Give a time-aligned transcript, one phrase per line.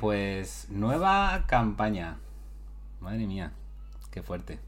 [0.00, 2.16] Pues nueva campaña.
[3.02, 3.52] Madre mía,
[4.10, 4.58] qué fuerte.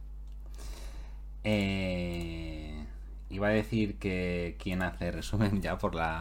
[1.42, 2.84] Eh,
[3.30, 6.20] iba a decir que quién hace resumen ya por la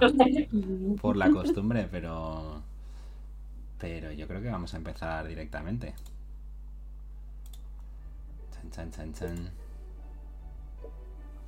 [1.01, 2.61] por la costumbre, pero
[3.79, 5.93] pero yo creo que vamos a empezar directamente.
[8.53, 9.49] Chan, chan, chan, chan.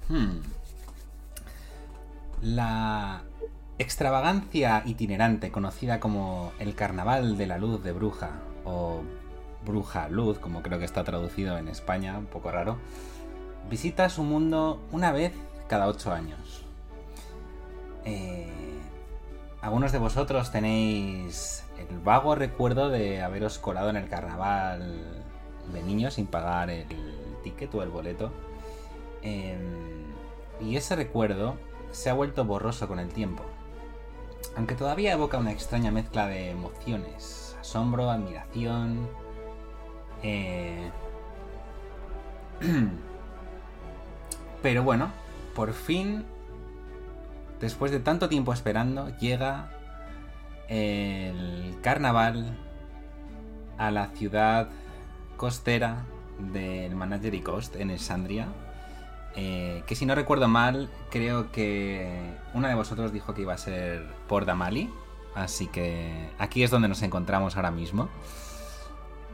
[0.09, 0.42] Hmm.
[2.42, 3.23] La
[3.84, 8.32] extravagancia itinerante conocida como el Carnaval de la Luz de Bruja
[8.66, 9.02] o
[9.66, 12.78] Bruja Luz, como creo que está traducido en España, un poco raro,
[13.70, 15.34] visita su mundo una vez
[15.68, 16.64] cada ocho años.
[18.06, 18.50] Eh,
[19.62, 25.23] algunos de vosotros tenéis el vago recuerdo de haberos colado en el carnaval
[25.73, 26.88] de niños sin pagar el
[27.44, 28.31] ticket o el boleto.
[29.22, 29.58] Eh,
[30.61, 31.56] y ese recuerdo
[31.92, 33.44] se ha vuelto borroso con el tiempo.
[34.55, 39.09] Aunque todavía evoca una extraña mezcla de emociones, asombro, admiración.
[40.22, 40.91] Eh...
[44.61, 45.11] Pero bueno,
[45.55, 46.25] por fin,
[47.59, 49.71] después de tanto tiempo esperando, llega
[50.69, 52.58] el carnaval
[53.77, 54.69] a la ciudad
[55.36, 56.05] costera
[56.39, 58.47] del Managery Coast en Esandria.
[59.36, 63.58] Eh, que si no recuerdo mal, creo que una de vosotros dijo que iba a
[63.58, 64.89] ser por Damali.
[65.36, 68.09] Así que aquí es donde nos encontramos ahora mismo.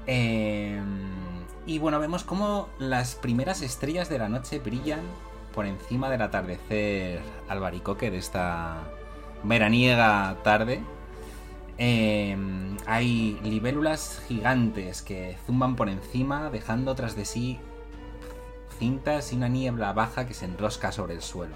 [0.08, 0.82] Eh,
[1.66, 5.02] y bueno, vemos cómo las primeras estrellas de la noche brillan
[5.54, 8.78] por encima del atardecer albaricoque de esta
[9.44, 10.82] veraniega tarde.
[11.78, 12.38] Eh,
[12.86, 17.60] hay libélulas gigantes que zumban por encima, dejando tras de sí
[18.80, 21.56] cintas y una niebla baja que se enrosca sobre el suelo.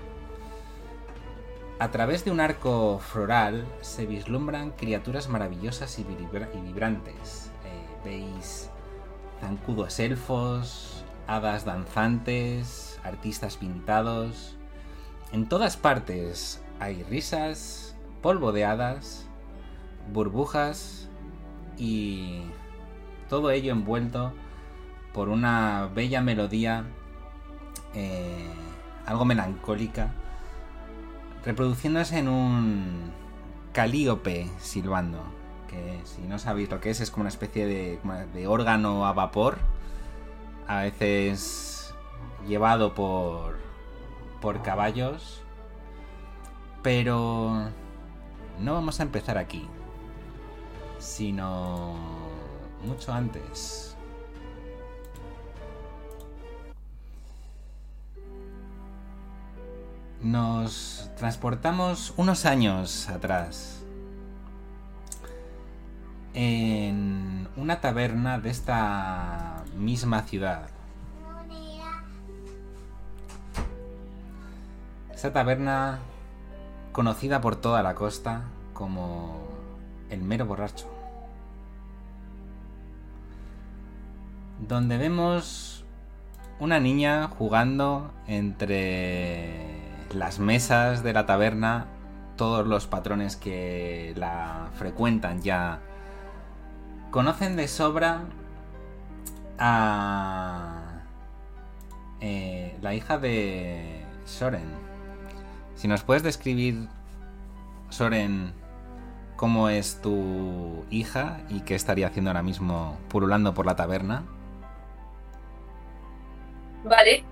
[1.80, 7.52] A través de un arco floral se vislumbran criaturas maravillosas y, vibrantes.
[7.66, 8.70] Eh, veis
[9.42, 14.56] zancudos elfos, hadas danzantes, artistas pintados.
[15.31, 19.28] En todas partes hay risas, polvo de hadas,
[20.12, 21.09] burbujas
[21.78, 22.44] y
[23.30, 24.31] todo ello envuelto
[25.14, 26.86] por una bella melodía
[27.94, 28.48] eh,
[29.06, 30.12] algo melancólica,
[31.46, 33.12] reproduciéndose en un
[33.74, 35.24] calíope silbando,
[35.68, 38.00] que si no sabéis lo que es, es como una especie de,
[38.34, 39.58] de órgano a vapor,
[40.68, 41.94] a veces
[42.48, 43.58] llevado por,
[44.42, 45.42] por caballos,
[46.81, 47.70] pero
[48.60, 49.68] no vamos a empezar aquí,
[51.00, 51.96] sino
[52.86, 53.93] mucho antes.
[60.24, 63.84] Nos transportamos unos años atrás
[66.34, 70.70] en una taberna de esta misma ciudad.
[75.14, 76.00] Esa taberna
[76.94, 79.36] conocida por toda la costa como
[80.10, 80.88] el mero borracho.
[84.70, 85.84] Donde vemos
[86.62, 89.73] una niña jugando entre
[90.16, 91.88] las mesas de la taberna,
[92.35, 95.81] todos los patrones que la frecuentan ya
[97.12, 98.22] conocen de sobra
[99.59, 100.84] a
[102.22, 104.66] eh, la hija de Soren.
[105.75, 106.88] Si nos puedes describir,
[107.90, 108.53] Soren,
[109.35, 114.24] cómo es tu hija y qué estaría haciendo ahora mismo pululando por la taberna.
[116.84, 117.24] Vale,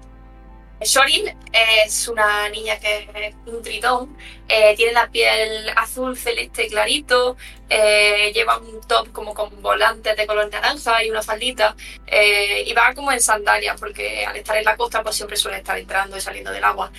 [0.84, 7.38] Shorin es una niña que es un tritón, eh, tiene la piel azul celeste clarito,
[7.70, 11.76] eh, lleva un top como con volantes de color naranja y una faldita
[12.08, 15.58] eh, y va como en sandalias porque al estar en la costa pues siempre suele
[15.58, 16.92] estar entrando y saliendo del agua.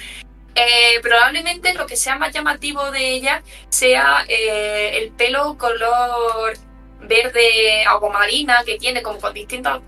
[1.02, 6.56] probablemente lo que sea más llamativo de ella sea el pelo color
[7.00, 9.82] verde marina que tiene como con distintos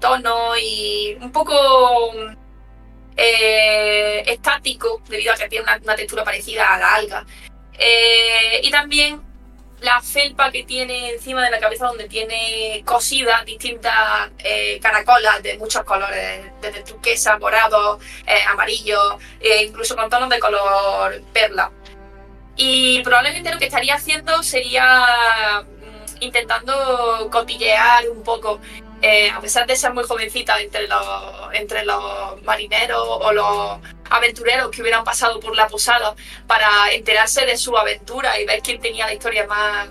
[0.00, 1.54] tonos y un poco
[3.20, 7.26] eh, estático, debido a que tiene una, textura parecida a la alga.
[7.76, 9.20] Eh, y también
[9.80, 15.58] la felpa que tiene encima de la cabeza donde tiene cosidas distintas eh, caracolas de
[15.58, 17.98] muchos colores, desde turquesa, morado,
[18.50, 19.18] amarillo,
[19.62, 21.72] incluso con tonos de color perla.
[22.56, 28.60] Y probablemente lo que estaría haciendo sería mm, intentando cotillear un poco
[29.02, 31.04] eh, a pesar de ser muy jovencita entre los,
[31.52, 33.78] entre los marineros o los
[34.10, 36.14] aventureros que hubieran pasado por la posada
[36.46, 39.88] para enterarse de su aventura y ver quién tenía la historia más,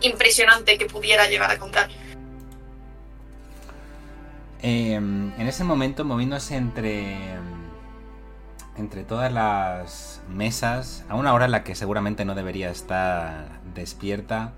[0.00, 1.88] impresionante que pudiera llegar a contar.
[4.62, 7.16] Em, en ese momento, moviéndose entre,
[8.76, 14.52] entre todas las mesas, a una hora en la que seguramente no debería estar despierta,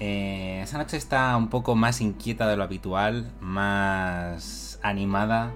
[0.00, 5.52] eh, esa noche está un poco más inquieta de lo habitual, más animada,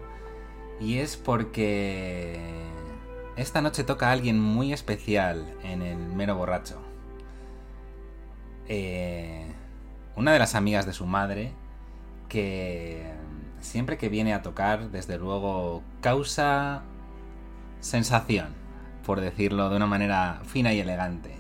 [0.81, 2.39] y es porque
[3.37, 6.79] esta noche toca a alguien muy especial en el mero borracho.
[8.69, 9.47] Eh,
[10.15, 11.53] una de las amigas de su madre,
[12.29, 13.03] que
[13.61, 16.83] siempre que viene a tocar, desde luego, causa
[17.81, 18.49] sensación,
[19.07, 21.35] por decirlo de una manera fina y elegante.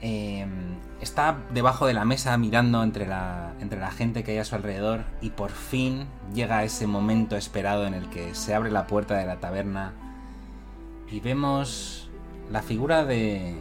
[0.00, 4.44] Em, está debajo de la mesa mirando entre la, entre la gente que hay a
[4.44, 8.86] su alrededor y por fin llega ese momento esperado en el que se abre la
[8.86, 9.92] puerta de la taberna
[11.10, 12.10] y vemos
[12.50, 13.56] la figura de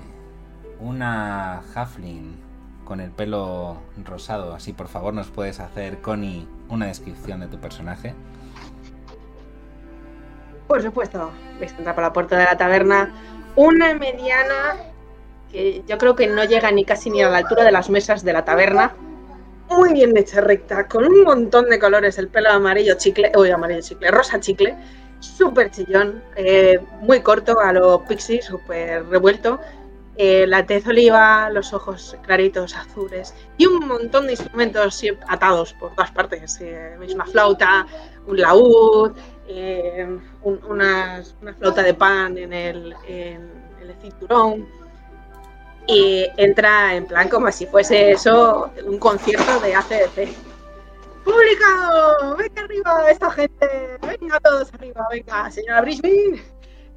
[0.79, 2.37] una Halfling
[2.85, 4.53] con el pelo rosado.
[4.53, 8.13] Así, por favor, nos puedes hacer, Connie, una descripción de tu personaje.
[10.67, 13.13] Por supuesto, veis entrar por la puerta de la taberna
[13.55, 14.75] una mediana
[15.51, 18.23] que yo creo que no llega ni casi ni a la altura de las mesas
[18.23, 18.95] de la taberna.
[19.69, 23.81] Muy bien hecha recta, con un montón de colores, el pelo amarillo chicle, uy, amarillo
[23.81, 24.75] chicle, rosa chicle,
[25.19, 29.59] súper chillón, eh, muy corto a lo pixie, súper revuelto,
[30.19, 35.93] eh, la tez oliva, los ojos claritos, azules y un montón de instrumentos atados por
[35.93, 36.59] todas partes.
[36.59, 37.85] Eh, una flauta,
[38.25, 39.11] un laúd,
[39.47, 41.21] eh, una,
[41.59, 43.47] flauta de pan en el, en
[43.79, 44.67] el cinturón.
[45.87, 50.35] Y entra en plan como si fuese eso un concierto de ACDC.
[51.23, 52.35] ¡Público!
[52.37, 53.67] ¡Venga arriba esta gente!
[54.01, 55.07] ¡Venga todos arriba!
[55.11, 56.41] ¡Venga, señora Brisbane!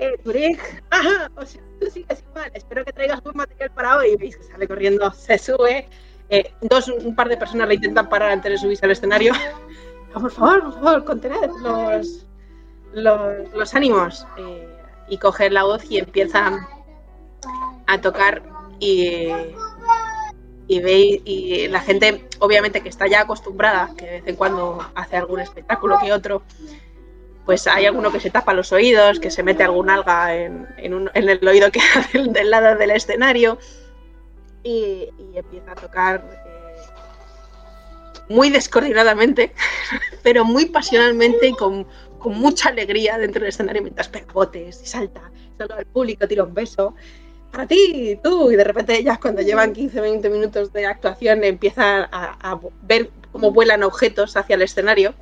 [0.00, 0.58] eh,
[0.90, 4.16] ajá, o sea, tú sigues igual, espero que traigas buen material para hoy.
[4.16, 5.88] Veis que sale corriendo, se sube.
[6.30, 9.32] Eh, dos, un par de personas le intentan parar antes de subirse al escenario.
[10.12, 12.26] por favor, por favor, contened los,
[12.92, 14.26] los, ánimos.
[14.38, 14.68] Eh,
[15.08, 16.66] y coger la voz y empieza
[17.86, 18.42] a tocar
[18.80, 19.28] y,
[20.80, 25.16] veis, y la gente, obviamente que está ya acostumbrada, que de vez en cuando hace
[25.16, 26.42] algún espectáculo que otro,
[27.44, 31.48] pues hay alguno que se tapa los oídos, que se mete algún alga en, el
[31.48, 31.80] oído que
[32.12, 33.58] del, del lado del escenario
[34.62, 36.72] y, empieza a tocar eh,
[38.28, 39.52] muy descoordinadamente,
[40.22, 41.86] pero muy pasionalmente y con,
[42.22, 46.52] mucha alegría dentro del escenario mientras pega botes y salta, salta al público, tira un
[46.52, 46.94] beso.
[47.50, 52.60] Para ti, tú, y de repente ya cuando llevan 15-20 minutos de actuación empiezan a
[52.82, 55.14] ver cómo vuelan objetos hacia el escenario.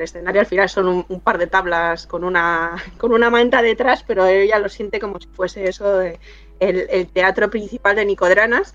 [0.00, 4.02] El escenario al final son un, par de tablas con una, con una manta detrás,
[4.02, 8.74] pero ella lo siente como si fuese eso, el, teatro principal de Nicodranas,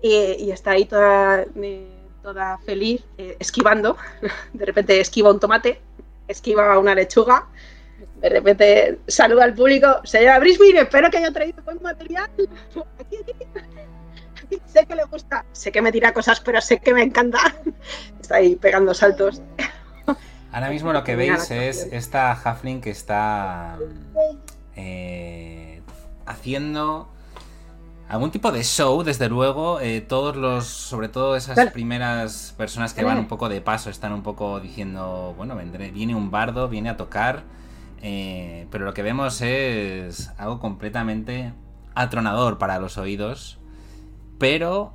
[0.00, 1.86] y, está ahí toda, eh,
[2.22, 3.98] toda feliz, eh, esquivando,
[4.54, 5.78] de repente esquiva un tomate,
[6.26, 7.48] esquiva una lechuga,
[8.20, 12.30] de repente saluda al público, señora Brisbane, espero que haya traído buen material.
[14.66, 17.38] Sé que le gusta, sé que me tira cosas, pero sé que me encanta.
[18.20, 19.42] Está ahí pegando saltos.
[20.52, 23.78] Ahora mismo lo que veis es esta Halfling que está
[24.76, 25.80] eh,
[26.26, 27.08] haciendo
[28.08, 29.80] algún tipo de show, desde luego.
[29.80, 34.12] Eh, todos los, sobre todo esas primeras personas que van un poco de paso, están
[34.12, 37.44] un poco diciendo, bueno, vendré, viene un bardo, viene a tocar.
[38.02, 41.52] Eh, pero lo que vemos es algo completamente
[41.94, 43.58] atronador para los oídos.
[44.38, 44.94] Pero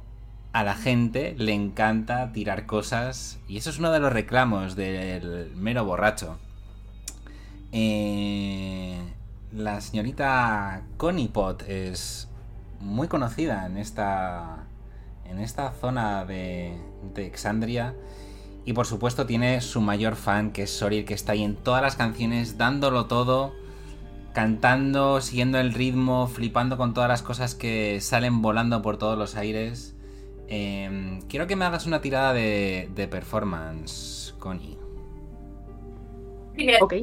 [0.52, 5.52] a la gente le encanta tirar cosas y eso es uno de los reclamos del
[5.56, 6.38] mero borracho.
[7.72, 9.00] Eh,
[9.54, 12.28] la señorita Connie Pot es
[12.80, 14.66] muy conocida en esta
[15.26, 16.78] en esta zona de,
[17.14, 17.94] de Exandria
[18.68, 21.82] y por supuesto tiene su mayor fan que es Soril que está ahí en todas
[21.82, 23.54] las canciones dándolo todo
[24.34, 29.36] cantando, siguiendo el ritmo, flipando con todas las cosas que salen volando por todos los
[29.36, 29.96] aires.
[30.48, 34.78] Em, quiero que me hagas una tirada de, performance, Connie.
[36.82, 36.94] Ok.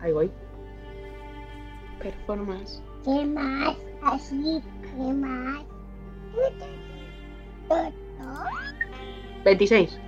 [0.00, 0.30] Ahí voy.
[1.98, 2.82] Performance.
[3.04, 3.76] ¿Qué más?
[4.02, 5.64] Así, ¿qué más?
[9.44, 9.98] 26.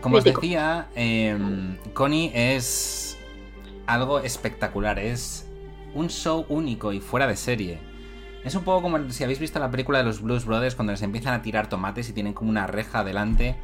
[0.00, 3.18] Como os decía, em, Connie es
[3.86, 4.98] algo espectacular.
[4.98, 5.46] Es
[5.94, 7.78] un show único y fuera de serie.
[8.44, 11.02] Es un poco como si habéis visto la película de los Blues Brothers cuando les
[11.02, 13.56] empiezan a tirar tomates y tienen como una reja delante.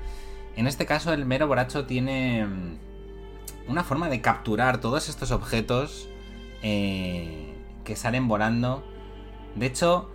[0.55, 2.79] En este caso el mero borracho tiene mm,
[3.69, 6.09] una forma de capturar todos estos objetos
[6.63, 7.55] eh,
[7.85, 8.85] que salen volando.
[9.55, 10.11] De hecho,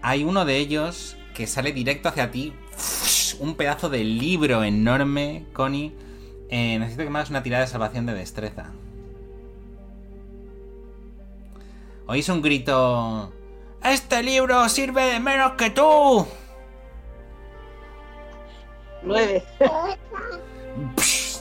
[0.00, 2.54] hay uno de ellos que sale directo hacia ti.
[3.40, 5.92] Un pedazo de libro enorme, Connie.
[6.48, 8.72] Eh, necesito que me hagas una tirada de salvación de destreza.
[12.06, 13.32] Oís un grito.
[13.82, 16.26] ¡Este libro sirve de menos que tú!
[19.02, 19.42] Nueve.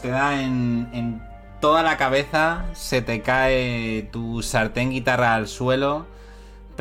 [0.02, 1.22] te da en, en
[1.60, 6.08] toda la cabeza, se te cae tu sartén guitarra al suelo,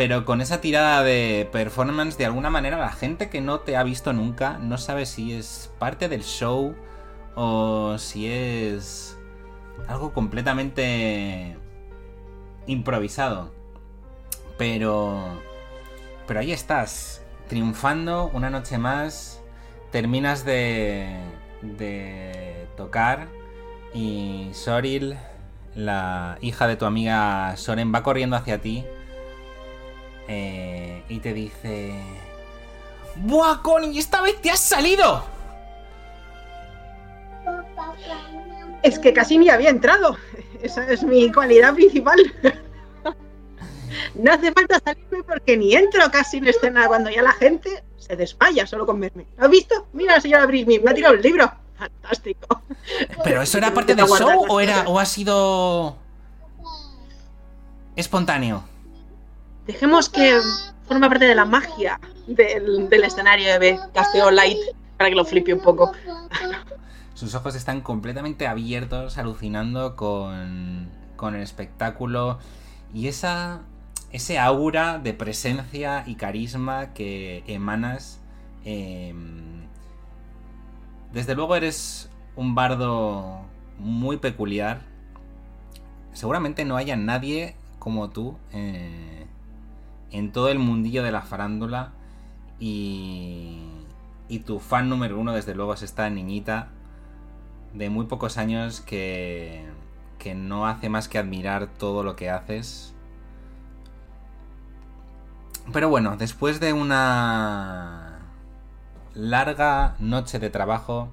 [0.01, 3.83] pero con esa tirada de performance, de alguna manera la gente que no te ha
[3.83, 6.75] visto nunca no sabe si es parte del show
[7.35, 9.19] o si es
[9.89, 11.55] algo completamente
[12.67, 13.53] improvisado.
[14.57, 15.39] Pero...
[16.27, 19.43] Pero ahí estás, triunfando una noche más,
[19.91, 21.15] terminas de,
[21.61, 23.29] de tocar
[23.93, 25.19] y Soril,
[25.75, 28.87] la hija de tu amiga Soren, va corriendo hacia ti
[30.33, 31.93] eh, y te dice...
[33.17, 33.99] ¡Buah, Connie!
[33.99, 35.25] ¡Esta vez te has salido!
[38.83, 40.17] Es que casi ni había entrado.
[40.63, 42.19] Esa es mi cualidad principal.
[44.15, 48.15] No hace falta salirme porque ni entro casi en escena cuando ya la gente se
[48.15, 49.27] desmaya solo con verme.
[49.37, 49.89] ¿Lo has visto?
[49.93, 51.53] Mira, señora Brisby, me ha tirado el libro.
[51.77, 52.63] Fantástico.
[53.25, 55.97] ¿Pero eso era parte del show o, era, o ha sido
[57.97, 58.70] espontáneo?
[59.71, 60.37] Dejemos que
[60.89, 64.59] forma parte de la magia del, escenario de Casteo Light
[64.99, 65.93] para que lo flipe un poco.
[67.15, 70.91] Sus ojos están completamente abiertos, alucinando con,
[71.23, 72.41] el espectáculo
[72.93, 73.61] y esa,
[74.11, 78.19] ese aura de presencia y carisma que emanas.
[78.65, 79.15] Eh,
[81.13, 83.43] desde luego eres un bardo
[83.79, 84.81] muy peculiar.
[86.13, 89.29] Seguramente no haya nadie como tú eh,
[90.11, 91.93] en todo el mundillo de la farándula.
[92.59, 93.59] Y,
[94.29, 96.69] y tu fan número uno, desde luego, es esta niñita
[97.75, 99.65] de muy pocos años que,
[100.19, 102.95] que no hace más que admirar todo lo que haces.
[105.73, 108.19] Pero bueno, después de una
[109.15, 111.09] larga noche de trabajo,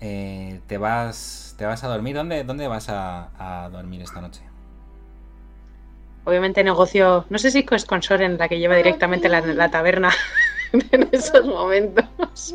[0.00, 2.16] eh, te, vas, te vas a dormir.
[2.16, 4.42] ¿Dónde, dónde vas a, a, dormir esta noche?
[6.24, 10.14] Obviamente negocio, no sé si es con Soren la que lleva directamente la, la taberna
[10.72, 12.54] en esos momentos.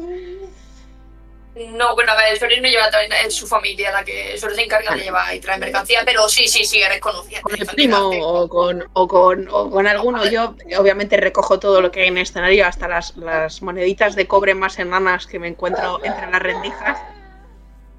[1.56, 4.64] No, bueno, a ver, Soren no lleva taberna, es su familia la que solo se
[4.64, 7.42] encarga de llevar y traer mercancía, pero sí, sí, sí, eres conocida.
[7.42, 10.26] Con el primo o con, o, con, o con alguno.
[10.26, 14.26] Yo obviamente recojo todo lo que hay en el escenario, hasta las, las moneditas de
[14.26, 17.00] cobre más enanas que me encuentro entre las rendijas.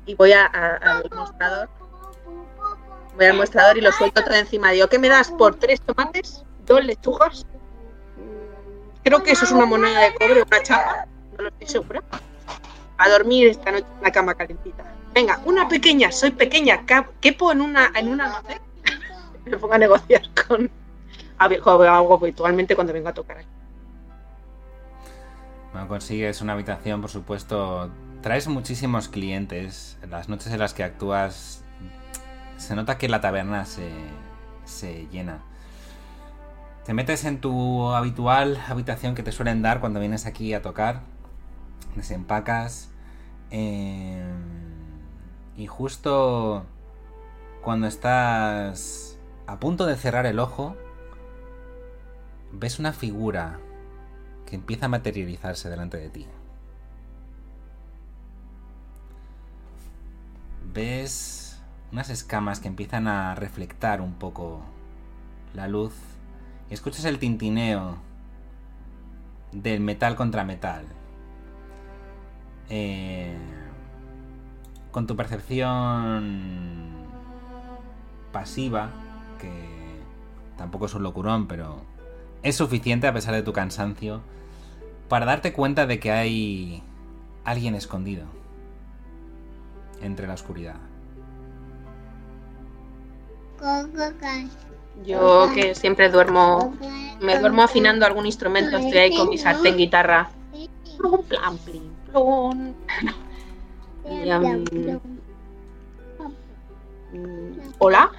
[0.06, 1.68] Y voy a, a, al mostrador.
[3.20, 4.70] Voy al mostrador y lo suelto todo encima.
[4.70, 6.42] Digo, ¿qué me das por tres tomates?
[6.64, 7.44] ¿Dos lechugas?
[9.04, 11.06] Creo que eso es una moneda de cobre, una chapa.
[11.36, 12.02] No lo estoy segura
[12.96, 14.84] a dormir esta noche en la cama calentita.
[15.12, 16.86] Venga, una pequeña, soy pequeña,
[17.20, 18.42] quepo en una, en una.
[19.44, 20.70] Me pongo a negociar con
[21.36, 23.48] algo habitualmente cuando vengo a tocar aquí.
[25.72, 27.90] Bueno, consigues una habitación, por supuesto.
[28.22, 29.98] Traes muchísimos clientes.
[30.08, 31.59] Las noches en las que actúas,
[32.60, 33.90] se nota que la taberna se,
[34.66, 35.38] se llena.
[36.84, 41.00] Te metes en tu habitual habitación que te suelen dar cuando vienes aquí a tocar.
[41.96, 42.90] Desempacas
[43.50, 44.22] eh,
[45.56, 46.66] y justo
[47.62, 50.76] cuando estás a punto de cerrar el ojo,
[52.52, 53.58] ves una figura
[54.44, 56.26] que empieza a materializarse delante de ti.
[60.72, 61.39] Ves
[61.92, 64.62] unas escamas que empiezan a reflectar un poco
[65.54, 65.94] la luz
[66.70, 67.98] y escuchas el tintineo
[69.52, 70.84] del metal contra metal
[72.68, 73.36] eh,
[74.92, 76.90] con tu percepción
[78.32, 78.90] pasiva,
[79.40, 79.50] que
[80.56, 81.82] tampoco es un locurón, pero
[82.42, 84.20] es suficiente a pesar de tu cansancio,
[85.08, 86.82] para darte cuenta de que hay
[87.44, 88.24] alguien escondido
[90.00, 90.89] entre la oscuridad.
[95.04, 96.74] Yo que siempre duermo,
[97.20, 100.30] me duermo afinando algún instrumento, estoy ahí con mi sartén guitarra.
[102.12, 102.74] Um,
[107.78, 108.10] Hola.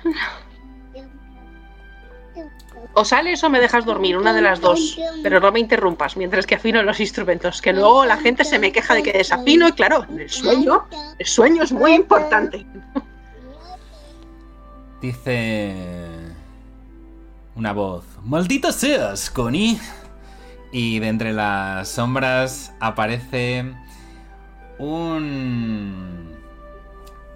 [2.93, 4.99] O sales o me dejas dormir, una de las dos.
[5.23, 7.61] Pero no me interrumpas mientras que afino los instrumentos.
[7.61, 11.25] Que luego la gente se me queja de que desafino y claro, el sueño, el
[11.25, 12.65] sueño es muy importante.
[15.01, 15.73] Dice
[17.55, 18.05] una voz.
[18.23, 19.79] Maldita seas, Connie.
[20.71, 23.73] Y de entre las sombras aparece
[24.77, 26.29] un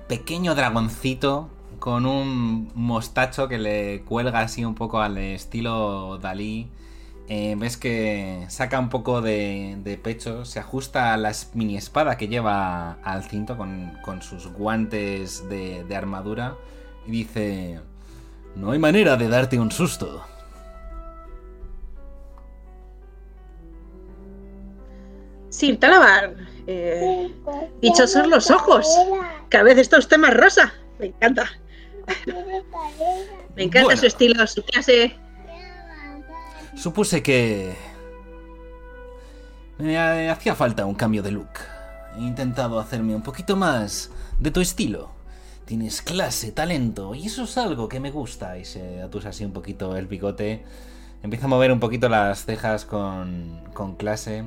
[0.07, 6.69] pequeño dragoncito con un mostacho que le cuelga así un poco al estilo Dalí.
[7.27, 12.27] Eh, ves que saca un poco de, pecho, se ajusta a la mini espada que
[12.27, 16.55] lleva al cinto con, sus guantes de, de armadura
[17.05, 17.79] y dice...
[18.55, 20.23] No hay manera de darte un susto.
[25.49, 26.35] Sí, Talamar.
[26.67, 27.33] Eh,
[27.81, 28.87] dichosos los ojos.
[29.49, 30.73] Cada vez está usted más rosa.
[30.99, 31.49] Me encanta.
[33.55, 35.15] Me encanta su estilo, su clase.
[36.75, 37.75] Supuse que...
[39.77, 41.49] Me hacía falta un cambio de look.
[42.17, 45.11] He intentado hacerme un poquito más de tu estilo.
[45.65, 48.57] Tienes clase, talento, y eso es algo que me gusta.
[48.57, 50.63] Y se atusa así un poquito el bigote.
[51.23, 54.43] Empieza a mover un poquito las cejas con, con clase.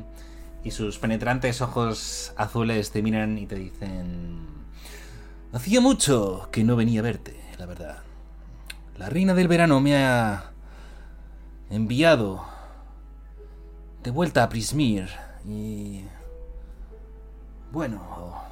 [0.62, 4.46] Y sus penetrantes ojos azules te miran y te dicen...
[5.52, 7.98] Hacía mucho que no venía a verte, la verdad.
[8.96, 10.52] La reina del verano me ha
[11.70, 12.44] enviado
[14.02, 15.08] de vuelta a Prismir
[15.46, 16.04] y...
[17.72, 18.47] Bueno,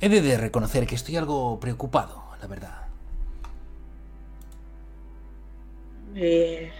[0.00, 2.78] He de reconocer que estoy algo preocupado, la verdad.
[6.14, 6.70] Eh,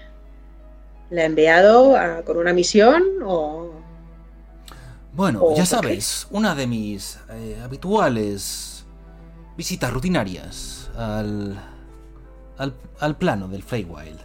[1.11, 3.71] ¿Le ha enviado con una misión o...?
[5.12, 8.85] Bueno, ya sabes, una de mis eh, habituales
[9.56, 11.56] visitas rutinarias al,
[12.59, 14.18] al, al plano del Feywild.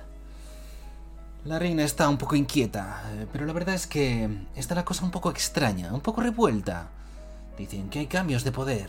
[1.45, 5.05] La reina está un poco inquieta, eh, pero la verdad es que está la cosa
[5.05, 6.89] un poco extraña, un poco revuelta.
[7.59, 8.87] Dicen que hay cambios de poder.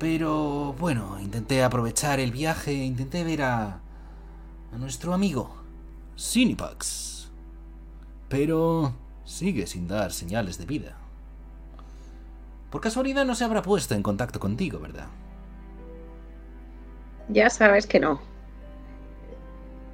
[0.00, 3.80] Pero bueno, intenté aprovechar el viaje, intenté ver a,
[4.72, 5.54] a nuestro amigo,
[6.16, 7.30] Sinipax.
[8.28, 10.96] Pero sigue sin dar señales de vida.
[12.72, 15.06] Por casualidad no se habrá puesto en contacto contigo, ¿verdad?
[17.28, 18.20] Ya sabes que no.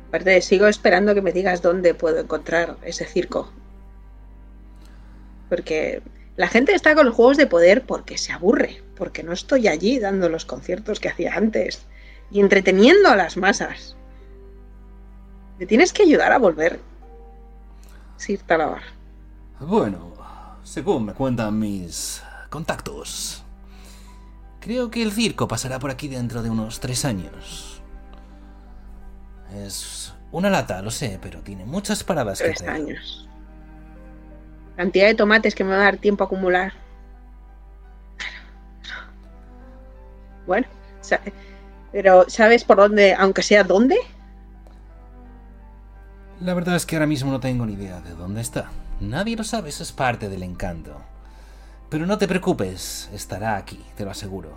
[0.08, 3.52] Aparte, sigo esperando que me digas dónde puedo encontrar ese circo.
[5.50, 6.02] Porque
[6.36, 9.98] la gente está con los juegos de poder porque se aburre, porque no estoy allí
[9.98, 11.82] dando los conciertos que hacía antes
[12.30, 13.96] y entreteniendo a las masas.
[15.58, 16.80] Me tienes que ayudar a volver.
[18.16, 18.82] Sir Talabar.
[19.58, 20.14] Bueno,
[20.62, 23.42] según me cuentan mis contactos,
[24.60, 27.82] creo que el circo pasará por aquí dentro de unos tres años.
[29.54, 32.70] Es una lata, lo sé, pero tiene muchas paradas que hacer.
[32.70, 33.29] años
[34.80, 36.72] cantidad de tomates que me va a dar tiempo a acumular.
[40.46, 40.66] Bueno,
[41.92, 43.96] pero ¿sabes por dónde, aunque sea dónde?
[46.40, 48.70] La verdad es que ahora mismo no tengo ni idea de dónde está.
[49.00, 50.96] Nadie lo sabe, eso es parte del encanto.
[51.90, 54.56] Pero no te preocupes, estará aquí, te lo aseguro.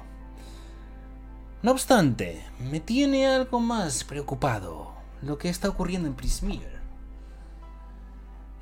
[1.64, 6.82] No obstante, me tiene algo más preocupado lo que está ocurriendo en Prismir.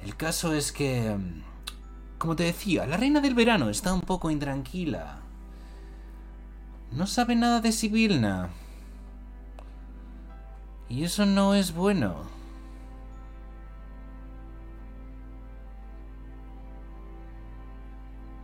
[0.03, 1.50] El caso es que mm,
[2.21, 5.21] como te decía, la reina del verano está un poco intranquila.
[6.91, 8.49] No sabe nada de Sibilna.
[10.87, 12.17] Y eso no es bueno.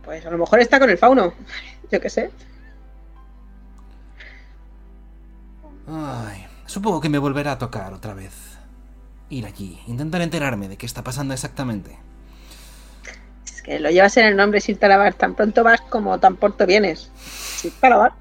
[0.02, 1.32] Pues a lo mejor está con el fauno.
[1.92, 2.32] Yo qué sé.
[5.86, 8.58] Ay, supongo que me volverá a tocar otra vez.
[9.30, 12.07] Ir allí, intentar enterarme de qué está pasando exactamente
[13.80, 17.10] lo llevas en el nombre Sir Talabar, tan pronto vas como tan pronto vienes.
[17.16, 18.12] Sir Talabar,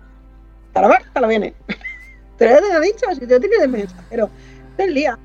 [0.73, 1.53] Talabar, lo viene.
[2.37, 4.29] Te lo he dicho, si te lo tienes de mesa, pero
[4.77, 5.17] el día.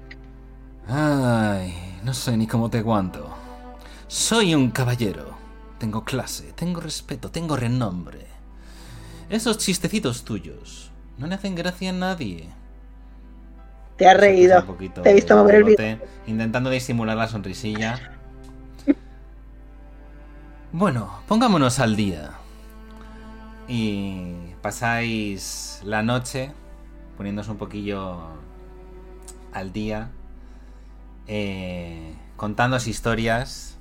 [0.88, 3.28] Ay, no sé ni cómo te aguanto.
[4.08, 5.36] Soy un caballero.
[5.78, 8.26] Tengo clase, tengo respeto, tengo renombre.
[9.28, 12.48] Esos chistecitos tuyos no le hacen gracia a nadie.
[13.96, 14.64] Te has reído.
[15.02, 15.98] Te he visto mover el video.
[16.26, 18.21] Intentando disimular la sonrisilla.
[20.74, 22.30] Bueno, pongámonos al día.
[23.68, 26.54] Y pasáis la noche
[27.18, 28.22] poniéndose un poquillo
[29.52, 30.10] al día,
[31.26, 33.76] eh, contándos historias.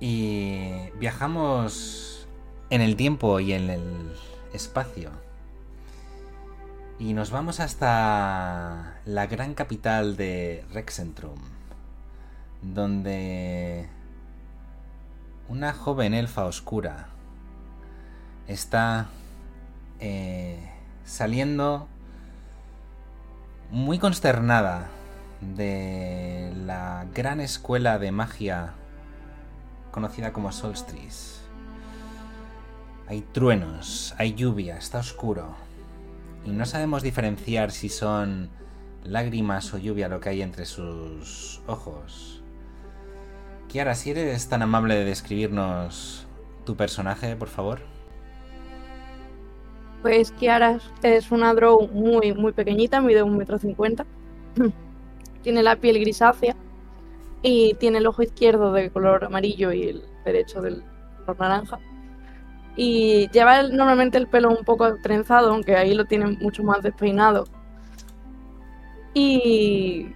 [0.00, 2.26] Y viajamos
[2.70, 4.14] en el tiempo y en el
[4.54, 5.10] espacio.
[6.98, 11.38] Y nos vamos hasta la gran capital de Rexentrum,
[12.62, 13.90] donde
[15.52, 17.08] una joven elfa oscura
[18.48, 19.08] está
[20.00, 20.58] eh,
[21.04, 21.88] saliendo
[23.70, 24.88] muy consternada
[25.42, 28.72] de la gran escuela de magia
[29.90, 31.42] conocida como Solstice.
[33.06, 35.54] Hay truenos, hay lluvia, está oscuro.
[36.46, 38.48] Y no sabemos diferenciar si son
[39.04, 42.41] lágrimas o lluvia lo que hay entre sus ojos.
[43.72, 46.26] Kiara, si eres tan amable de describirnos
[46.66, 47.80] tu personaje, por favor.
[50.02, 54.04] Pues Kiara es una drow muy, muy pequeñita, mide un metro cincuenta.
[55.42, 56.54] tiene la piel grisácea
[57.40, 60.84] y tiene el ojo izquierdo de color amarillo y el derecho del
[61.24, 61.78] color naranja.
[62.76, 67.46] Y lleva normalmente el pelo un poco trenzado, aunque ahí lo tiene mucho más despeinado.
[69.14, 70.08] Y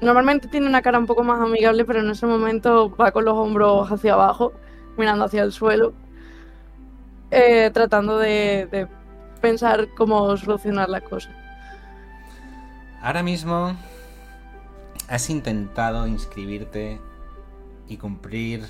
[0.00, 3.34] normalmente tiene una cara un poco más amigable, pero en ese momento va con los
[3.34, 4.52] hombros hacia abajo,
[4.96, 5.94] mirando hacia el suelo,
[7.30, 8.88] eh, tratando de,
[9.40, 11.32] pensar cómo solucionar las cosas.
[13.00, 13.76] Ahora mismo
[15.08, 17.00] has intentado inscribirte
[17.86, 18.64] y cumplir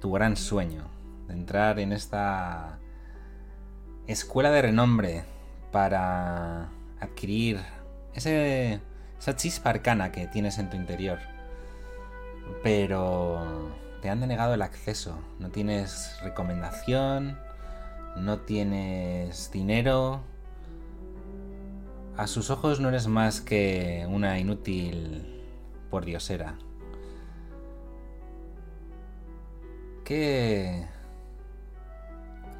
[0.00, 0.84] tu gran sueño
[1.26, 2.78] de entrar en esta
[4.06, 5.24] escuela de renombre
[5.72, 6.68] para
[7.00, 7.60] adquirir
[8.14, 8.80] ese,
[9.18, 11.18] esa chispa arcana que tienes en tu interior.
[12.62, 15.18] Pero te han denegado el acceso.
[15.38, 17.38] No tienes recomendación,
[18.16, 20.20] no tienes dinero.
[22.16, 25.44] A sus ojos no eres más que una inútil
[25.90, 26.56] pordiosera.
[30.04, 30.86] ¿Qué...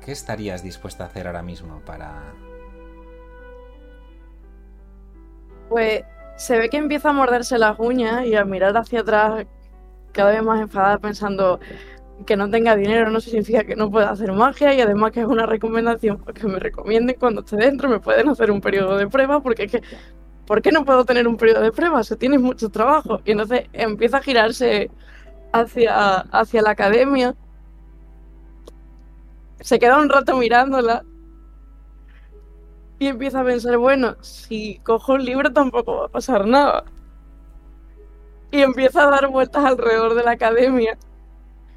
[0.05, 2.33] ¿Qué estarías dispuesta a hacer ahora mismo para
[5.69, 6.05] Pues
[6.37, 9.47] se ve que empieza a morderse las uñas y a mirar hacia atrás
[10.13, 11.61] cada vez más enfadada pensando
[12.25, 15.27] que no tenga dinero no significa que no pueda hacer magia y además que es
[15.27, 19.07] una recomendación pues que me recomienden cuando esté dentro me pueden hacer un periodo de
[19.07, 19.83] prueba porque es que
[20.47, 22.03] ¿por qué no puedo tener un periodo de prueba?
[22.05, 23.21] Se tiene mucho trabajo.
[23.25, 24.91] Y entonces empieza a girarse
[25.53, 27.35] hacia, hacia la academia.
[29.61, 31.05] Se queda un rato mirándola
[32.99, 36.85] y empieza a pensar, bueno, si cojo un libro tampoco va a pasar nada.
[38.51, 40.97] Y empieza a dar vueltas alrededor de la academia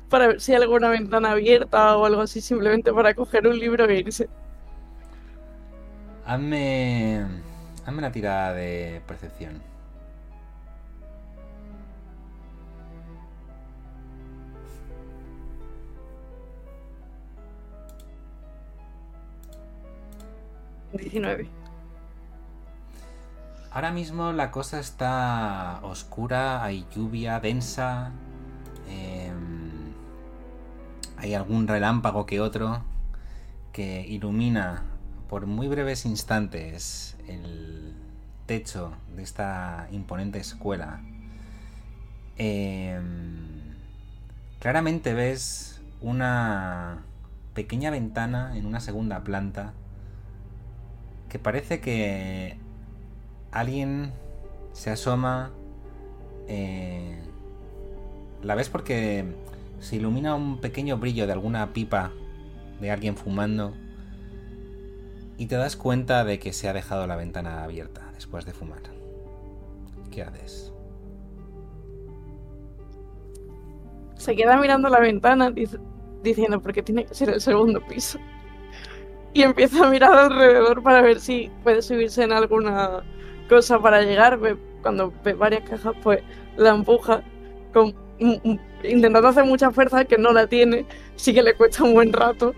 [0.09, 3.85] para ver si hay alguna ventana abierta o algo así, simplemente para coger un libro
[3.85, 4.29] e irse.
[6.25, 7.25] Hazme,
[7.85, 9.68] hazme una tirada de percepción.
[20.93, 21.47] Diecinueve.
[23.71, 28.11] Ahora mismo la cosa está oscura, hay lluvia densa,
[28.87, 29.31] eh,
[31.17, 32.81] hay algún relámpago que otro
[33.71, 34.83] que ilumina
[35.29, 37.93] por muy breves instantes el
[38.47, 41.01] techo de esta imponente escuela.
[42.37, 42.99] Eh,
[44.59, 47.03] claramente ves una
[47.53, 49.73] pequeña ventana en una segunda planta
[51.29, 52.57] que parece que
[53.51, 54.11] alguien
[54.73, 55.51] se asoma.
[56.47, 57.19] Eh,
[58.41, 59.25] la ves porque
[59.79, 62.11] se ilumina un pequeño brillo de alguna pipa
[62.81, 63.73] de alguien fumando
[65.37, 68.81] y te das cuenta de que se ha dejado la ventana abierta después de fumar.
[70.11, 70.73] ¿Qué haces?
[74.15, 75.79] Se queda mirando la ventana dic-
[76.23, 78.19] diciendo, porque tiene que ser el segundo piso.
[79.33, 83.03] Y empieza a mirar alrededor para ver si puede subirse en alguna
[83.47, 84.39] cosa para llegar.
[84.81, 86.23] Cuando ve varias cajas, pues
[86.57, 87.21] la empuja
[88.83, 90.85] intentando hacer mucha fuerza, que no la tiene.
[91.15, 92.53] Sí que le cuesta un buen rato.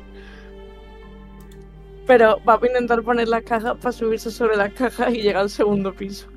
[2.08, 5.50] Pero va a intentar poner las cajas para subirse sobre las cajas y llegar al
[5.50, 6.28] segundo piso.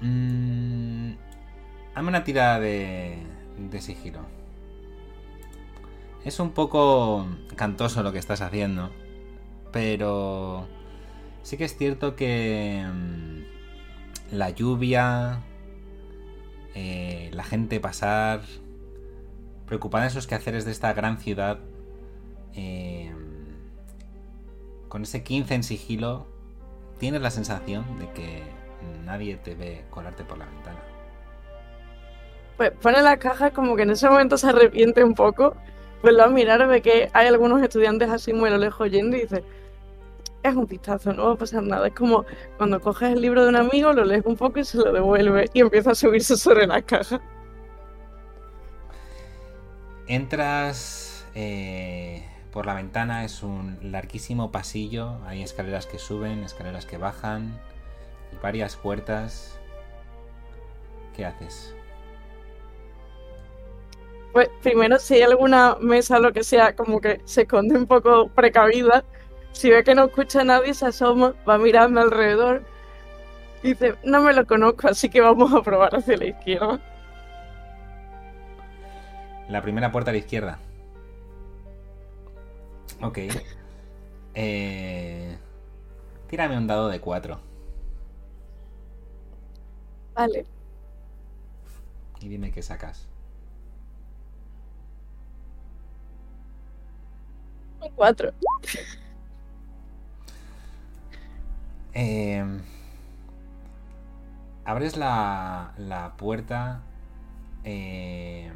[0.00, 1.12] Mm,
[1.94, 3.18] hazme una tirada de,
[3.58, 4.39] de sigilo.
[6.24, 8.90] Es un poco cantoso lo que estás haciendo,
[9.72, 10.68] pero
[11.42, 15.40] sí que es cierto que mm, la lluvia,
[16.74, 18.42] eh, la gente pasar,
[19.66, 21.58] preocupada en sus quehaceres de esta gran ciudad,
[22.54, 23.12] eh,
[24.88, 26.26] con ese 15 en sigilo,
[26.98, 28.42] tienes la sensación de que
[29.06, 30.80] nadie te ve colarte por la ventana.
[32.56, 35.56] Pues pone las cajas como que en ese momento se arrepiente un poco.
[36.02, 39.44] Vuelve a mirar, ve que hay algunos estudiantes así muy lo lejos yendo y dice,
[40.42, 41.86] es un vistazo, no va a pasar nada.
[41.86, 42.24] Es como
[42.56, 45.50] cuando coges el libro de un amigo, lo lees un poco y se lo devuelve
[45.52, 47.20] y empieza a subirse sobre las cajas.
[50.06, 56.96] Entras eh, por la ventana, es un larguísimo pasillo, hay escaleras que suben, escaleras que
[56.96, 57.60] bajan,
[58.42, 59.58] varias puertas.
[61.14, 61.74] ¿Qué haces?
[64.32, 67.86] Pues primero, si hay alguna mesa o lo que sea, como que se esconde un
[67.86, 69.04] poco precavida.
[69.52, 72.62] Si ve que no escucha a nadie, se asoma, va mirando alrededor.
[73.62, 76.80] Y dice, no me lo conozco, así que vamos a probar hacia la izquierda.
[79.48, 80.58] La primera puerta a la izquierda.
[83.02, 83.18] Ok.
[84.34, 85.36] Eh...
[86.28, 87.40] Tírame un dado de 4.
[90.14, 90.46] Vale.
[92.20, 93.09] Y dime qué sacas.
[97.94, 98.32] Cuatro.
[101.94, 102.44] Eh,
[104.64, 106.82] abres la, la puerta.
[107.64, 108.52] eh,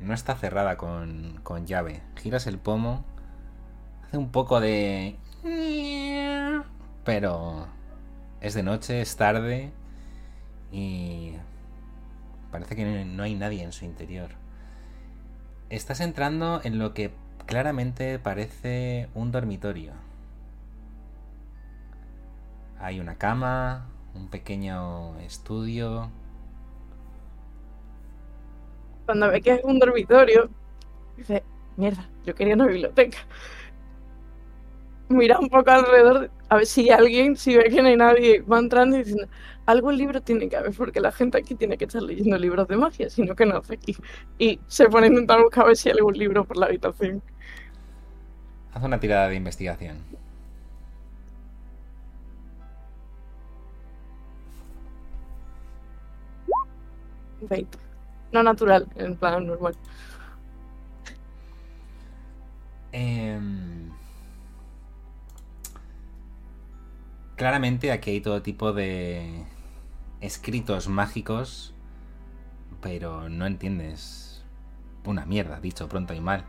[0.00, 2.02] no está cerrada con, con llave.
[2.16, 3.04] Giras el pomo.
[4.06, 5.16] Hace un poco de...
[7.04, 7.66] Pero
[8.40, 9.72] es de noche, es tarde.
[10.70, 11.32] Y
[12.52, 14.30] parece que no hay nadie en su interior.
[15.70, 17.12] Estás entrando en lo que
[17.48, 19.92] claramente parece un dormitorio.
[22.78, 26.10] Hay una cama, un pequeño estudio.
[29.06, 30.50] Cuando ve que es un dormitorio,
[31.16, 31.42] dice,
[31.78, 33.16] mierda, yo quería una biblioteca.
[35.08, 38.58] Mira un poco alrededor, a ver si alguien, si ve que no hay nadie, va
[38.58, 39.26] entrando y diciendo,
[39.64, 42.76] algún libro tiene que haber, porque la gente aquí tiene que estar leyendo libros de
[42.76, 43.96] magia, sino que no hace aquí.
[44.38, 47.22] Y se pone a intentar buscar a ver si hay algún libro por la habitación.
[48.74, 49.98] Haz una tirada de investigación.
[58.32, 59.74] No natural, en plan normal.
[62.92, 63.90] Em,
[67.38, 69.44] Claramente aquí hay todo tipo de
[70.20, 71.72] escritos mágicos,
[72.82, 74.42] pero no entiendes
[75.04, 76.44] una mierda, dicho pronto y mal.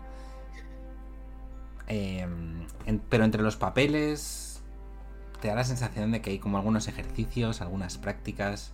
[1.89, 2.67] Em,
[3.10, 4.62] pero entre los papeles
[5.41, 8.73] te da la sensación de que hay como algunos ejercicios, algunas prácticas,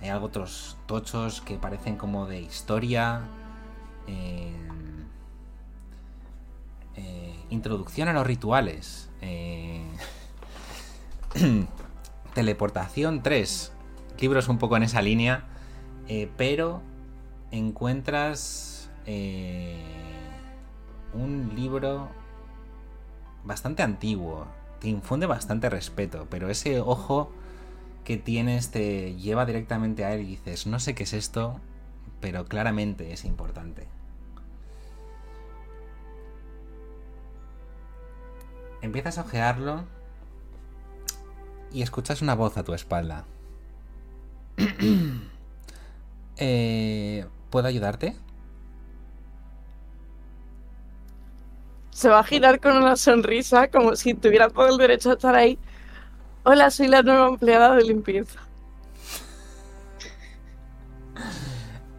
[0.00, 3.22] hay otros tochos que parecen como de historia.
[4.08, 5.04] em,
[6.96, 9.10] eh, introducción a los rituales.
[9.20, 9.84] eh,
[12.34, 13.72] teleportación 3.
[14.20, 15.44] Libros un poco en esa línea.
[16.08, 16.82] eh, pero
[17.50, 18.90] encuentras
[21.14, 22.10] un libro
[23.46, 24.46] bastante antiguo.
[24.80, 26.26] Te infunde bastante respeto.
[26.28, 27.30] Pero ese ojo
[28.04, 31.60] que tienes te lleva directamente a él y dices, no sé qué es esto,
[32.20, 33.88] pero claramente es importante.
[38.82, 39.84] Empiezas a ojearlo
[41.72, 43.24] y escuchas una voz a tu espalda.
[46.38, 48.14] Eh, ¿Puedo ayudarte?
[51.96, 55.34] Se va a girar con una sonrisa, como si tuviera todo el derecho a estar
[55.34, 55.58] ahí.
[56.44, 58.38] Hola, soy la nueva empleada de limpieza.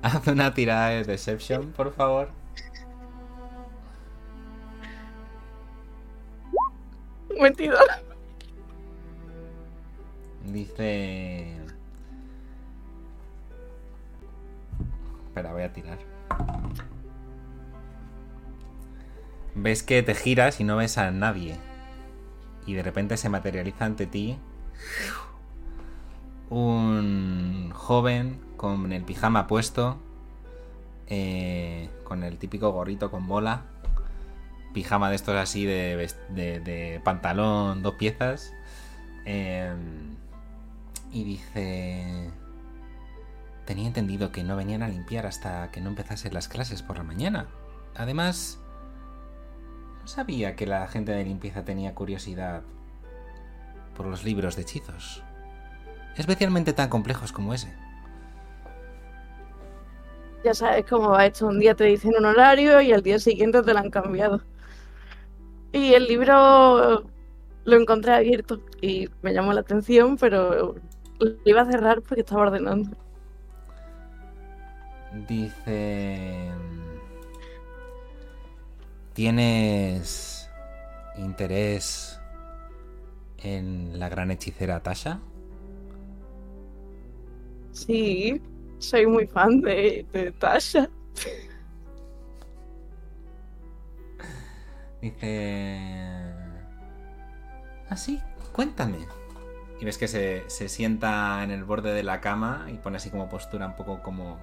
[0.04, 2.30] Haz una tirada de Deception, por favor.
[7.42, 7.80] Mentira.
[10.46, 11.58] Dice...
[15.30, 15.98] Espera, voy a tirar.
[19.60, 21.58] Ves que te giras y no ves a nadie.
[22.66, 24.38] Y de repente se materializa ante ti
[26.50, 29.98] un joven con el pijama puesto,
[31.08, 33.64] eh, con el típico gorrito con bola,
[34.74, 38.54] pijama de estos así de, de- de pantalón, dos piezas,
[39.26, 39.74] eh,
[41.12, 42.30] y dice...
[43.66, 47.04] Tenía entendido que no venían a limpiar hasta que no empezasen las clases por la
[47.04, 47.48] mañana.
[47.98, 48.62] Además,
[50.08, 52.62] no sabía que la gente de limpieza tenía curiosidad
[53.94, 55.22] por los libros de hechizos.
[56.16, 57.76] Especialmente tan complejos como ese.
[60.46, 61.48] Ya sabes cómo va esto.
[61.48, 64.42] Un día te dicen un horario y al día siguiente te lo han cambiado.
[65.74, 67.04] Y el libro
[67.66, 70.76] lo encontré abierto y me llamó la atención, pero
[71.20, 72.96] lo iba a cerrar porque estaba ordenando.
[75.28, 76.50] Dice...
[79.18, 80.48] ¿Tienes
[81.16, 82.22] interés
[83.40, 85.22] en la gran hechicera Tasha?
[87.72, 88.40] Sí,
[88.78, 90.88] soy muy fan de, de Tasha.
[95.02, 96.32] Dice...
[97.90, 99.00] Ah, sí, cuéntame.
[99.80, 103.10] Y ves que se, se sienta en el borde de la cama y pone así
[103.10, 104.40] como postura un poco como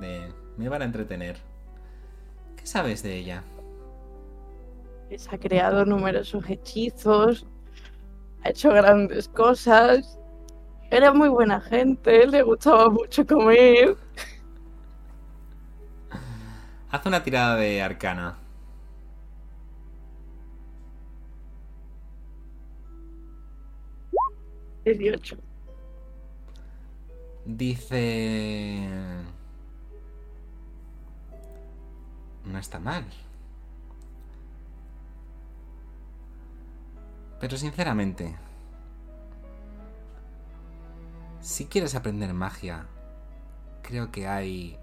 [0.00, 0.32] de...
[0.56, 1.36] Me van a entretener.
[2.56, 3.44] ¿Qué sabes de ella?
[5.14, 7.46] Se ha creado numerosos hechizos,
[8.42, 10.18] ha hecho grandes cosas.
[10.90, 13.96] Era muy buena gente, le gustaba mucho comer.
[16.90, 18.38] Haz una tirada de arcana.
[24.94, 25.36] 18.
[27.44, 28.88] Dice...
[32.44, 33.04] No está mal.
[37.40, 38.34] Pero sinceramente,
[41.40, 42.86] si quieres aprender magia,
[43.82, 44.78] creo que hay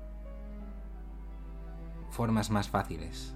[2.11, 3.33] formas más fáciles.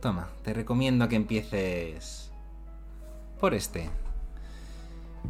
[0.00, 2.30] Toma, te recomiendo que empieces
[3.40, 3.90] por este.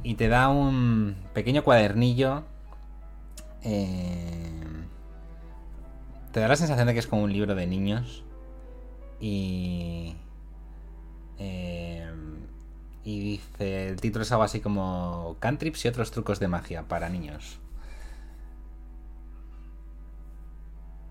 [0.02, 2.44] Y te da un pequeño cuadernillo.
[3.62, 4.62] eh,
[6.32, 8.22] te da la sensación de que es como un libro de niños.
[9.20, 10.14] Y...
[11.38, 12.10] eh,
[13.04, 17.08] y dice, el título es algo así como Cantrips y otros trucos de magia para
[17.08, 17.58] niños.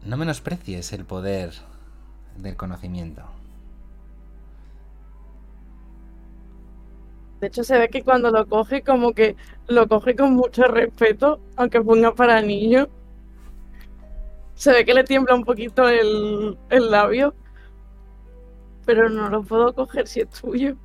[0.05, 1.53] No menosprecies el poder
[2.37, 3.23] del conocimiento.
[7.41, 9.35] De hecho, se ve que cuando lo coge, como que
[9.67, 12.87] lo coge con mucho respeto, aunque ponga para niño.
[14.55, 17.35] Se ve que le tiembla un poquito el, el labio.
[18.87, 20.77] Pero no lo puedo coger si es tuyo.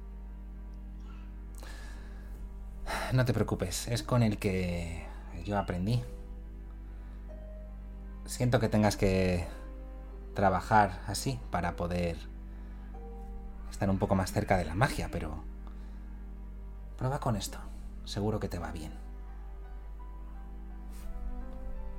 [3.12, 5.06] No te preocupes, es con el que
[5.44, 6.02] yo aprendí.
[8.26, 9.46] Siento que tengas que
[10.34, 12.16] trabajar así para poder
[13.70, 15.44] estar un poco más cerca de la magia, pero
[16.98, 17.58] prueba con esto.
[18.04, 18.92] Seguro que te va bien.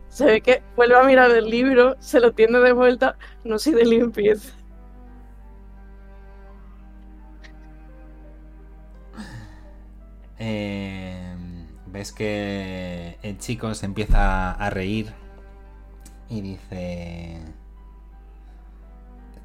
[0.10, 3.72] Se ve que vuelve a mirar el libro, se lo tiende de vuelta, no sé
[3.72, 4.54] de limpieza.
[10.46, 11.36] Eh,
[11.86, 15.14] ves que el chico se empieza a reír
[16.28, 17.40] y dice...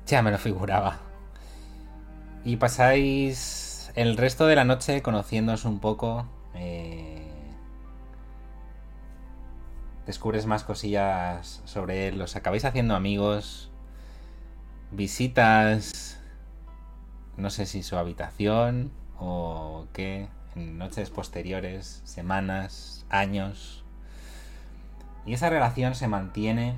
[0.06, 0.98] Ya me lo figuraba.
[2.44, 6.26] Y pasáis el resto de la noche conociéndoos un poco.
[6.54, 7.30] eh,
[10.04, 12.20] descubres más cosillas sobre él.
[12.20, 13.70] Os acabáis haciendo amigos.
[14.90, 16.18] Visitas...
[17.36, 20.28] No sé si su habitación o qué.
[20.58, 23.84] Noches posteriores, semanas, años.
[25.24, 26.76] Y esa relación se mantiene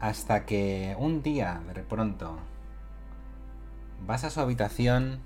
[0.00, 2.38] hasta que un día, de pronto,
[4.04, 5.20] vas a su habitación,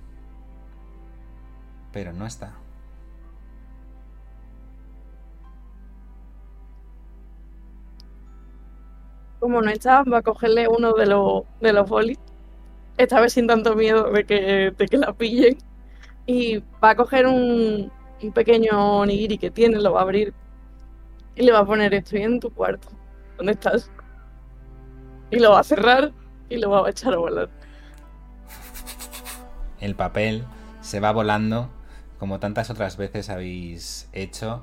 [1.92, 2.52] pero no está.
[9.40, 12.18] Como no está, va a cogerle uno de los, de los bolis.
[12.98, 15.56] Esta vez sin tanto miedo de que, de que la pillen.
[16.26, 17.90] Y va a coger un,
[18.22, 20.34] un pequeño onigiri que tiene, lo va a abrir.
[21.34, 22.88] Y le va a poner, estoy en tu cuarto.
[23.36, 23.90] ¿Dónde estás?
[25.30, 26.12] Y lo va a cerrar
[26.48, 27.50] y lo va a echar a volar.
[29.80, 30.44] El papel
[30.80, 31.70] se va volando,
[32.18, 34.62] como tantas otras veces habéis hecho.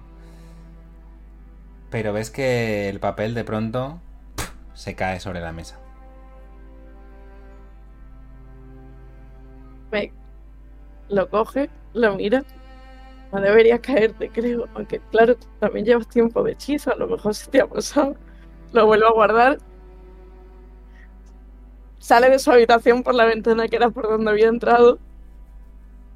[1.91, 3.99] Pero ves que el papel de pronto
[4.73, 5.79] se cae sobre la mesa.
[9.91, 10.11] Me
[11.13, 12.43] lo coge, lo mira.
[13.31, 14.67] No deberías caerte, creo.
[14.75, 16.91] Aunque, claro, también llevas tiempo de hechizo.
[16.91, 18.15] A lo mejor se te ha pasado.
[18.73, 19.57] Lo vuelve a guardar.
[21.99, 24.99] Sale de su habitación por la ventana que era por donde había entrado.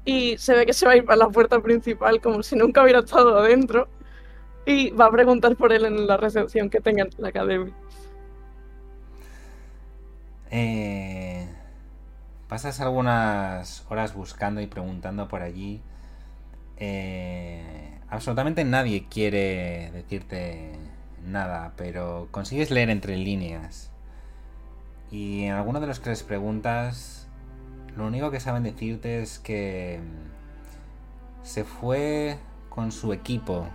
[0.04, 2.82] Y se ve que se va a ir para la puerta principal como si nunca
[2.82, 3.88] hubiera estado adentro.
[4.66, 7.74] Y va a preguntar por él en la recepción que tenga en la academia.
[10.50, 11.46] Eh,
[12.48, 15.82] pasas algunas horas buscando y preguntando por allí.
[16.78, 20.72] Eh, absolutamente nadie quiere decirte
[21.24, 23.90] nada, pero consigues leer entre líneas.
[25.10, 27.28] Y en alguno de los que les preguntas,
[27.96, 32.38] lo único que saben decirte es que mm, se fue
[32.68, 33.66] con su equipo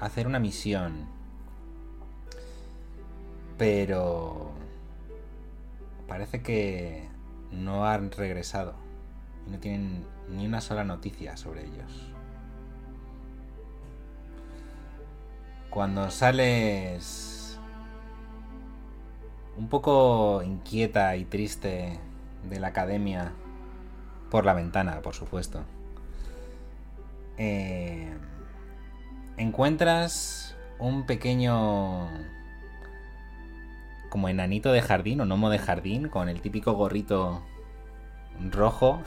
[0.00, 1.06] a hacer una misión.
[3.58, 4.52] Pero
[6.08, 7.11] parece que
[7.52, 8.74] no han regresado
[9.46, 12.08] y no tienen ni una sola noticia sobre ellos.
[15.70, 17.58] Cuando sales
[19.56, 21.98] un poco inquieta y triste
[22.48, 23.32] de la academia,
[24.30, 25.62] por la ventana, por supuesto,
[27.36, 28.10] eh,
[29.36, 32.08] encuentras un pequeño
[34.12, 37.42] como enanito de jardín o gnomo de jardín con el típico gorrito
[38.50, 39.00] rojo.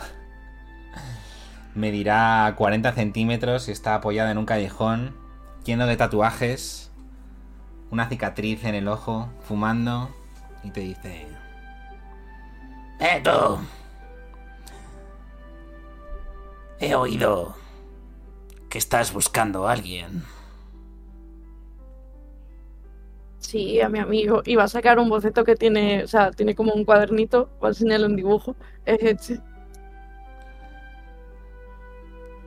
[1.76, 5.16] Medirá 40 centímetros y está apoyado en un callejón
[5.64, 6.91] lleno de tatuajes,
[7.91, 10.10] una cicatriz en el ojo, fumando
[10.64, 11.28] y te dice...
[12.99, 13.22] ¡Eh!
[16.80, 17.56] He oído
[18.70, 20.24] que estás buscando a alguien.
[23.46, 24.41] Sí, a mi amigo.
[24.43, 27.68] Y va a sacar un boceto que tiene, o sea, tiene como un cuadernito, va
[27.68, 28.56] a enseñarle un dibujo.
[28.86, 29.39] Es este.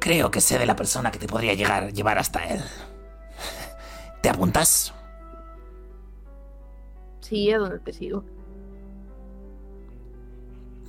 [0.01, 2.61] Creo que sé de la persona que te podría llegar, llevar hasta él.
[4.23, 4.93] ¿Te apuntas?
[7.21, 8.25] Sí, es donde te sigo.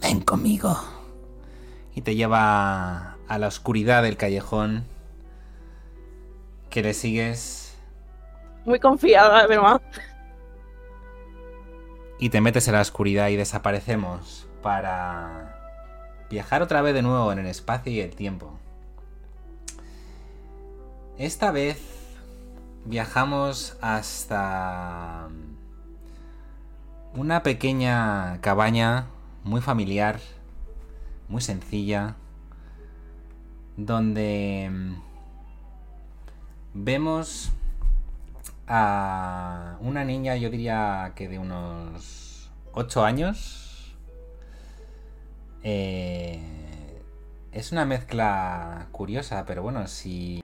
[0.01, 0.75] Ven conmigo.
[1.93, 4.85] y te lleva a la oscuridad del callejón
[6.69, 7.68] que le sigues
[8.65, 9.81] Muy confiada, además.
[12.19, 15.55] y te metes en la oscuridad y desaparecemos para
[16.29, 18.59] viajar otra vez de nuevo en el espacio y el tiempo.
[21.17, 21.81] Esta vez
[22.85, 25.29] viajamos hasta
[27.13, 29.07] una pequeña cabaña
[29.45, 30.19] muy familiar,
[31.29, 32.15] muy sencilla,
[33.77, 34.69] donde
[36.73, 37.51] vemos
[38.69, 43.95] a una niña, yo diría que de unos 8 años.
[45.63, 46.39] Eh,
[47.51, 50.39] es una mezcla curiosa, pero bueno, si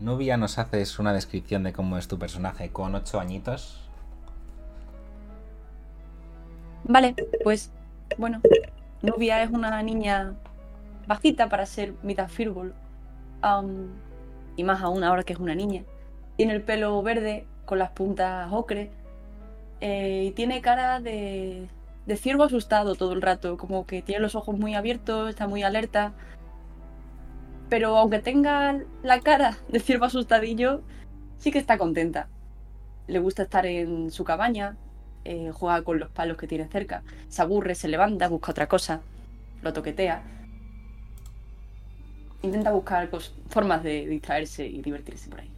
[0.00, 3.86] Nubia nos haces una descripción de cómo es tu personaje con 8 añitos.
[6.84, 7.14] Vale,
[7.44, 7.70] pues
[8.16, 8.40] bueno,
[9.02, 10.34] Nubia es una niña
[11.06, 12.72] bajita para ser mitad Firbolg.
[13.42, 13.88] am,
[14.56, 15.84] y más aún ahora que es una niña.
[16.40, 18.90] Tiene el pelo verde con las puntas ocre.
[19.82, 21.68] eh, y tiene cara de,
[22.16, 23.58] ciervo asustado todo el rato.
[23.58, 26.14] Como que tiene los ojos muy abiertos, está muy alerta.
[27.68, 30.80] Pero aunque tenga la cara de ciervo asustadillo,
[31.36, 32.26] sí que está contenta.
[33.06, 34.78] Le gusta estar en su cabaña,
[35.26, 39.02] eh, juega con los palos que tiene cerca, se aburre, se levanta, busca otra cosa,
[39.60, 40.22] lo toquetea.
[42.40, 45.50] Intenta buscar cos- formas de distraerse y divertirse por ahí.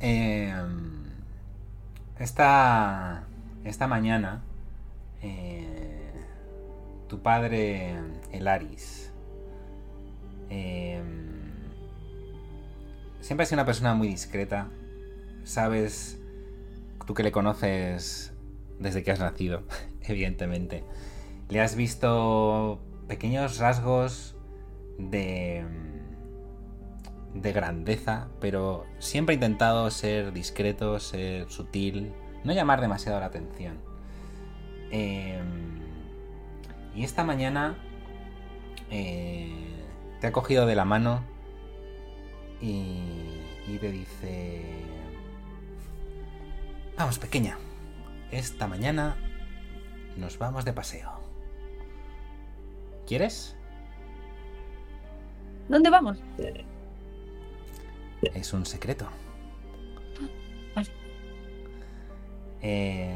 [0.00, 0.54] Eh,
[2.18, 3.24] esta,
[3.64, 4.42] esta mañana,
[5.22, 6.12] eh,
[7.08, 7.96] tu padre,
[8.32, 9.12] Elaris,
[10.50, 11.02] eh,
[13.20, 14.68] siempre ha sido una persona muy discreta.
[15.44, 16.18] Sabes,
[17.06, 18.32] tú que le conoces
[18.78, 19.62] desde que has nacido,
[20.02, 20.84] evidentemente,
[21.48, 24.36] le has visto pequeños rasgos
[24.98, 25.64] de
[27.34, 32.12] de grandeza, pero siempre ha intentado ser discreto, ser sutil,
[32.44, 33.78] no llamar demasiado la atención.
[34.90, 35.42] Eh,
[36.94, 37.76] y esta mañana
[38.90, 39.52] eh,
[40.20, 41.24] te ha cogido de la mano
[42.60, 43.00] y,
[43.66, 44.62] y te dice...
[46.96, 47.58] Vamos, pequeña,
[48.30, 49.16] esta mañana
[50.16, 51.10] nos vamos de paseo.
[53.04, 53.56] ¿Quieres?
[55.68, 56.18] ¿Dónde vamos?
[58.34, 59.08] Es un secreto.
[62.66, 63.14] Eh,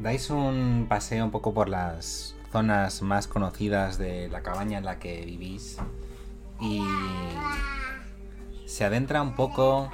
[0.00, 4.98] dais un paseo un poco por las zonas más conocidas de la cabaña en la
[4.98, 5.76] que vivís
[6.60, 6.82] y
[8.66, 9.90] se adentra un poco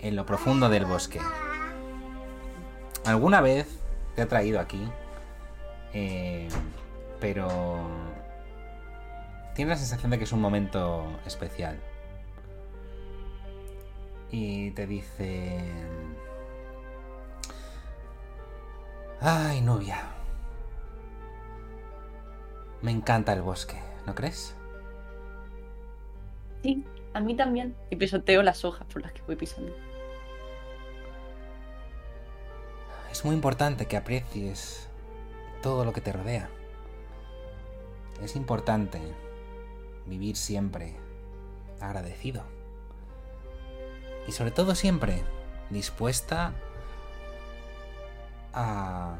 [0.00, 1.20] en lo profundo del bosque.
[3.04, 3.68] ¿Alguna vez
[4.16, 4.82] te ha traído aquí?
[5.92, 6.48] Eh,
[7.20, 7.78] pero
[9.54, 11.78] tiene la sensación de que es un momento especial.
[14.30, 15.60] Y te dice...
[19.20, 20.02] Ay, novia.
[22.82, 24.54] Me encanta el bosque, ¿no crees?
[26.62, 26.84] Sí,
[27.14, 27.76] a mí también.
[27.90, 29.72] Y pisoteo las hojas por las que voy pisando.
[33.10, 34.88] Es muy importante que aprecies
[35.62, 36.50] todo lo que te rodea.
[38.22, 39.00] Es importante
[40.06, 40.96] vivir siempre
[41.80, 42.44] agradecido.
[44.26, 45.22] Y sobre todo siempre
[45.70, 46.54] dispuesta
[48.52, 49.16] a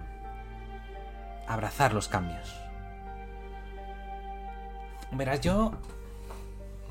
[1.47, 2.55] abrazar los cambios.
[5.13, 5.73] Verás, yo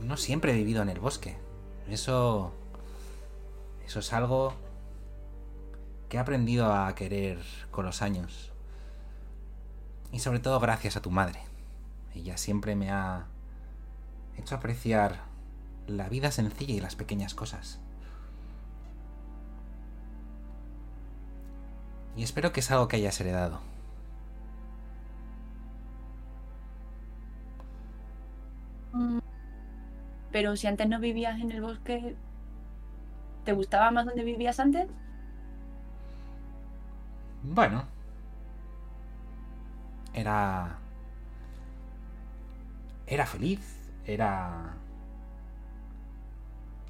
[0.01, 1.37] no siempre he vivido en el bosque.
[1.89, 2.53] Eso
[3.85, 4.53] eso es algo
[6.09, 7.39] que he aprendido a querer
[7.71, 8.51] con los años.
[10.11, 11.41] Y sobre todo gracias a tu madre.
[12.15, 13.27] Ella siempre me ha
[14.38, 15.21] hecho apreciar
[15.88, 17.79] la vida sencilla y las pequeñas cosas.
[22.15, 23.61] Y espero que es algo que hayas heredado.
[28.93, 29.19] Mm,
[30.31, 32.17] Pero si antes no vivías en el bosque,
[33.45, 34.89] ¿te gustaba más donde vivías antes?
[37.43, 37.86] Bueno.
[40.13, 40.79] Era...
[43.07, 44.76] Era feliz, era...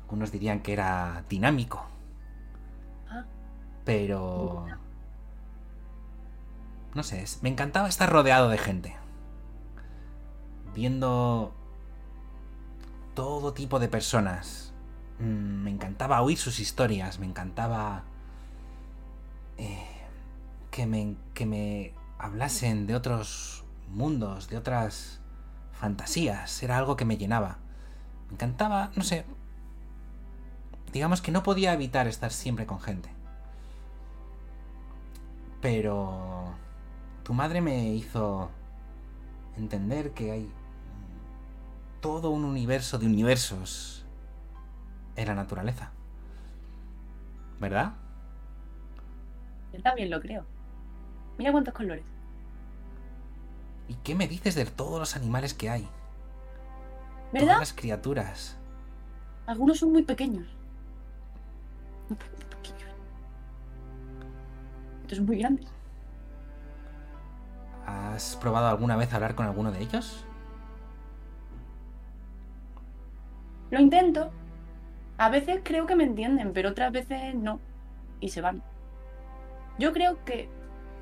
[0.02, 1.86] Algunos dirían que era dinámico.
[3.10, 3.26] Ah.
[3.86, 4.66] Pero...
[6.94, 8.96] No sé, me encantaba estar rodeado de gente.
[10.76, 11.54] Viendo
[13.16, 14.74] todo tipo de personas.
[15.20, 18.04] Mm, Me encantaba oír sus historias, me encantaba...
[19.58, 19.88] eh,
[20.72, 25.22] que me, que me hablasen de otros mundos, de otras
[25.74, 26.64] fantasías.
[26.64, 27.58] Era algo que me llenaba.
[28.28, 29.26] Me encantaba, no sé.
[30.92, 33.10] Digamos que no podía evitar estar siempre con gente.
[35.62, 36.54] Pero
[37.24, 38.52] tu madre me hizo
[39.58, 40.52] entender que hay
[42.02, 44.06] todo un universo de universos
[45.16, 45.92] en la naturaleza.
[47.60, 47.94] ¿Verdad?
[49.72, 50.46] Yo también lo creo.
[51.38, 52.04] Mira cuántos colores.
[53.88, 55.90] ¿Y qué me dices de todos los animales que hay?
[57.32, 57.56] ¿Verdad?
[57.56, 58.58] Todas las criaturas.
[59.46, 60.60] Algunos son muy pequeños.
[62.08, 62.96] Muy pe- pequeños.
[65.04, 65.74] Otros muy grandes.
[67.86, 70.28] ¿Has probado alguna vez hablar con alguno de ellos?
[73.72, 74.32] Lo intento.
[75.18, 77.62] A veces creo que me entienden, pero otras veces no.
[78.20, 78.64] Y se van.
[79.78, 80.50] Yo creo que.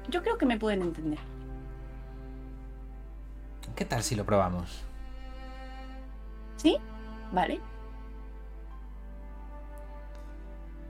[0.10, 1.20] Yo creo que me pueden entender.
[3.76, 4.84] ¿Qué tal si lo probamos?
[6.58, 6.78] ¿Sí?
[7.32, 7.60] Vale.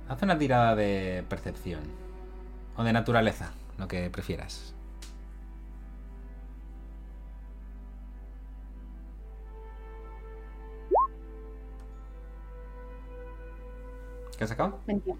[0.09, 1.81] Haz una tirada de percepción.
[2.75, 4.73] O de naturaleza, lo que prefieras.
[14.37, 14.79] ¿Qué has sacado?
[14.87, 15.15] Mentira.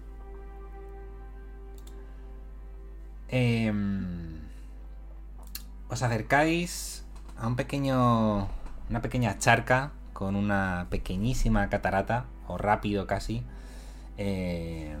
[3.28, 4.40] Em,
[5.88, 7.01] os acercáis
[7.42, 8.48] a un pequeño.
[8.88, 13.42] una pequeña charca con una pequeñísima catarata, o rápido casi,
[14.16, 15.00] em,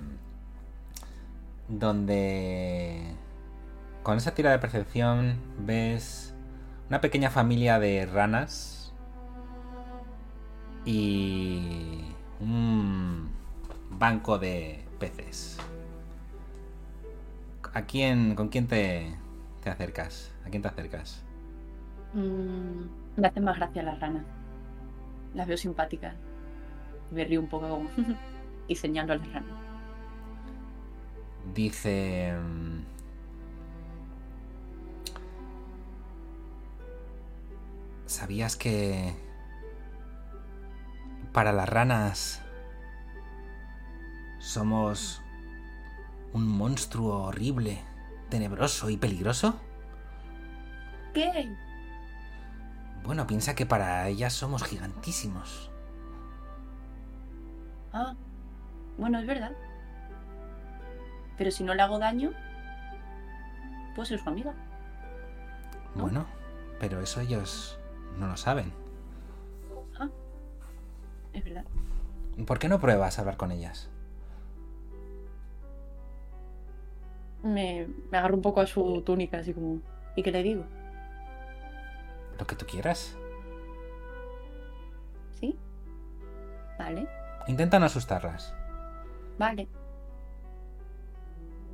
[1.68, 3.14] donde
[4.02, 6.34] con esa tira de percepción ves
[6.88, 8.92] una pequeña familia de ranas
[10.84, 12.02] y
[12.40, 13.30] un
[13.90, 15.58] banco de peces.
[17.74, 19.16] ¿A quién, con quién te,
[19.62, 20.32] te acercas?
[20.44, 21.21] ¿A quién te acercas?
[22.14, 22.84] Mm,
[23.16, 24.24] me hacen más gracia las ranas.
[25.34, 26.14] Las veo simpáticas.
[27.10, 27.90] Me río un poco como-
[28.68, 29.58] y señalo a las ranas.
[31.54, 32.32] Dice...
[32.38, 32.80] mm,
[38.06, 39.14] ¿Sabías que
[41.32, 42.42] para las ranas
[44.38, 45.22] somos
[46.32, 47.82] un monstruo horrible,
[48.28, 49.60] tenebroso y peligroso?
[51.14, 51.56] ¿Qué?
[53.04, 55.70] Bueno, piensa que para ellas somos gigantísimos.
[57.92, 58.14] Ah,
[58.96, 59.52] bueno, es verdad.
[61.36, 62.32] Pero si no le hago daño,
[63.94, 64.54] puedo ser su amiga.
[65.94, 66.02] ¿No?
[66.02, 66.26] Bueno,
[66.78, 67.78] pero eso ellos
[68.18, 68.72] no lo saben.
[71.32, 71.64] Es verdad.
[72.46, 73.88] ¿Por qué no pruebas a hablar con ellas?
[77.42, 79.80] Me, me agarro un poco a su túnica, así como.
[80.14, 80.64] ¿Y qué le digo?
[82.42, 83.16] Lo que tú quieras.
[85.38, 85.56] ¿Sí?
[86.76, 87.06] Vale,
[87.46, 88.52] Intenta no asustarlas.
[89.38, 89.68] vale.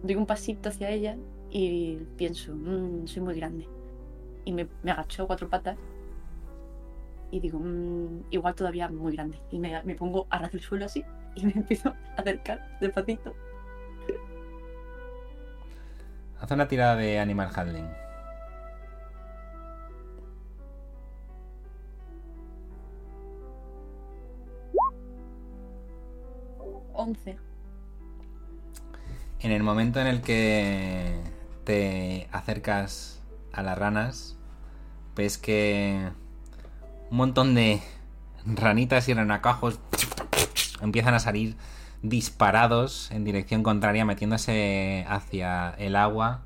[0.02, 1.16] Doy un pasito hacia ella
[1.50, 3.66] y pienso, "Mm, soy muy grande.
[4.44, 5.78] Y me, me agacho cuatro patas
[7.30, 9.40] y digo, "Mm, igual todavía muy grande.
[9.50, 11.02] Y me, me pongo a ras del suelo así
[11.34, 13.34] y me empiezo a acercar despacito.
[16.38, 17.88] Haz una tirada de Animal Handling.
[29.40, 31.20] En el momento en el que
[31.64, 34.36] te acercas a las ranas,
[35.14, 36.10] ves que
[37.10, 37.80] un montón de
[38.44, 39.78] ranitas y ranacajos
[40.80, 41.56] empiezan a salir
[42.02, 46.42] disparados en dirección contraria, metiéndose hacia el agua.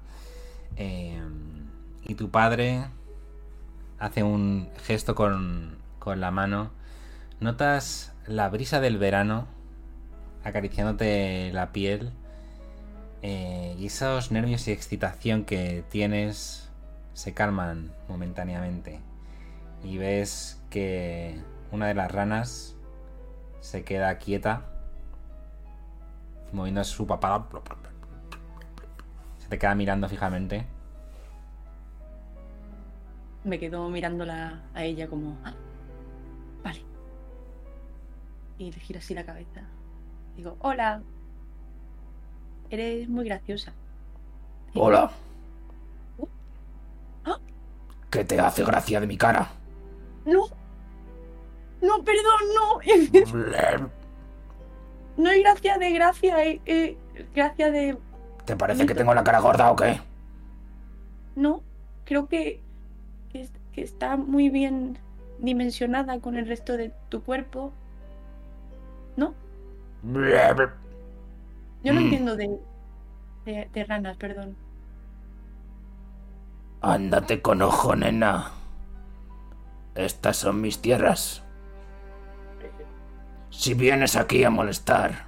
[0.76, 1.20] eh,
[2.04, 2.84] y tu padre
[3.98, 6.70] hace un gesto con, con la mano.
[7.40, 9.46] Notas la brisa del verano
[10.44, 12.12] acariciándote la piel
[13.22, 16.68] eh, y esos nervios y excitación que tienes
[17.14, 19.00] se calman momentáneamente
[19.84, 21.40] y ves que
[21.70, 22.74] una de las ranas
[23.60, 24.62] se queda quieta
[26.52, 27.46] moviendo su papada
[29.38, 30.66] se te queda mirando fijamente
[33.44, 35.36] Me quedo mirándola a ella como.
[35.44, 35.54] "Ah,
[36.62, 36.80] Vale.
[38.58, 39.62] Y le giro así la cabeza.
[40.36, 41.02] Digo, hola.
[42.70, 43.72] Eres muy graciosa.
[44.74, 45.10] Hola.
[47.24, 47.38] ¿Ah?
[48.10, 49.50] ¿Qué te hace gracia de mi cara?
[50.24, 50.44] No.
[51.82, 53.90] No, perdón, no.
[55.18, 56.96] No hay gracia de gracia, eh, eh,
[57.34, 57.98] gracia de.
[58.46, 60.00] ¿Te parece que tengo la cara gorda o qué?
[61.36, 61.62] No.
[62.06, 62.60] Creo que,
[63.30, 64.96] que, es- que está muy bien
[65.38, 67.72] dimensionada con el resto de tu cuerpo.
[69.16, 69.34] ¿No?
[71.84, 72.04] Yo no Mm.
[72.04, 72.58] entiendo de,
[73.44, 74.56] de, de ranas, perdón.
[76.80, 78.50] Ándate con ojo, nena.
[79.94, 81.42] Estas son mis tierras.
[83.50, 85.26] Si vienes aquí a molestar,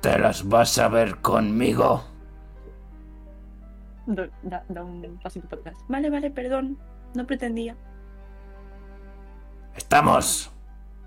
[0.00, 2.04] te las vas a ver conmigo.
[4.06, 5.76] Da, da- da un pasito para atrás.
[5.88, 6.78] Vale, vale, perdón.
[7.14, 7.76] No pretendía.
[9.76, 10.50] Estamos.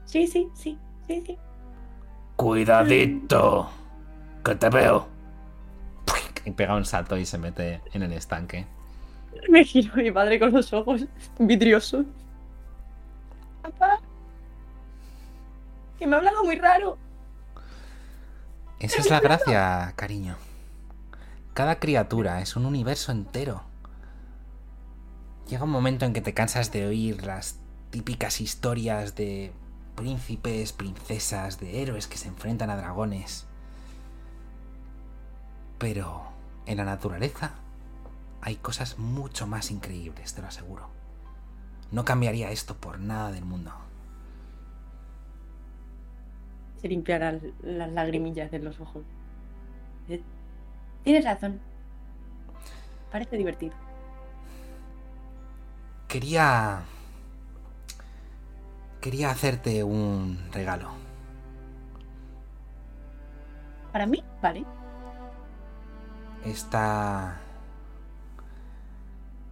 [0.06, 0.78] Sí, sí, sí.
[2.36, 3.70] Cuidadito.
[4.44, 5.08] Que te veo.
[6.46, 8.66] y pega un salto y se mete en el estanque
[9.50, 11.06] Me giro a mi padre con los ojos
[11.40, 12.06] vidriosos.
[13.62, 14.00] Papá.
[16.00, 16.98] Que me ha hablado muy raro.
[18.80, 20.36] Esa es la gracia, cariño.
[21.54, 23.64] Cada criatura es un universo entero.
[25.50, 29.52] Llega un momento en que te cansas de oír las típicas historias de
[29.98, 33.48] príncipes, princesas, de héroes que se enfrentan a dragones.
[35.80, 36.22] Pero
[36.68, 37.56] en la naturaleza
[38.42, 40.88] hay cosas mucho más increíbles, te lo aseguro.
[41.92, 43.74] No cambiaría esto por nada del mundo.
[46.80, 49.04] Se limpia las, las lagrimillas de los ojos.
[50.10, 50.22] Eh,
[51.04, 51.60] Tienes razón.
[53.12, 53.74] Parece divertido.
[56.08, 56.84] Quería...
[59.02, 60.92] Quería hacerte un regalo.
[63.92, 64.66] Para mí, vale.
[66.46, 67.38] Esta...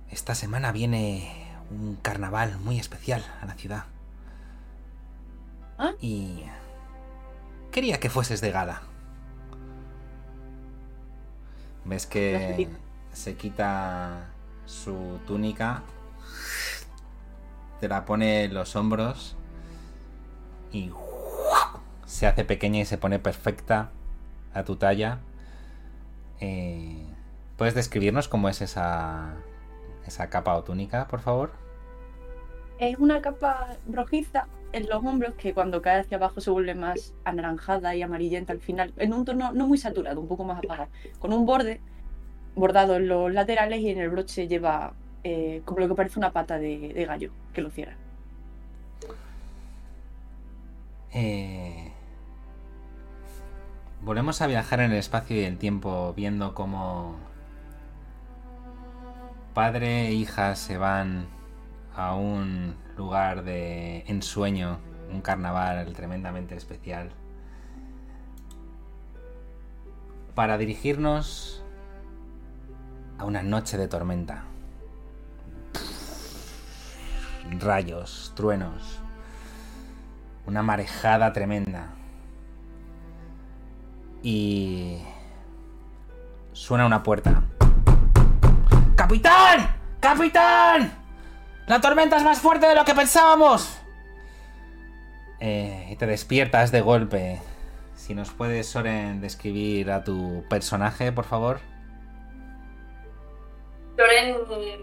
[0.09, 3.85] Esta semana viene un carnaval muy especial a la ciudad.
[5.77, 5.93] ¿Ah?
[5.99, 6.43] Y...
[7.71, 8.81] Quería que fueses de gala.
[11.83, 12.69] Ves que
[13.13, 14.27] se quita
[14.65, 15.83] su túnica,
[17.85, 19.35] te la pone en los hombros
[20.71, 20.89] y
[22.07, 23.91] se hace pequeña y se pone perfecta
[24.55, 25.19] a tu talla.
[26.39, 27.05] Eh,
[27.57, 29.35] ¿Puedes describirnos cómo es esa,
[30.07, 31.51] esa capa o túnica, por favor?
[32.79, 37.13] Es una capa rojiza en los hombros que cuando cae hacia abajo se vuelve más
[37.23, 40.89] anaranjada y amarillenta al final, en un tono no muy saturado, un poco más apagado,
[41.19, 41.81] con un borde
[42.55, 44.93] bordado en los laterales y en el broche lleva
[45.27, 47.95] eh, como lo que parece una pata de, gallo que lo cierra.
[51.11, 51.91] Eh,
[54.03, 57.15] volvemos a viajar en el espacio y el tiempo viendo cómo
[59.55, 61.25] padre e hija se van
[61.95, 64.77] a un lugar de ensueño,
[65.11, 67.09] un carnaval tremendamente especial,
[70.35, 71.63] para dirigirnos
[73.17, 74.43] a una noche de tormenta.
[77.51, 78.99] Rayos, truenos,
[80.45, 81.89] una marejada tremenda.
[84.23, 84.97] Y
[86.53, 87.43] suena una puerta.
[88.95, 89.75] ¡Capitán!
[89.99, 90.91] ¡Capitán!
[91.67, 93.77] ¡La tormenta es más fuerte de lo que pensábamos!
[95.39, 97.41] Eh, y te despiertas de golpe.
[97.95, 101.59] Si nos puedes, Soren, describir a tu personaje, por favor.
[103.97, 104.37] Loren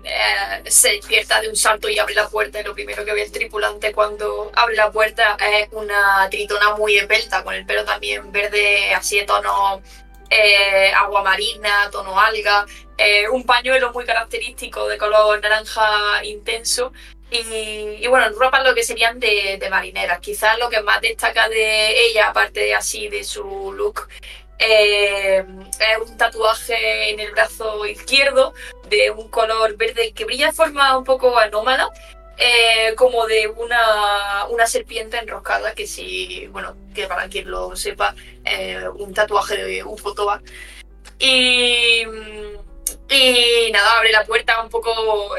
[0.04, 2.60] eh, se despierta de un salto y abre la puerta.
[2.60, 6.96] Y lo primero que ve el tripulante cuando abre la puerta es una tritona muy
[6.96, 9.82] esbelta, con el pelo también verde, así de tono
[10.30, 12.64] eh, agua marina, tono alga,
[12.96, 16.92] eh, un pañuelo muy característico de color naranja intenso.
[17.30, 20.20] Y, y bueno, ropas lo que serían de, de marineras.
[20.20, 24.06] Quizás lo que más destaca de ella, aparte de así de su look,
[24.58, 25.44] eh,
[25.80, 28.54] es un tatuaje en el brazo izquierdo
[28.88, 31.90] de un color verde que brilla de forma un poco anómala,
[32.38, 38.14] eh, como de una, una serpiente enroscada, que si, bueno, que para quien lo sepa,
[38.44, 40.40] eh, un tatuaje de un fotoba.
[41.18, 42.02] Y,
[43.08, 45.36] y nada, abre la puerta un poco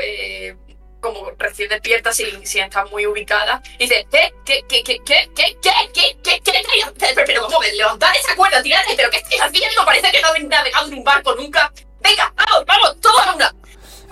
[1.04, 3.62] como recién despierta, sin, sin estar muy ubicada.
[3.78, 4.34] Y dice, ¿qué?
[4.46, 4.64] ¿Qué?
[4.68, 4.84] ¿Qué?
[4.84, 5.02] ¿Qué?
[5.06, 5.30] ¿Qué?
[5.36, 5.58] ¿Qué?
[5.62, 5.72] ¿Qué?
[5.94, 6.18] ¿Qué?
[6.24, 6.42] ¿Qué?
[6.42, 6.94] ¿Qué?
[6.98, 7.24] ¿Qué?
[7.26, 7.60] Pero, ¿cómo?
[7.62, 9.86] Levantad esa cuerda, tirad, pero ¿qué estáis haciendo?
[9.86, 11.72] Parece que no habéis navegado en un barco nunca.
[12.02, 13.54] Venga, vamos, vamos, todos a una.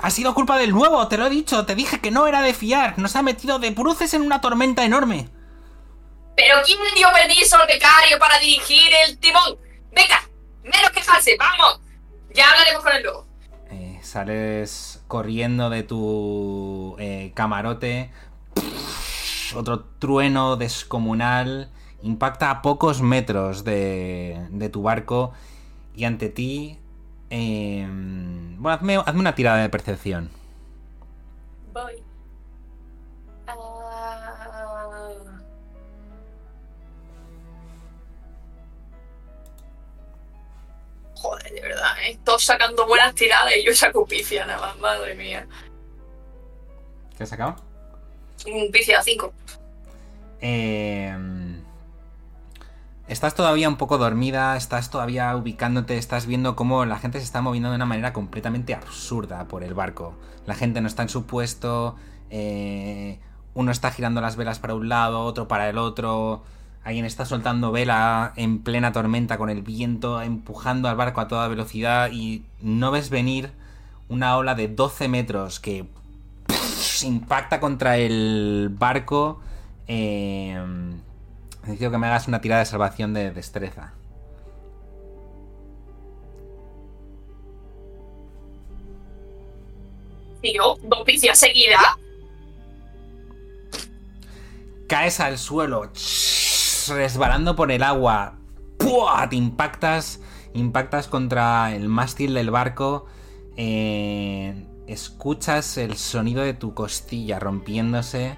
[0.02, 2.54] Ha sido culpa del nuevo, te lo he dicho, te dije que no era de
[2.54, 5.30] fiar, nos ha metido de bruces en una tormenta enorme.
[6.36, 9.58] Pero ¿quién dio permiso al becario para dirigir el timón?
[9.92, 10.28] Venga,
[10.64, 11.82] menos quejarse, vamos.
[12.34, 13.28] Ya hablaremos con el lobo.
[13.70, 15.98] Eh, sales corriendo de tu
[17.02, 18.12] eh, camarote.
[19.56, 21.72] Otro trueno descomunal
[22.04, 25.34] impacta a pocos metros de, tu barco
[25.96, 26.78] y ante ti...
[27.30, 27.88] eh,
[28.58, 30.30] bueno, hazme, hazme una tirada de percepción.
[31.74, 32.04] Voy.
[33.48, 34.12] Ah.
[41.16, 42.20] Joder, de verdad, ¿eh?
[42.38, 45.48] Sacando buenas tiradas y yo saco pifia nada más, madre mía.
[47.22, 47.56] ¿Qué has sacado?
[48.48, 49.32] Un pifia 5.
[50.42, 51.16] Eh,
[53.08, 57.44] estás todavía un poco dormida, estás todavía ubicándote, estás viendo cómo la gente se está
[57.44, 60.16] moviendo de una manera completamente absurda por el barco.
[60.48, 61.96] La gente no está en su puesto,
[62.32, 63.20] eh,
[63.54, 66.42] uno está girando las velas para un lado, otro para el otro,
[66.84, 71.48] alguien está soltando vela en plena tormenta con el viento, empujando al barco a toda
[71.48, 73.52] velocidad y no ves venir
[74.10, 75.86] una ola de 12 metros que
[77.04, 79.42] impacta contra el barco.
[79.88, 80.60] Eh,
[81.64, 83.94] necesito que me hagas una tirada de salvación de destreza.
[90.44, 91.82] Yo, dos pifias seguidas.
[94.88, 95.92] Caes al suelo,
[96.90, 98.40] resbalando por el agua.
[98.78, 99.30] ¡Pua!
[99.30, 100.20] Te impactas,
[100.54, 103.06] impactas contra el mástil del barco.
[103.56, 108.38] Eh, escuchas el sonido de tu costilla rompiéndose.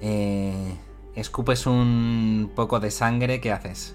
[0.00, 0.76] Eh,
[1.14, 3.40] escupes un poco de sangre.
[3.40, 3.94] ¿Qué haces?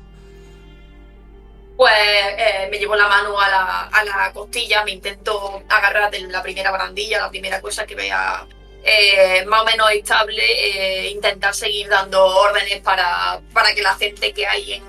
[1.75, 6.21] Pues eh, me llevo la mano a la, a la costilla, me intento agarrar de
[6.21, 8.47] la primera barandilla, la primera cosa que vea
[8.83, 14.33] eh, más o menos estable, eh, intentar seguir dando órdenes para, para que la gente
[14.33, 14.83] que hay en,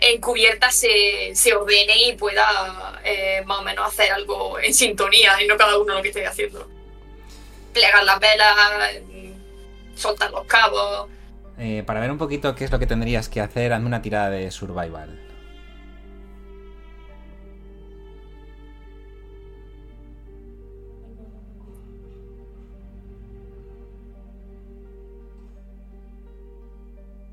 [0.00, 5.42] en cubierta se, se ordene y pueda eh, más o menos hacer algo en sintonía
[5.42, 6.68] y no cada uno lo que esté haciendo.
[7.72, 8.56] Plegar las velas,
[9.08, 11.08] mm, soltar los cabos.
[11.58, 14.30] Eh, para ver un poquito qué es lo que tendrías que hacer, hazme una tirada
[14.30, 15.18] de survival.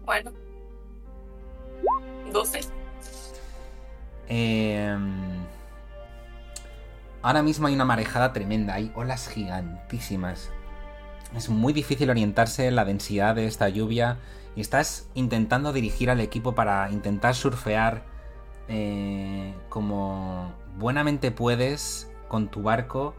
[0.01, 0.44] Bueno.
[2.35, 2.59] 12.
[4.27, 4.97] Eh,
[7.21, 10.51] ahora mismo hay una marejada tremenda, hay olas gigantísimas.
[11.35, 14.17] Es muy difícil orientarse en la densidad de esta lluvia
[14.55, 18.03] y estás intentando dirigir al equipo para intentar surfear
[18.67, 23.15] eh, como buenamente puedes con tu barco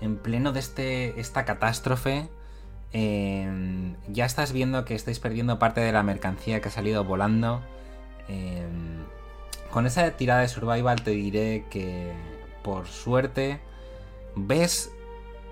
[0.00, 2.28] en pleno de este, esta catástrofe.
[2.92, 7.62] Eh, ya estás viendo que estáis perdiendo parte de la mercancía que ha salido volando.
[8.28, 8.66] Eh,
[9.70, 12.12] con esa tirada de survival te diré que
[12.62, 13.60] por suerte
[14.36, 14.90] ves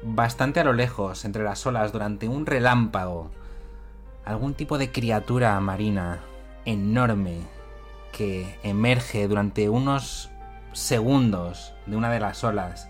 [0.02, 3.30] bastante a lo lejos entre las olas durante un relámpago
[4.24, 6.20] algún tipo de criatura marina
[6.64, 7.40] enorme
[8.12, 10.30] que emerge durante unos
[10.72, 12.88] segundos de una de las olas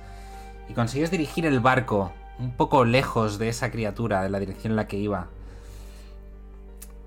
[0.69, 4.77] y consigues dirigir el barco un poco lejos de esa criatura, de la dirección en
[4.77, 5.29] la que iba.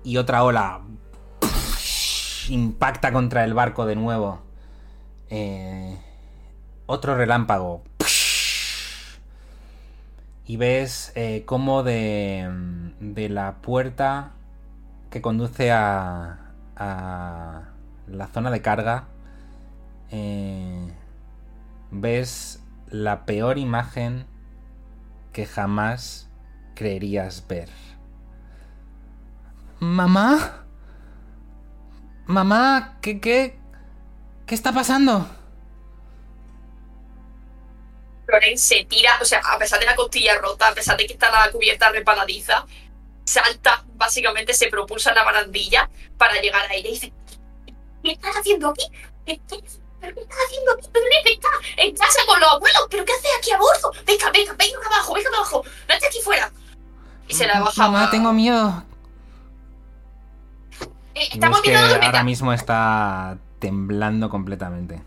[0.04, 0.82] Y otra ola
[2.48, 4.42] impacta contra el barco de nuevo.
[5.30, 5.98] Eh,
[6.86, 7.82] otro relámpago.
[10.46, 12.50] Y ves eh, cómo de,
[13.00, 14.32] de la puerta
[15.10, 17.62] que conduce a, a
[18.06, 19.04] la zona de carga,
[20.10, 20.92] eh,
[21.90, 24.26] ves la peor imagen
[25.32, 26.28] que jamás
[26.74, 27.70] creerías ver.
[29.80, 30.63] ¿Mamá?
[32.26, 32.98] ¿Mamá?
[33.02, 33.58] ¿Qué, qué?
[34.46, 35.26] ¿Qué está pasando?
[38.26, 41.12] Loren se tira, o sea, a pesar de la costilla rota, a pesar de que
[41.12, 42.64] está la cubierta reparadiza,
[43.24, 47.12] salta, básicamente se propulsa en la barandilla para llegar ahí y dice,
[48.02, 48.86] ¿qué estás haciendo aquí?
[49.26, 49.62] Estoy-
[50.00, 50.76] ¿Pero qué estás haciendo?
[50.92, 51.48] Pero Ned está
[51.78, 52.86] en casa con los abuelos.
[52.90, 53.90] ¿Pero qué haces aquí a bordo?
[54.04, 55.64] Venga, venga, venga abajo, venga abajo.
[55.88, 56.52] No estés aquí fuera.
[57.26, 57.72] Y se la baja.
[57.88, 58.84] Mamá, tengo miedo.
[61.14, 65.02] Eh, estamos que la ahora mismo está temblando completamente.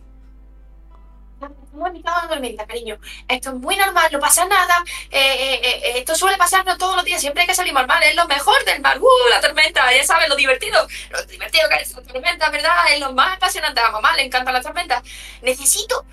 [1.39, 2.97] Estamos de la tormenta, cariño.
[3.27, 4.83] Esto es muy normal, no pasa nada.
[5.11, 8.01] Eh, eh, eh, esto suele pasarnos todos los días, siempre que salimos al mar.
[8.03, 8.97] Es lo mejor del mar.
[8.99, 9.81] ¡Uh, la tormenta!
[9.95, 10.87] Ya sabes lo divertido.
[11.11, 12.73] Lo divertido que es la tormenta, ¿verdad?
[12.91, 13.79] Es lo más apasionante.
[13.79, 15.03] A mamá le encantan las tormentas.
[15.43, 16.05] Necesito.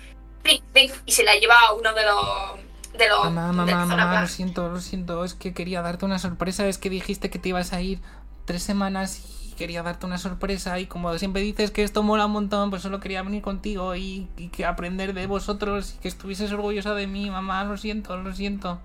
[1.05, 2.59] Y se la lleva a uno de los.
[2.93, 3.25] De los.
[3.25, 5.25] Mamá, la mamá, mamá, lo siento, lo siento.
[5.25, 6.67] Es que quería darte una sorpresa.
[6.67, 7.99] Es que dijiste que te ibas a ir
[8.45, 10.77] tres semanas y quería darte una sorpresa.
[10.79, 14.27] Y como siempre dices que esto mola un montón, pues solo quería venir contigo y,
[14.37, 17.29] y que aprender de vosotros y que estuvieses orgullosa de mí.
[17.29, 18.79] Mamá, lo siento, lo siento.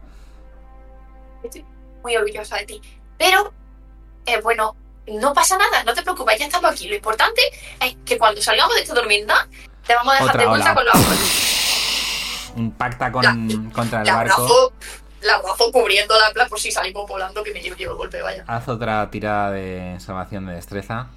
[1.44, 1.64] Estoy
[2.02, 2.80] muy orgullosa de ti.
[3.18, 3.52] Pero,
[4.26, 4.74] eh, bueno,
[5.06, 6.88] no pasa nada, no te preocupes, ya estamos aquí.
[6.88, 7.40] Lo importante
[7.80, 9.48] es que cuando salgamos de esta tormenta,
[9.86, 10.92] te vamos a dejar Otra de vuelta ola.
[10.92, 12.50] con los.
[12.56, 14.72] Impacta con, La- contra el La barco.
[15.22, 18.22] La abrazo cubriendo la plan por si salimos volando, que me llevo, llevo el golpe,
[18.22, 18.44] vaya.
[18.46, 21.08] Haz otra tirada de salvación de destreza.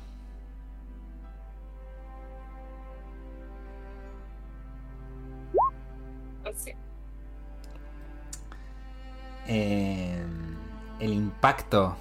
[9.47, 10.23] Eh,
[10.99, 11.97] el impacto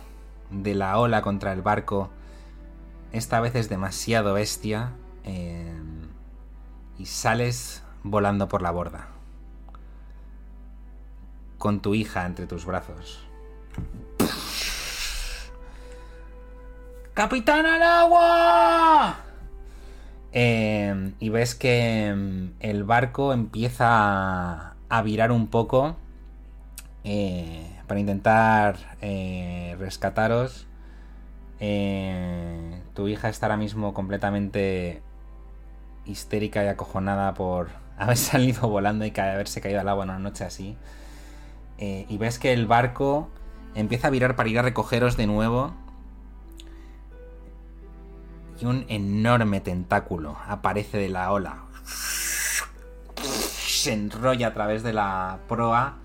[0.50, 2.10] de la ola contra el barco
[3.10, 4.92] esta vez es demasiado bestia
[5.24, 5.72] eh,
[6.98, 9.11] y sales volando por la borda
[11.62, 13.20] con tu hija entre tus brazos.
[17.14, 19.20] ¡Capitán al agua!
[20.32, 25.94] Eh, y ves que mm, el barco empieza a, virar un poco
[27.04, 30.66] eh, para intentar eh, rescataros.
[31.60, 35.00] Eh, tu hija está ahora mismo completamente
[36.06, 40.42] histérica y acojonada por haber salido volando y haberse caído al agua en una noche
[40.42, 40.76] así.
[41.78, 43.28] Eh, y ves que el barco
[43.74, 45.74] empieza a virar para ir a recogeros de nuevo.
[48.60, 51.64] Y un enorme tentáculo aparece de la ola.
[53.16, 55.96] Se enrolla a través de la proa.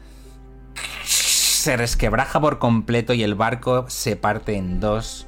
[1.03, 5.27] Se resquebraja por completo y el barco se parte en dos.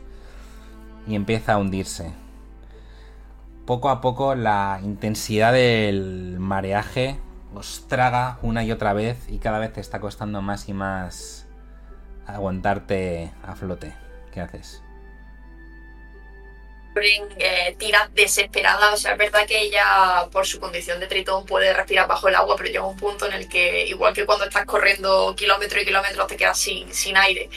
[1.08, 2.12] Y empieza a hundirse.
[3.66, 7.20] Poco a poco la intensidad del mareaje
[7.54, 11.48] os traga una y otra vez y cada vez te está costando más y más
[12.26, 13.94] aguantarte a flote.
[14.32, 14.84] ¿Qué haces?
[17.02, 21.74] Eh, tira desesperada, o sea, es verdad que ella por su condición de tritón puede
[21.74, 24.66] respirar bajo el agua, pero llega un punto en el que, igual que cuando estás
[24.66, 27.50] corriendo kilómetros y kilómetros, te quedas sin, sin aire.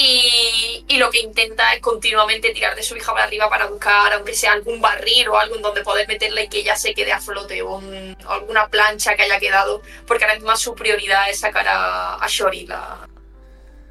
[0.00, 4.12] Y, y lo que intenta es continuamente tirar de su hija para arriba para buscar,
[4.12, 7.12] aunque sea algún barril o algo en donde poder meterla y que ella se quede
[7.12, 11.28] a flote o, un- o alguna plancha que haya quedado, porque ahora mismo su prioridad
[11.30, 13.08] es sacar a, a Shori la-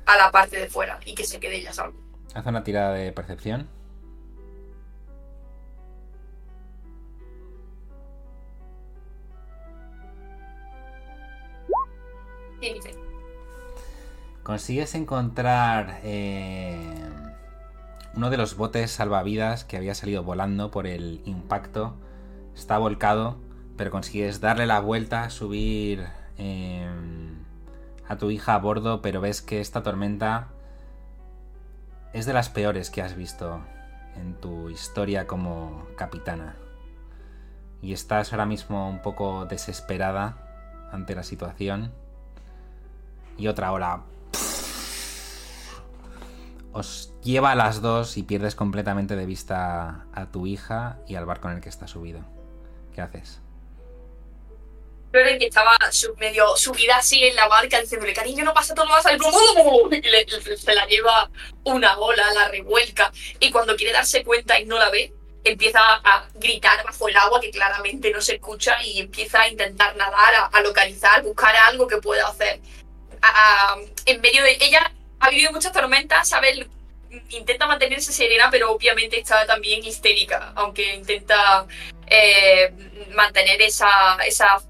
[0.05, 1.99] a la parte de fuera y que se quede ella salvo.
[2.33, 3.67] Haz una tirada de percepción.
[14.47, 16.79] Consigues encontrar eh,
[18.15, 21.95] uno de los botes salvavidas que había salido volando por el impacto.
[22.55, 23.35] Está volcado,
[23.75, 26.87] pero consigues darle la vuelta, subir eh,
[28.07, 30.47] a tu hija a bordo, pero ves que esta tormenta
[32.13, 33.59] es de las peores que has visto
[34.15, 36.55] en tu historia como capitana.
[37.81, 40.37] Y estás ahora mismo un poco desesperada
[40.93, 41.91] ante la situación.
[43.37, 44.03] Y otra hora
[46.77, 51.25] os lleva a las dos y pierdes completamente de vista a tu hija y al
[51.25, 52.21] barco en el que está subido.
[52.93, 53.41] ¿Qué haces?
[55.11, 55.75] Que estaba
[56.19, 59.91] medio subida así en la barca diciéndole, cariño, no pasa todo, el ¡Bum!
[59.91, 61.31] y se la lleva
[61.63, 65.11] una ola, la revuelca, y cuando quiere darse cuenta y no la ve,
[65.43, 69.95] empieza a gritar bajo el agua que claramente no se escucha y empieza a intentar
[69.95, 72.59] nadar, a, localizar, buscar algo que pueda hacer.
[74.05, 76.67] En medio de ella ha vivido muchas tormentas, sabe,
[77.29, 81.65] intenta mantenerse serena, pero obviamente está también histérica, aunque intenta
[82.07, 82.71] eh,
[83.15, 84.61] mantener esa, esa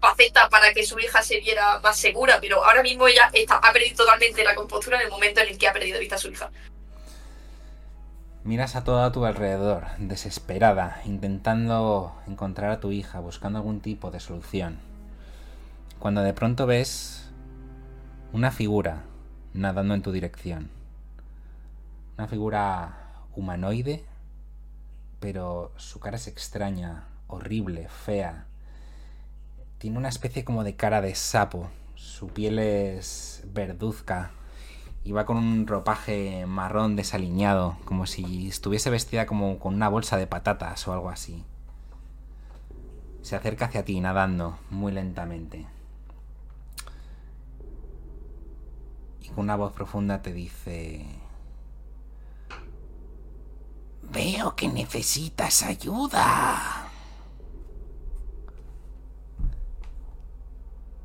[0.00, 3.72] faceta para que su hija se viera más segura, pero ahora mismo ella está, ha
[3.72, 6.30] perdido totalmente la compostura en el momento en el que ha perdido vista a su
[6.30, 6.50] hija.
[8.44, 14.10] Miras a todo a tu alrededor, desesperada, intentando encontrar a tu hija, buscando algún tipo
[14.10, 14.80] de solución.
[16.00, 17.30] Cuando de pronto ves
[18.32, 19.04] una figura
[19.54, 20.70] nadando en tu dirección.
[22.18, 24.04] Una figura humanoide,
[25.20, 28.46] pero su cara es extraña, horrible, fea.
[29.78, 31.70] Tiene una especie como de cara de sapo.
[31.94, 34.30] Su piel es verduzca.
[35.04, 40.16] Y va con un ropaje marrón desaliñado, como si estuviese vestida como con una bolsa
[40.16, 41.44] de patatas o algo así.
[43.22, 45.66] Se acerca hacia ti nadando muy lentamente.
[49.36, 51.04] Una voz profunda te dice...
[54.02, 56.82] Veo que necesitas ayuda.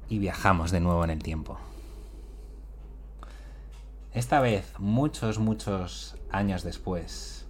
[0.10, 1.58] y viajamos de nuevo en el tiempo.
[4.14, 7.46] Esta vez, muchos, muchos años después,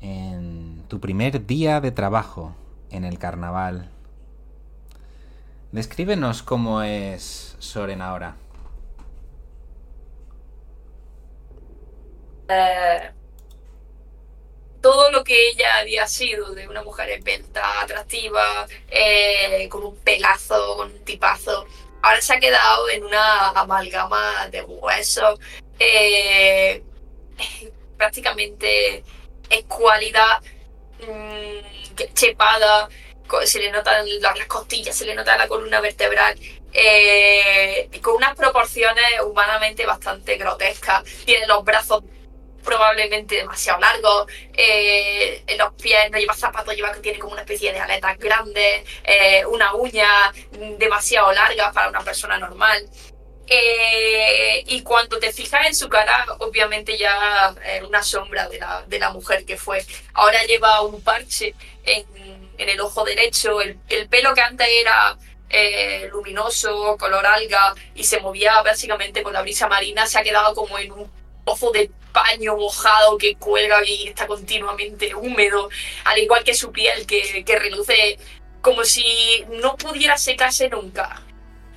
[0.00, 2.54] en tu primer día de trabajo
[2.90, 3.88] en el carnaval,
[5.72, 8.36] descríbenos cómo es Soren ahora.
[12.48, 13.10] Eh,
[14.80, 20.76] todo lo que ella había sido de una mujer esbelta, atractiva, eh, con un pelazo,
[20.76, 21.66] con un tipazo,
[22.02, 25.38] ahora se ha quedado en una amalgama de huesos,
[25.78, 26.82] eh,
[27.96, 29.02] prácticamente
[29.48, 30.42] escualidad,
[31.00, 32.88] mm, chepada,
[33.44, 36.38] se le notan las costillas, se le nota la columna vertebral.
[36.76, 41.04] eh, con unas proporciones humanamente bastante grotescas.
[41.24, 42.02] Tiene los brazos
[42.64, 44.26] probablemente demasiado largos.
[44.54, 48.18] eh, en los pies no lleva zapatos, lleva que tiene como una especie de aletas
[48.18, 48.84] grandes.
[49.04, 50.32] eh, una uña
[50.78, 52.88] demasiado larga para una persona normal.
[53.46, 58.82] Eh, y cuando te fijas en su cara, obviamente ya es una sombra de la,
[58.86, 59.84] de la mujer que fue.
[60.14, 61.54] Ahora lleva un parche
[61.84, 62.06] en,
[62.56, 63.60] en el ojo derecho.
[63.60, 65.18] El, el pelo que antes era
[65.50, 70.54] eh, luminoso, color alga, y se movía básicamente con la brisa marina, se ha quedado
[70.54, 71.10] como en un
[71.44, 75.68] pozo de paño mojado que cuelga y está continuamente húmedo,
[76.04, 78.18] al igual que su piel que, que reluce
[78.60, 81.20] como si no pudiera secarse nunca.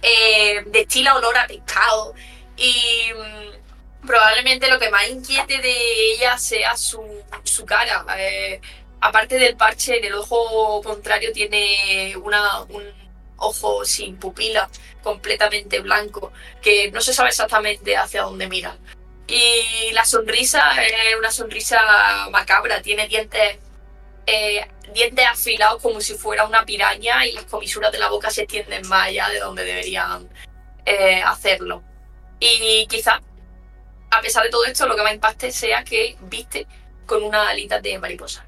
[0.02, 2.14] Eh, destila olor a pescado
[2.56, 7.04] y mm, probablemente lo que más inquiete de ella sea su,
[7.44, 8.06] su cara.
[8.18, 8.62] Eh,
[9.02, 12.84] aparte del parche, en el ojo contrario tiene una, un
[13.38, 14.70] ojo sin pupila,
[15.04, 18.78] completamente blanco, que no se sabe exactamente hacia dónde mira.
[19.28, 21.78] Y la sonrisa es una sonrisa
[22.32, 23.58] macabra, tiene dientes,
[24.26, 28.44] eh, dientes afilados como si fuera una piraña y las comisuras de la boca se
[28.44, 30.30] extienden más allá de donde deberían
[30.86, 31.84] eh, hacerlo.
[32.40, 33.22] Y quizá,
[34.12, 36.66] a pesar de todo esto, lo que más impacte sea que viste
[37.06, 38.46] con una alita de mariposa.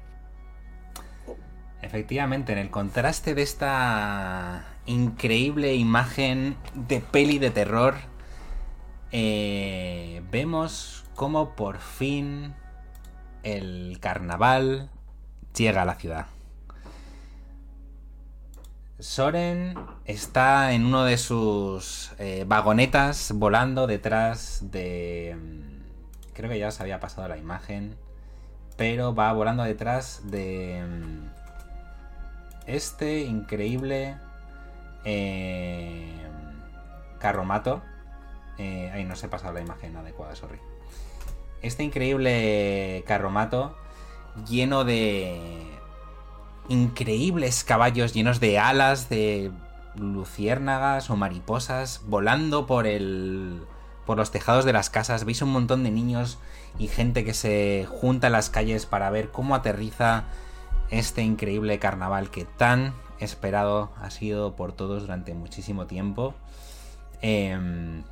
[1.82, 7.96] Efectivamente, en el contraste de esta increíble imagen de peli de terror,
[9.12, 12.54] eh, vemos cómo por fin
[13.42, 14.90] el carnaval
[15.56, 16.26] llega a la ciudad.
[18.98, 25.36] Soren está en uno de sus eh, vagonetas volando detrás de...
[25.40, 27.96] mm, Creo que ya os había pasado la imagen.
[28.76, 30.84] Pero va volando detrás de...
[30.86, 31.28] mm,
[32.66, 34.16] Este increíble...
[35.04, 36.14] eh,
[37.18, 37.82] carromato.
[38.60, 40.58] Eh, no se ha pasado la imagen adecuada, sorry.
[41.62, 43.74] Este increíble carromato
[44.48, 45.38] lleno de
[46.68, 49.50] increíbles caballos llenos de alas, de
[49.96, 53.62] luciérnagas o mariposas volando por el
[54.04, 55.24] por los tejados de las casas.
[55.24, 56.38] Veis un montón de niños
[56.78, 60.24] y gente que se junta en las calles para ver cómo aterriza
[60.90, 66.34] este increíble carnaval que tan esperado ha sido por todos durante muchísimo tiempo.
[67.22, 68.02] Em,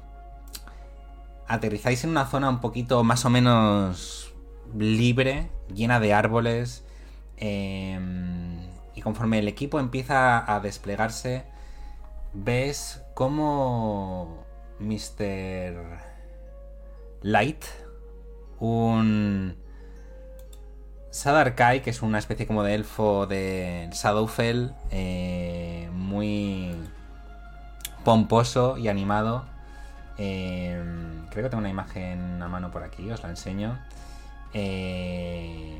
[1.48, 4.34] aterrizáis en una zona un poquito más o menos
[4.76, 6.84] libre, llena de árboles.
[7.40, 8.58] em,
[8.96, 11.44] y conforme el equipo empieza a desplegarse,
[12.34, 14.44] ves cómo
[14.80, 15.98] Mr.
[17.22, 17.64] Light,
[18.58, 19.56] un
[21.10, 26.74] Sadarkai, que es una especie como de elfo de Shadowfell, eh, muy
[28.04, 29.44] pomposo y animado.
[30.18, 30.82] Eh,
[31.30, 33.78] creo que tengo una imagen a mano por aquí, os la enseño.
[34.52, 35.78] Eh,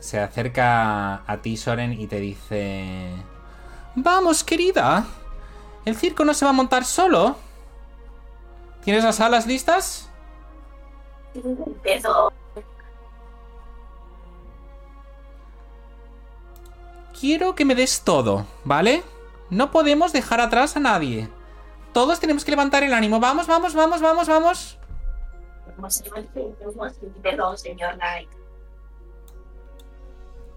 [0.00, 3.10] se acerca a ti, Soren, y te dice...
[3.94, 5.06] Vamos, querida.
[5.84, 7.36] El circo no se va a montar solo.
[8.82, 10.10] ¿Tienes las alas listas?
[17.18, 19.02] Quiero que me des todo, ¿vale?
[19.48, 21.28] No podemos dejar atrás a nadie.
[21.94, 23.20] Todos tenemos que levantar el ánimo.
[23.20, 24.78] Vamos, vamos, vamos, vamos, vamos.
[27.56, 28.28] Señor Knight.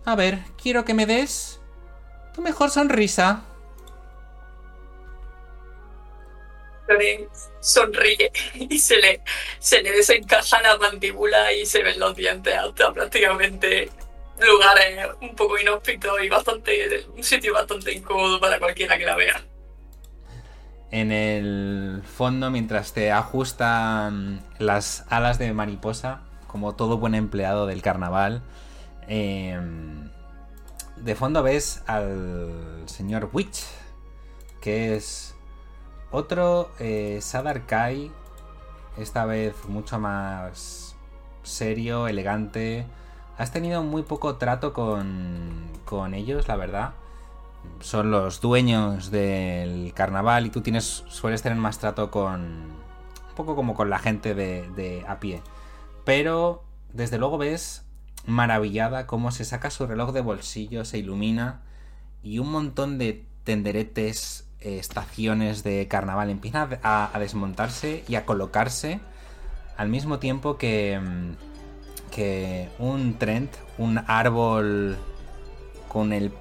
[0.04, 1.62] A ver, quiero que me des
[2.34, 3.44] tu mejor sonrisa.
[7.60, 9.22] Sonríe y se le,
[9.60, 13.92] se desencaja la mandíbula y se ven los dientes hasta prácticamente
[14.40, 19.44] lugares un poco inhóspitos y bastante un sitio bastante incómodo para cualquiera que la vea.
[20.90, 27.82] En el fondo, mientras te ajustan las alas de mariposa, como todo buen empleado del
[27.82, 28.42] carnaval,
[29.08, 30.10] em,
[30.96, 33.66] de fondo ves al señor Witch,
[34.62, 35.36] que es
[36.12, 38.12] otro eh, Sadar Kai,
[38.98, 40.96] esta vez mucho más
[41.44, 42.86] serio, elegante.
[43.38, 46.94] Has tenido muy poco trato con, con ellos, la verdad.
[47.80, 53.56] Son los dueños del carnaval y tú tienes sueles tener más trato con un poco
[53.56, 55.42] como con la gente de, a pie.
[56.06, 57.86] Pero desde luego ves
[58.26, 61.62] maravillada cómo se saca su reloj de bolsillo, se ilumina
[62.24, 68.26] y un montón de tenderetes eh, estaciones de carnaval empiezan a, a desmontarse y a
[68.26, 69.00] colocarse
[69.78, 74.98] al mismo tiempo que, mm, que un trend, un árbol
[75.88, 76.32] con el,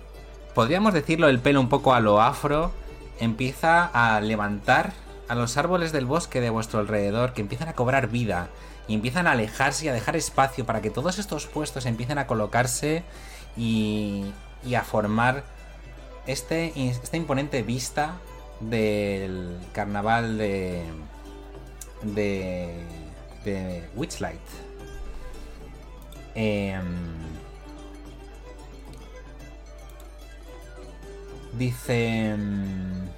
[0.57, 2.73] podríamos decirlo, el pelo un poco a lo afro,
[3.21, 4.95] empieza a levantar
[5.29, 8.49] a los árboles del bosque de vuestro alrededor, que empiezan a cobrar vida
[8.89, 12.27] y empiezan a alejarse y a dejar espacio para que todos estos puestos empiecen a
[12.27, 13.05] colocarse
[13.55, 14.25] y,
[14.65, 15.45] y a formar
[16.27, 18.15] este, esta imponente vista
[18.61, 20.85] del carnaval de,
[22.01, 22.83] de,
[23.45, 24.41] de Witchlight.
[26.35, 27.27] Em,
[31.59, 32.31] dice...
[32.31, 33.09] em,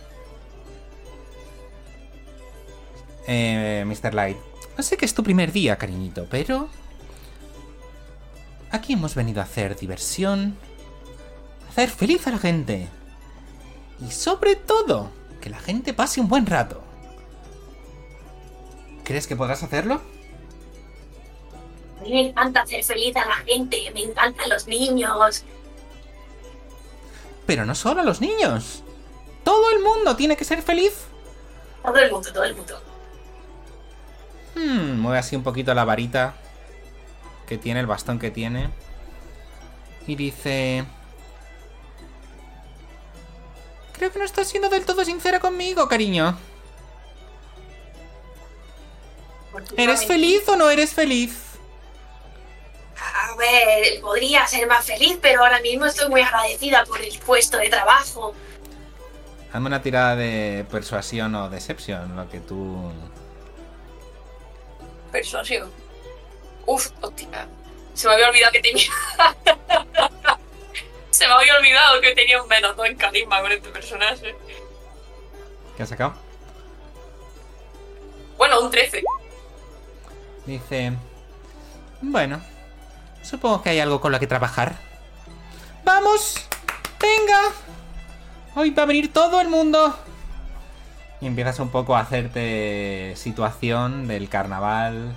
[3.26, 4.14] eh, Mr.
[4.14, 4.36] Light.
[4.76, 6.68] No sé que es tu primer día, cariñito, pero...
[8.70, 10.56] Aquí hemos venido a hacer diversión,
[11.70, 12.88] hacer feliz a la gente.
[14.06, 15.10] Y sobre todo,
[15.40, 16.82] que la gente pase un buen rato.
[19.04, 20.02] ¿Crees que podrás hacerlo?
[21.98, 25.44] A mí me encanta hacer feliz a la gente, me encantan los niños.
[27.48, 28.82] Pero no solo los niños.
[29.42, 31.06] Todo el mundo tiene que ser feliz.
[31.82, 32.78] Todo el mundo, todo el mundo.
[34.54, 36.34] Hmm, mueve así un poquito la varita
[37.46, 38.68] que tiene, el bastón que tiene.
[40.06, 40.84] Y dice...
[43.94, 46.36] Creo que no estás siendo del todo sincera conmigo, cariño.
[49.74, 51.47] ¿Eres feliz o no eres feliz?
[53.00, 57.56] A ver, podría ser más feliz, pero ahora mismo estoy muy agradecida por el puesto
[57.58, 58.34] de trabajo.
[59.52, 62.92] Hazme una tirada de persuasión o decepción, lo que tú...
[65.12, 65.70] Persuasión.
[66.66, 67.48] Uf, hostia.
[67.94, 68.90] Se me había olvidado que tenía.
[71.10, 74.36] Se me había olvidado que tenía un menos 2 en carisma con este personaje.
[75.76, 76.14] ¿Qué has sacado?
[78.36, 79.02] Bueno, un 13.
[80.46, 80.92] Dice...
[82.00, 82.40] Bueno,
[83.28, 84.76] supongo que hay algo con lo que trabajar.
[85.84, 86.36] ¡Vamos!
[87.00, 87.40] ¡Venga!
[88.54, 89.94] Hoy va a venir todo el mundo.
[91.20, 95.12] Y empiezas un poco a hacerte situación del carnaval.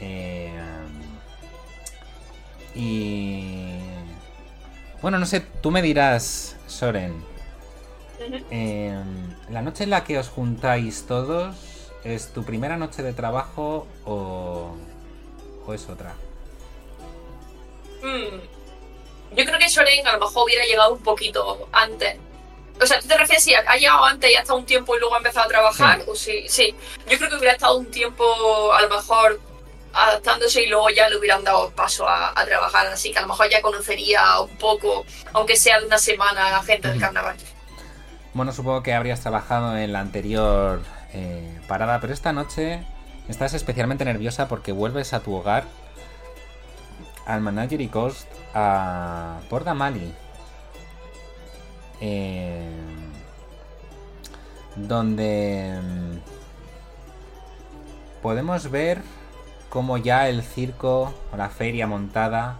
[0.00, 0.52] eh,
[2.74, 3.78] y...
[5.02, 7.22] Bueno, no sé, tú me dirás, Soren.
[8.50, 8.98] eh,
[9.50, 14.74] la noche en la que os juntáis todos, ¿es tu primera noche de trabajo o,
[15.66, 16.14] o es otra?
[18.04, 18.40] Hmm.
[19.36, 22.16] Yo creo que Soren a lo mejor hubiera llegado un poquito antes.
[22.80, 25.00] O sea, ¿tú te refieres si ha llegado antes y ha estado un tiempo y
[25.00, 25.98] luego ha empezado a trabajar?
[25.98, 26.04] Sí.
[26.08, 26.74] O sí, sí.
[27.08, 29.40] Yo creo que hubiera estado un tiempo, a lo mejor,
[29.92, 32.86] adaptándose y luego ya le hubieran dado paso a, a trabajar.
[32.88, 36.62] Así que a lo mejor ya conocería un poco, aunque sea de una semana, a
[36.62, 37.36] gente del carnaval.
[38.34, 40.82] Bueno, supongo que habrías trabajado en la anterior
[41.12, 42.84] eh, parada, pero esta noche
[43.28, 45.64] estás especialmente nerviosa porque vuelves a tu hogar,
[47.26, 50.12] al Managery Coast, a Port Damali.
[52.00, 52.68] Eh,
[54.76, 56.18] donde mm,
[58.22, 59.02] podemos ver
[59.68, 62.58] cómo ya el circo o la feria montada,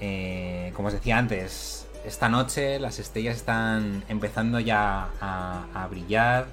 [0.00, 6.46] eh, como os decía antes, esta noche las estrellas están empezando ya a, a brillar.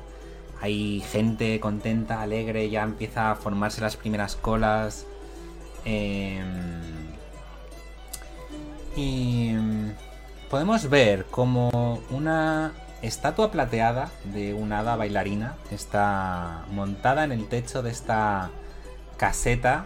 [0.61, 5.05] Hay gente contenta, alegre, ya empieza a formarse las primeras colas.
[5.85, 6.43] Eh,
[8.99, 9.91] y mm,
[10.49, 17.81] podemos ver como una estatua plateada de una hada bailarina está montada en el techo
[17.81, 18.49] de esta
[19.15, 19.85] caseta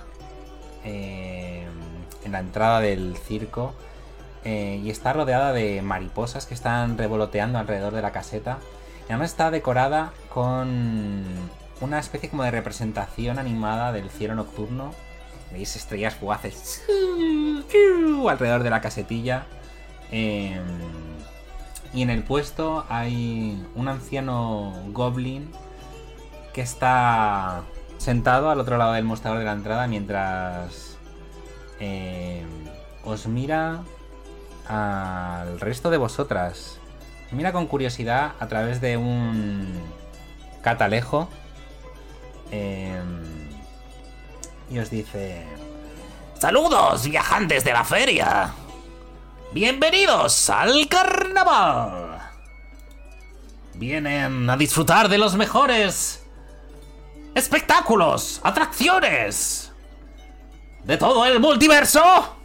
[0.83, 1.67] eh,
[2.23, 3.75] en la entrada del circo
[4.45, 8.57] eh, y está rodeada de mariposas que están revoloteando alrededor de la caseta.
[9.07, 11.23] Y además está decorada con
[11.81, 14.91] una especie como de representación animada del cielo nocturno.
[15.53, 16.83] Veis estrellas fugaces
[18.29, 19.45] alrededor de la casetilla.
[20.11, 20.59] Eh,
[21.93, 25.51] y en el puesto hay un anciano goblin
[26.53, 27.63] que está
[27.97, 30.97] sentado al otro lado del mostrador de la entrada mientras
[31.79, 32.43] eh,
[33.03, 33.83] os mira
[34.67, 36.79] al resto de vosotras.
[37.31, 39.67] Mira con curiosidad a través de un
[40.61, 41.29] catalejo
[42.51, 43.01] eh,
[44.69, 45.45] y os dice...
[46.39, 48.53] Saludos, viajantes de la feria.
[49.53, 52.19] Bienvenidos al carnaval.
[53.75, 56.25] Vienen a disfrutar de los mejores
[57.33, 59.71] espectáculos, atracciones
[60.83, 62.35] de todo el multiverso.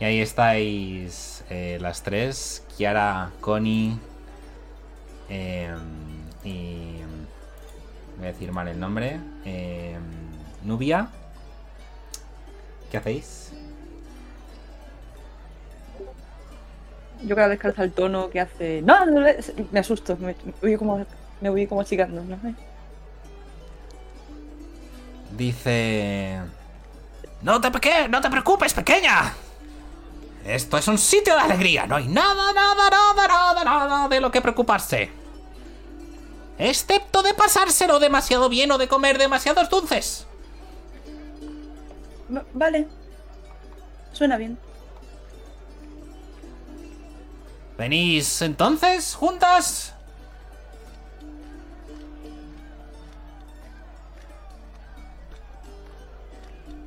[0.00, 3.96] Y ahí estáis eh, las tres, Kiara, Connie
[5.28, 5.74] eh,
[6.44, 6.96] y...
[8.18, 9.18] Voy a decir mal el nombre.
[9.44, 9.98] Eh,
[10.62, 11.08] Nubia.
[12.90, 13.52] ¿Qué hacéis?
[17.24, 18.82] Yo cada vez que alza el tono que hace.
[18.82, 19.38] No, no le-",
[19.70, 21.06] me asusto, me, voy como.
[21.40, 22.38] Me voy como chicando, ¿no?
[25.36, 26.40] Dice...
[27.40, 29.32] No te, peque- no te preocupes, pequeña.
[30.44, 31.86] Esto es un sitio de alegría.
[31.86, 35.10] No hay nada, nada, nada, nada, nada de lo que preocuparse.
[36.58, 40.26] Excepto de pasárselo demasiado bien o de comer demasiados dulces.
[42.34, 42.88] Va- Vale.
[44.12, 44.58] Suena bien.
[47.78, 49.94] ¿Venís entonces juntas?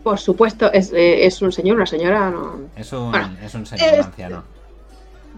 [0.04, 2.60] Por supuesto, es, eh, es un señor, una señora, no.
[2.76, 4.44] Es un, Bueno, es un señor eh, anciano.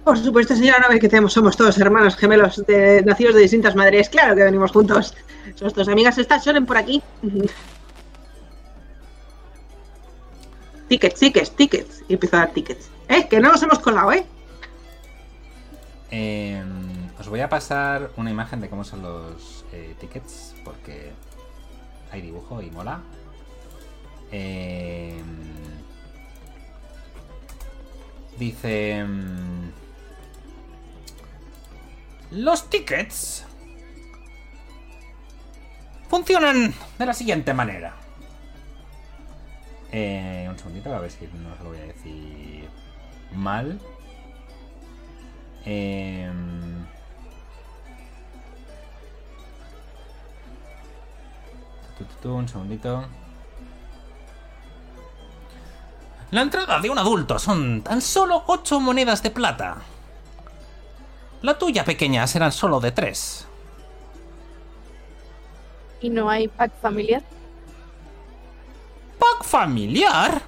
[0.07, 3.75] Por supuesto, señora, no ve que tenemos, somos todos hermanos gemelos de, nacidos de distintas
[3.75, 4.07] madres.
[4.07, 5.13] Claro que venimos juntos.
[5.55, 7.03] Somos dos amigas, estas suelen por aquí.
[10.87, 12.03] tickets, tickets, tickets.
[12.07, 12.89] Y empiezo a dar tickets.
[13.09, 14.25] Eh, que no nos hemos colado, eh.
[16.09, 16.63] Eh,
[17.19, 21.11] os voy a pasar una imagen de cómo son los eh, tickets, porque
[22.13, 23.01] hay dibujo y mola.
[24.31, 25.21] Eh,
[28.39, 29.05] dice...
[32.31, 33.45] Los tickets
[36.09, 37.95] funcionan de la siguiente manera.
[39.91, 42.69] eh, un segundito, a ver si no os lo voy a decir
[43.33, 43.79] mal.
[45.65, 46.29] Eh,
[52.23, 53.05] un segundito.
[56.31, 59.77] La entrada de un adulto son tan solo 8 monedas de plata.
[61.41, 63.47] La tuya pequeña serán solo de 3.
[66.01, 67.21] Y no hay pack familiar.
[69.19, 70.41] ¿Pack familiar?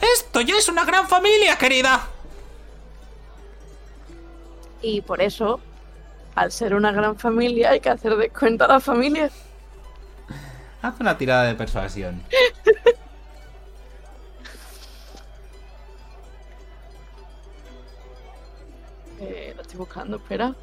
[0.00, 2.06] Esto ya es una gran familia, querida.
[4.82, 5.60] Y por eso,
[6.34, 9.30] al ser una gran familia, hay que hacer descuento a la familia.
[10.82, 12.22] Haz una tirada de persuasión.
[19.80, 20.54] buscando, espera.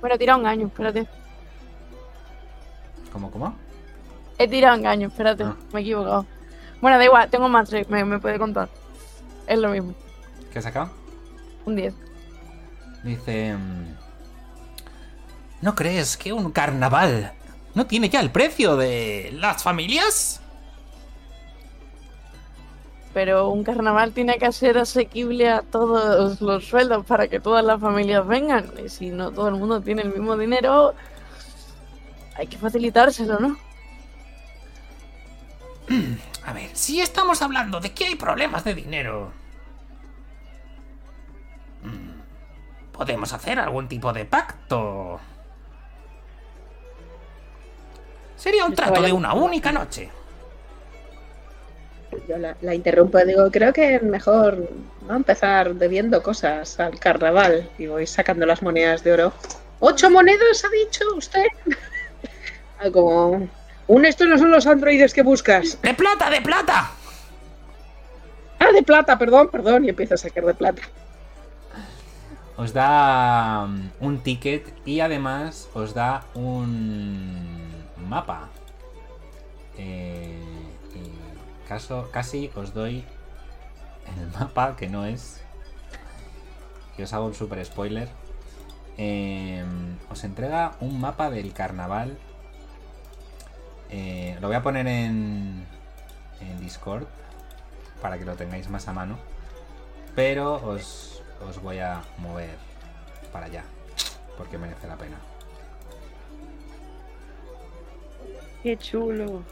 [0.00, 1.06] Bueno, he tirado un año, espérate.
[3.12, 3.56] ¿Cómo, cómo?
[4.38, 5.44] He tirado un año, espérate.
[5.44, 5.56] Ah.
[5.72, 6.26] Me he equivocado.
[6.80, 8.68] Bueno, da igual, tengo más tres, me, me puede contar.
[9.46, 9.94] Es lo mismo.
[10.52, 11.05] ¿Qué has sacado?
[11.66, 11.94] Un 10.
[13.04, 13.54] Dice...
[13.54, 13.96] mm,
[15.62, 17.32] ¿No crees que un carnaval
[17.74, 20.40] no tiene ya el precio de las familias?
[23.14, 27.80] Pero un carnaval tiene que ser asequible a todos los sueldos para que todas las
[27.80, 28.70] familias vengan.
[28.84, 30.94] Y si no todo el mundo tiene el mismo dinero,
[32.36, 33.56] hay que facilitárselo, ¿no?
[36.44, 39.32] A ver, si estamos hablando de que hay problemas de dinero...
[42.96, 45.20] Podemos hacer algún tipo de pacto.
[48.36, 50.10] Sería un trato de una única noche.
[52.28, 54.70] Yo la, la interrumpo, digo, creo que mejor
[55.06, 57.68] no empezar debiendo cosas al carnaval.
[57.78, 59.32] Y voy sacando las monedas de oro.
[59.80, 61.46] ¿Ocho monedas ha dicho usted?
[62.78, 63.48] Ah, Como...
[63.88, 65.80] Un estos no son los androides que buscas.
[65.80, 66.90] ¡De plata, de plata!
[68.58, 69.86] Ah, de plata, perdón, perdón.
[69.86, 70.82] Y empiezo a sacar de plata.
[72.56, 77.68] Os da mm, un ticket y además os da un
[78.08, 78.48] mapa.
[79.76, 80.40] Eh,
[80.94, 83.04] y caso, casi os doy
[84.16, 85.42] el mapa que no es.
[86.96, 88.08] Que os hago un super spoiler.
[88.96, 89.62] Eh,
[90.10, 92.16] os entrega un mapa del carnaval.
[93.90, 95.66] Eh, lo voy a poner en,
[96.40, 97.06] en Discord
[98.00, 99.18] para que lo tengáis más a mano.
[100.14, 101.15] Pero os,
[101.48, 102.56] os voy a mover
[103.32, 103.64] para allá.
[104.36, 105.16] Porque merece la pena.
[108.62, 109.42] Qué chulo.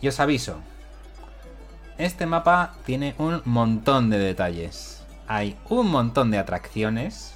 [0.00, 0.60] Y os aviso.
[1.98, 5.04] Este mapa tiene un montón de detalles.
[5.26, 7.34] Hay un montón de atracciones.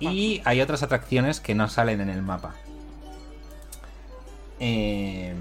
[0.00, 2.54] Y hay otras atracciones que no salen en el mapa.
[4.60, 5.34] Eh,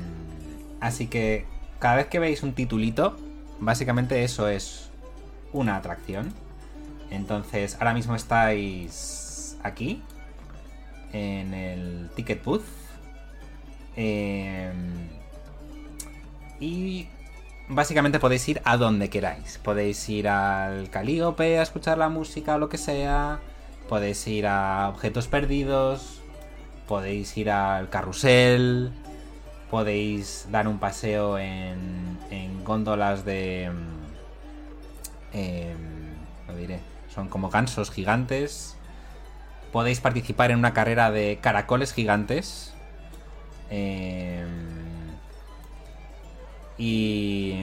[0.80, 1.46] así que
[1.80, 3.16] cada vez que veis un titulito,
[3.60, 4.87] básicamente eso es
[5.54, 6.34] una atracción.
[7.10, 10.02] Entonces, ahora mismo estáis aquí,
[11.14, 12.64] en el ticket booth.
[13.96, 14.72] Eh,
[16.60, 17.08] y
[17.70, 19.60] básicamente podéis ir a donde queráis.
[19.64, 23.40] Podéis ir al Calíope a escuchar la música o lo que sea.
[23.90, 26.22] Podéis ir a objetos perdidos.
[26.88, 28.92] Podéis ir al carrusel.
[29.70, 33.72] Podéis dar un paseo en, en góndolas de...
[35.34, 35.76] Eh,
[36.48, 36.80] lo diré.
[37.14, 38.76] Son como gansos gigantes.
[39.72, 42.74] Podéis participar en una carrera de caracoles gigantes.
[43.70, 44.46] Eh,
[46.78, 47.56] y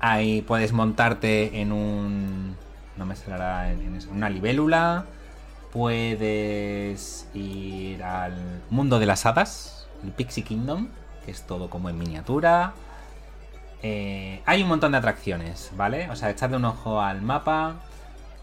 [0.00, 2.56] ahí puedes montarte en un
[2.96, 5.04] no me saldrá en, en una libélula
[5.72, 10.88] puedes ir al mundo de las hadas el Pixie Kingdom
[11.24, 12.72] que es todo como en miniatura
[13.82, 17.76] Eh, hay un montón de atracciones vale o sea echadle un ojo al mapa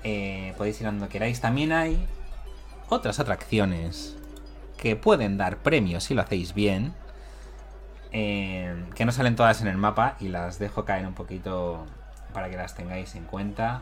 [0.03, 2.07] eh, podéis ir donde queráis también hay
[2.88, 4.16] otras atracciones
[4.78, 6.94] que pueden dar premios si lo hacéis bien
[8.14, 11.86] eh, que no salen todas en el mapa y las dejo caer un poquito
[12.34, 13.82] para que las tengáis en cuenta.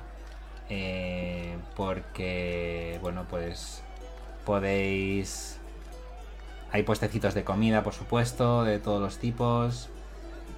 [1.75, 3.83] Porque, bueno, pues
[4.43, 5.59] podéis...
[6.71, 9.89] Hay puestecitos de comida, por supuesto, de todos los tipos.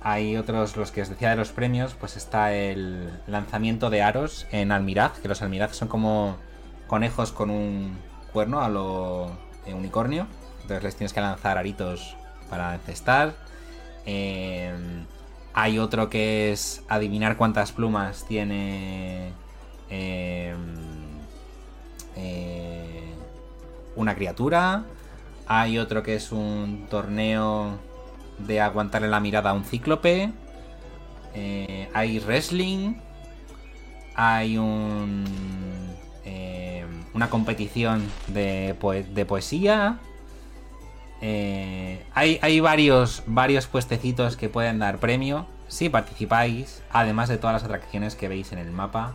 [0.07, 4.45] Hay otros, los que os decía de los premios, pues está el lanzamiento de aros
[4.52, 6.38] en Almiraj, que los Almiraj son como
[6.86, 7.98] conejos con un
[8.32, 9.32] cuerno a lo
[9.65, 10.27] eh, unicornio.
[10.61, 12.15] Entonces les tienes que lanzar aritos
[12.52, 13.34] para encestar.
[14.06, 14.76] Eh,
[15.56, 19.32] hay otro que es adivinar cuántas plumas tiene
[19.90, 20.53] eh,
[22.15, 23.14] eh,
[23.95, 24.84] una criatura.
[25.48, 27.80] Hay otro que es un torneo
[28.40, 30.32] de aguantarle la mirada a un cíclope.
[31.34, 32.95] Eh, hay wrestling.
[34.16, 35.26] Hay un
[36.24, 39.99] eh, una competición de, poe- de poesía.
[41.22, 47.53] Eh, hay hay varios, varios puestecitos que pueden dar premio si participáis, además de todas
[47.56, 49.14] las atracciones que veis en el mapa.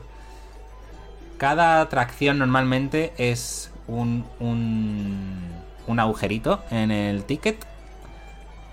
[1.39, 5.39] Cada atracción normalmente es un, un,
[5.87, 7.65] un agujerito en el ticket.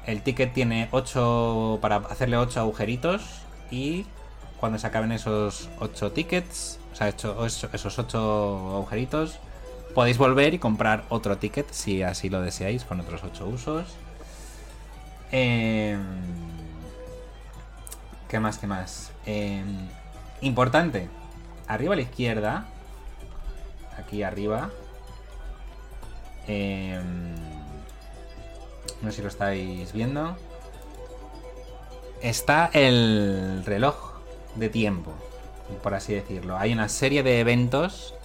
[0.08, 4.06] El ticket tiene 8 para hacerle 8 agujeritos y
[4.58, 9.38] cuando se acaben esos 8 tickets, o sea, esos 8 agujeritos,
[9.94, 13.86] podéis volver y comprar otro ticket si así lo deseáis con otros 8 usos.
[15.32, 16.00] Em,
[18.30, 18.58] ¿Qué más?
[18.60, 19.12] ¿Qué más?
[19.26, 19.90] Em,
[20.42, 21.10] importante.
[21.68, 22.66] Arriba a la izquierda.
[23.98, 24.70] Aquí arriba.
[26.48, 27.57] em,
[29.02, 30.38] no sé si lo estáis viendo.
[32.22, 34.14] Está el reloj
[34.56, 35.14] de tiempo.
[35.84, 36.58] Por así decirlo.
[36.58, 38.16] Hay una serie de eventos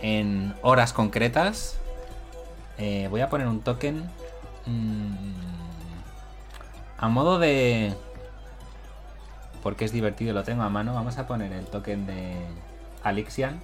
[0.00, 1.78] en horas concretas.
[2.78, 4.10] Eh, voy a poner un token.
[4.66, 5.32] mm,
[6.98, 7.94] a modo de.
[9.62, 10.94] Porque es divertido, lo tengo a mano.
[10.94, 12.34] Vamos a poner el token de
[13.02, 13.60] Alixian.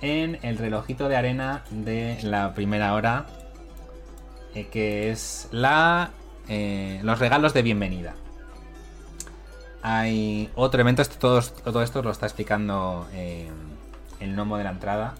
[0.00, 3.26] En el relojito de arena de la primera hora.
[4.54, 6.10] Eh, que es la.
[6.48, 8.14] eh, los regalos de bienvenida.
[9.82, 13.50] Hay otro evento, esto, todo, todo esto lo está explicando eh,
[14.20, 15.14] el gnomo de la entrada.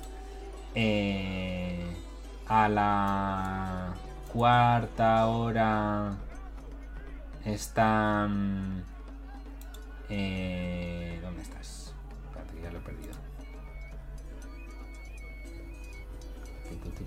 [2.48, 3.94] A la
[4.32, 6.16] cuarta hora
[7.44, 8.84] están...
[10.08, 11.94] ¿Dónde estás?
[12.26, 13.14] Espérate, ya lo he perdido.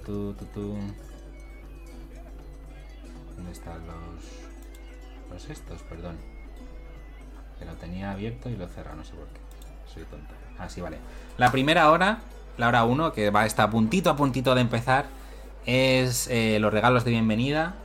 [0.06, 0.78] Tu, tu, tu.
[3.36, 4.46] ¿Dónde están los...?
[5.32, 6.18] los estos, perdón.
[7.60, 9.40] Que lo tenía abierto y lo cerrado, no sé por qué.
[9.94, 10.34] Soy tonto.
[10.58, 10.98] Así vale.
[11.38, 12.20] La primera hora,
[12.58, 15.06] la hora 1, que va está a puntito a puntito de empezar,
[15.66, 17.76] es eh, los regalos de bienvenida.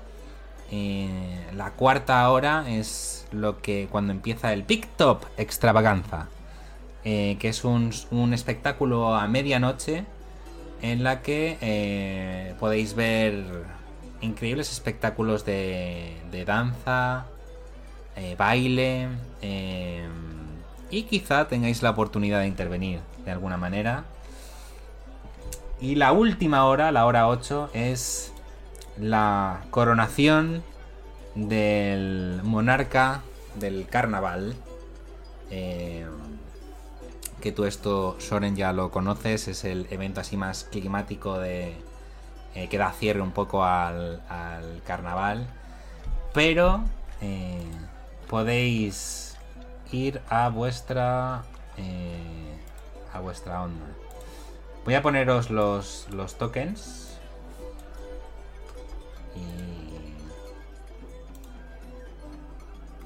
[0.70, 6.28] Eh, la cuarta hora es lo que cuando empieza el Pick Top Extravaganza,
[7.05, 10.05] eh, que es un, un espectáculo a medianoche
[10.82, 13.44] en la que podéis ver
[14.20, 17.26] increíbles espectáculos de, de danza,
[18.16, 19.09] eh, baile
[19.40, 20.06] eh,
[20.90, 24.05] y quizá tengáis la oportunidad de intervenir de alguna manera.
[25.80, 28.32] Y la última hora, la hora 8, es
[28.98, 30.62] la coronación
[31.34, 33.22] del monarca
[33.55, 34.55] del carnaval.
[35.51, 36.05] Eh,
[37.40, 41.74] que tú esto, Soren, ya lo conoces, es el evento así más climático de...
[42.55, 45.47] eh, que da cierre un poco al, al carnaval.
[46.32, 46.85] Pero
[47.20, 47.62] eh,
[48.28, 49.36] podéis
[49.93, 51.43] ir a vuestra...
[51.77, 52.56] eh,
[53.12, 53.86] a vuestra onda.
[54.85, 57.18] Voy a poneros los, los tokens.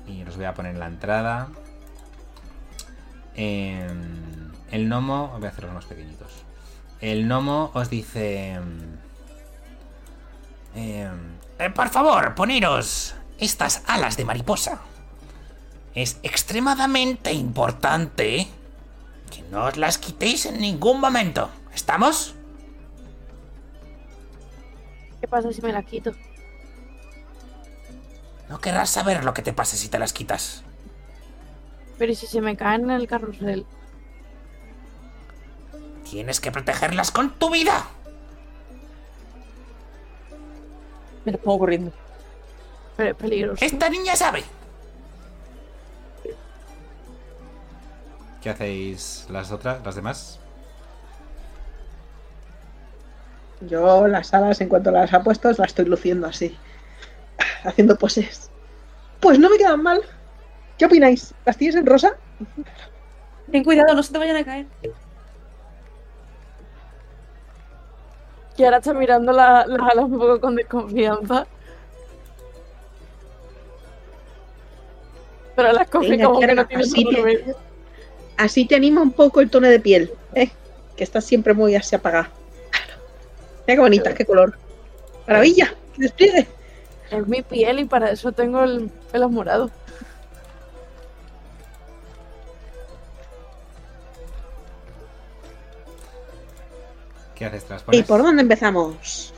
[0.07, 0.13] Y...
[0.13, 1.49] Y los voy a poner la entrada.
[3.35, 3.89] Eh,
[4.71, 6.45] el gnomo, voy a hacerlos más pequeñitos.
[7.01, 8.61] El gnomo os dice.
[10.75, 11.11] Eh,
[11.59, 14.81] Eh, por favor, poneros estas alas de mariposa.
[15.95, 18.49] Es extremadamente importante
[19.31, 21.49] que no os las quitéis en ningún momento.
[21.73, 22.35] ¿Estamos?
[25.21, 26.13] ¿Qué pasa si me la quito?
[28.49, 30.65] No querrás saber lo que te pase si te las quitas.
[31.99, 33.65] Pero ¿y si se me caen en el carrusel?
[36.11, 37.87] Tienes que protegerlas con tu vida.
[41.25, 41.93] Me las pongo corriendo.
[42.97, 43.65] Pero es peligroso.
[43.65, 44.45] Esta niña sabe.
[48.43, 50.39] ¿Qué hacéis las otras, las demás?
[53.63, 56.57] Yo las alas, en cuanto las ha puesto, las estoy luciendo así.
[57.65, 58.51] Haciendo poses.
[59.21, 60.03] Pues no me quedan mal.
[60.77, 61.33] ¿Qué opináis?
[61.47, 62.17] ¿Las tienes en rosa?
[63.51, 64.67] Ten cuidado, no se te vayan a caer.
[68.57, 71.47] Y ahora está mirando la- las alas un poco con desconfianza.
[75.57, 77.55] Pero las coge Venga, como que no tiene así te-.
[78.37, 80.51] Así te anima un poco el tono de piel, ¿eh?
[80.97, 82.31] Que estás siempre muy así apagada.
[83.67, 84.59] Mira qué bonita, qué color.
[85.27, 86.47] Maravilla, que despliegue.
[87.11, 89.71] Es mi piel y para eso tengo el pelo morado.
[97.35, 97.65] ¿Qué haces?
[97.65, 99.33] ¿Te las ¿Y por dónde empezamos?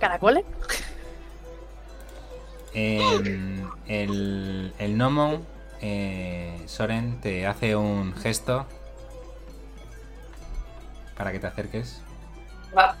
[0.00, 0.44] ¿Caracoles?
[2.74, 5.42] Em, el, el gnomo,
[5.80, 8.66] eh, Soren, te hace un gesto
[11.16, 12.00] para que te acerques.
[12.76, 12.96] Va.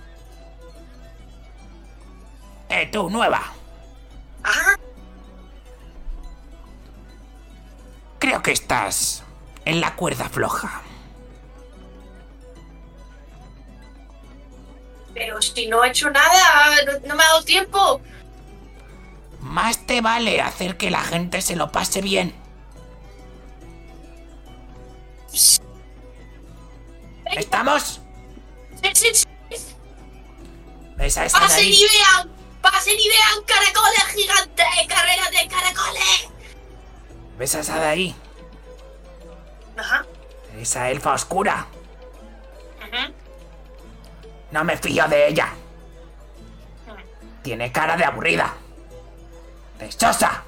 [2.68, 3.40] Eh, tú, nueva.
[8.18, 9.24] Creo que estás
[9.64, 10.82] en la cuerda floja.
[15.14, 18.00] Pero si no he hecho nada, no, no me ha dado tiempo.
[19.40, 22.34] Más te vale hacer que la gente se lo pase bien.
[27.32, 28.00] ¿Estamos?
[28.82, 29.26] Sí, sí, sí.
[30.98, 32.30] Esa está de Pasen y vean.
[32.60, 34.66] Pasen y vean caracoles gigantes.
[34.88, 36.28] Carreras de caracoles.
[37.38, 38.14] ¿Ves a esa de ahí?
[39.76, 40.06] Ajá.
[40.56, 41.66] Esa elfa oscura.
[42.78, 43.12] Ujú.
[44.52, 45.48] No me fío de ella.
[47.42, 48.54] Tiene cara de aburrida.
[49.80, 50.44] Lechosa.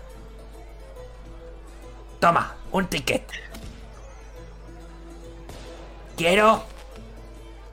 [2.20, 3.28] Toma, un ticket.
[6.16, 6.64] Quiero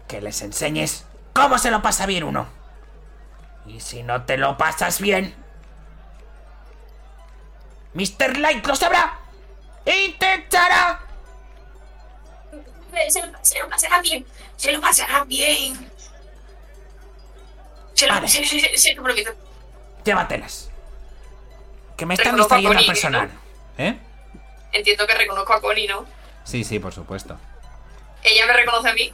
[0.07, 2.47] que les enseñes cómo se lo pasa bien uno.
[3.67, 5.35] Y si no te lo pasas bien,
[7.93, 8.37] Mr.
[8.37, 9.19] Light lo sabrá.
[9.85, 11.01] Intentará.
[13.09, 14.25] Se, se lo pasarán bien.
[14.55, 15.91] Se lo pasarán bien.
[18.01, 18.27] Se lo, Vale.
[18.27, 19.31] se- se lo prometo.
[20.03, 20.71] Llévatelas.
[21.95, 23.29] Que me están Reconozco a distrayendo Connie, personal.
[23.77, 23.95] ¿Eh?
[24.71, 26.07] Entiendo que reconozco a Connie, ¿no?
[26.43, 27.37] Sí, sí, por supuesto.
[28.23, 29.13] Ella me reconoce a mí.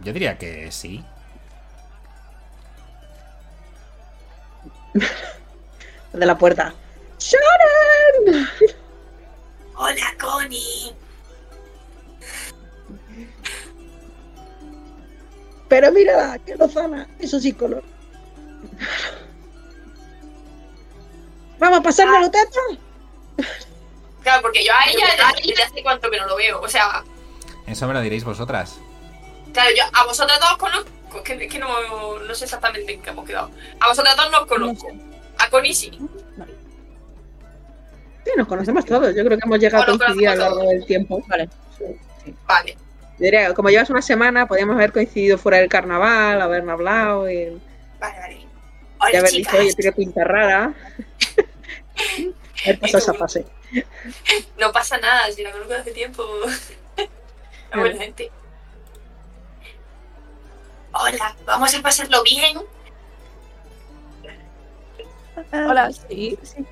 [0.00, 1.04] Yo diría que sí.
[6.14, 6.72] De la puerta.
[7.18, 8.48] ¡Sharon!
[9.76, 10.94] Hola, Connie.
[15.72, 17.08] Pero mírala, qué lozana.
[17.18, 17.82] Eso sí, color.
[21.58, 23.48] Vamos a pasárnoslo, Teta.
[24.22, 26.60] Claro, porque yo a ella ya desde hace cuánto que no lo veo.
[26.60, 27.02] O sea,
[27.66, 28.80] Eso me lo diréis vosotras.
[29.54, 30.90] claro, yo a vosotros dos conozco.
[31.16, 33.50] Es que, es que no, no sé exactamente en qué hemos quedado.
[33.80, 34.88] A vosotros dos no os conozco.
[35.38, 35.90] A Connie sí.
[38.26, 39.16] Sí, nos conocemos todos.
[39.16, 41.24] Yo creo que hemos llegado a Bueno, coincidir a lo largo del tiempo.
[41.28, 41.48] Vale.
[42.46, 42.76] Vale.
[43.22, 47.60] Diría, como llevas una semana, podríamos haber coincidido fuera del carnaval, haber hablado y,
[48.00, 48.34] Vale, vale.
[48.34, 48.46] y
[48.98, 49.52] Hola, haber chicas.
[49.52, 50.74] dicho, oye, tiene pinta rara.
[52.64, 53.46] haber pasado esa fase.
[54.58, 56.24] No pasa nada, si la conozco hace tiempo.
[57.74, 58.30] Buena gente.
[60.92, 62.58] Hola, vamos a pasarlo bien.
[65.52, 66.66] Hola, sí, sí.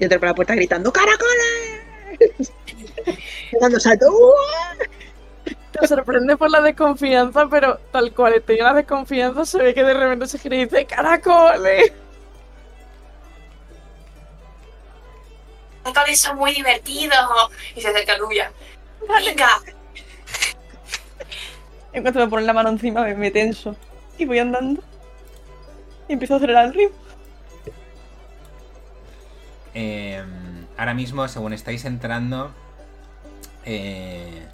[0.00, 1.87] Y entré por la puerta gritando, ¡Caracoles!
[3.60, 4.06] Dando salto.
[4.10, 4.76] ¡Uah!
[5.72, 9.94] Te sorprende por la desconfianza, pero tal cual en la desconfianza, se ve que de
[9.94, 11.92] repente se gira y dice ¡Caracoles!
[15.84, 17.18] Caracoles son muy divertidos.
[17.76, 18.52] Y se acerca a Luya.
[19.24, 19.60] Venga,
[21.92, 23.76] En cuanto me ponen la mano encima, me, me tenso.
[24.18, 24.82] Y voy andando.
[26.08, 26.96] Y empiezo a acelerar el ritmo.
[29.74, 30.24] Eh,
[30.78, 32.50] ahora mismo, según estáis entrando,
[33.64, 34.46] eh,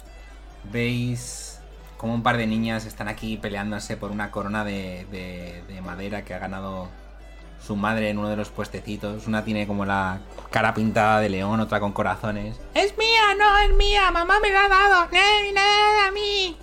[0.71, 1.59] veis
[1.97, 6.25] como un par de niñas están aquí peleándose por una corona de, de- de madera
[6.25, 6.89] que ha ganado
[7.65, 9.25] su madre en uno de los puestecitos.
[9.27, 10.19] Una tiene como la
[10.51, 12.57] cara pintada de león, otra con corazones.
[12.73, 15.05] Es mía, no es mía, mamá me la ha dado.
[15.11, 16.57] No, nada a mí.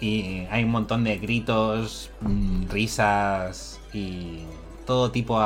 [0.00, 4.44] Y hay un montón de gritos, mm, risas y
[4.86, 5.40] todo tipo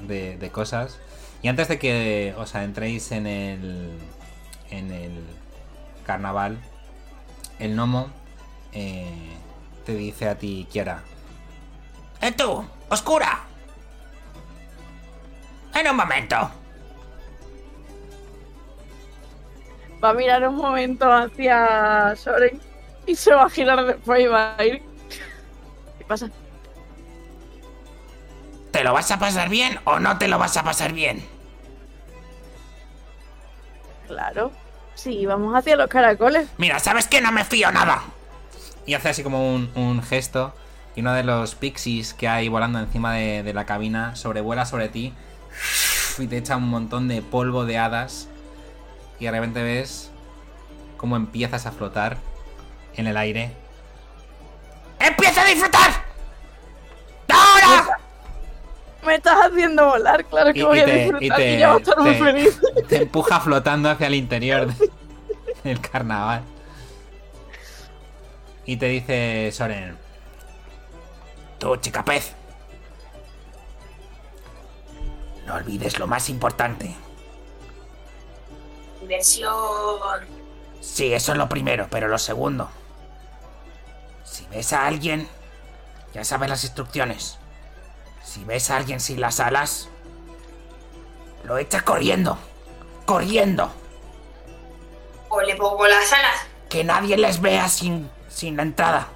[0.00, 0.98] de cosas.
[1.42, 3.98] Y antes de que os adentréis en el,
[4.70, 5.24] en el
[6.06, 6.58] carnaval,
[7.58, 8.08] el gnomo
[8.72, 9.34] eh,
[9.84, 11.02] te dice a ti, Kiara,
[12.22, 13.40] ¿Eh tú, oscura?
[15.74, 16.36] En un momento.
[20.02, 22.60] Va a mirar un momento hacia Soren
[23.06, 24.82] y se va a girar después y va a ir.
[25.98, 26.30] ¿Qué pasa?
[28.70, 31.31] ¿Te lo vas a pasar bien o no te lo vas a pasar bien?
[34.12, 34.52] Claro.
[34.94, 36.48] Sí, vamos hacia los caracoles.
[36.58, 38.02] Mira, ¿sabes que no me fío nada?
[38.84, 40.54] y hace así como un, un gesto.
[40.94, 44.88] Y uno de los pixies que hay volando encima de, de la cabina sobrevuela sobre
[44.88, 45.14] ti
[46.18, 48.28] y te echa un montón de polvo de hadas.
[49.18, 50.10] Y de repente ves
[50.96, 52.18] cómo empiezas a flotar
[52.94, 53.52] en el aire.
[54.98, 56.01] ¡Empieza a disfrutar!
[59.04, 61.58] Me estás haciendo volar, claro que Y- voy y a te- disfrutar y y, te-
[61.58, 62.60] ya voy a estar muy feliz.
[62.88, 64.90] Te empuja flotando hacia el interior de-
[65.64, 66.42] del carnaval.
[68.64, 69.98] Y te dice Soren,
[71.58, 72.34] Tú, chica pez.
[75.46, 76.94] No olvides lo más importante.
[79.00, 79.50] diversión.
[80.80, 82.70] Sí, eso es lo primero, pero lo segundo.
[84.24, 85.28] Si ves a alguien,
[86.14, 87.38] ya sabes las instrucciones.
[88.32, 89.90] Si ves a alguien sin las alas,
[91.44, 92.38] lo echas corriendo.
[93.04, 93.70] Corriendo.
[95.28, 96.46] O le pongo las alas.
[96.70, 99.08] Que nadie les vea sin, sin la entrada.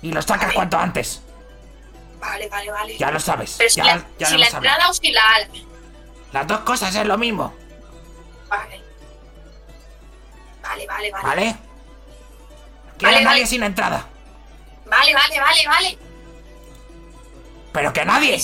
[0.00, 0.54] Y lo sacas Vale.
[0.54, 1.20] cuanto antes.
[2.18, 2.96] Vale, vale, vale.
[2.96, 3.56] Ya lo sabes.
[3.58, 4.54] Pero si ya la, ya si la sabes.
[4.54, 5.48] entrada o si la ala.
[6.32, 7.52] Las dos cosas es lo mismo,
[8.48, 8.82] Vale.
[10.62, 11.22] Vale, vale, vale.
[11.22, 11.50] ¿vale?
[11.52, 13.46] No Vale, nadie vale.
[13.46, 14.06] sin entrada.
[14.86, 15.98] Vale, vale, vale, vale.
[17.74, 18.38] Pero que nadie.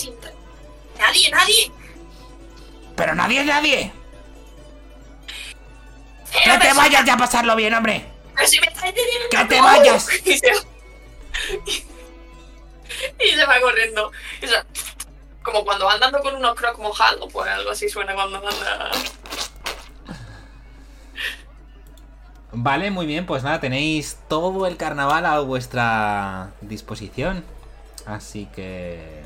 [0.99, 1.73] Nadie, nadie.
[2.97, 3.93] Pero nadie es nadie.
[6.31, 8.05] Cero Que te vayas ya a pasarlo bien, hombre.
[8.35, 9.29] Pero si me estás entendiendo.
[9.31, 10.09] ¡Que te vayas!
[10.27, 10.53] Y se,
[13.25, 14.11] y se va corriendo.
[14.43, 14.63] Y se-
[15.43, 18.91] como cuando va andando con unos crocs mojados, pues algo así suena cuando anda.
[22.53, 27.45] Vale, muy bien, pues nada, tenéis todo el carnaval a vuestra disposición.
[28.07, 29.23] Así que...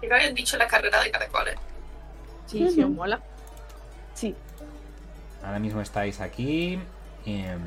[0.00, 1.56] ¿Qué me habían dicho la carrera de caracoles?
[2.46, 2.94] Sí, sí, os Ujú.
[2.96, 3.20] mola.
[4.14, 4.34] Sí.
[5.44, 6.78] Ahora mismo estáis aquí.
[7.24, 7.60] em,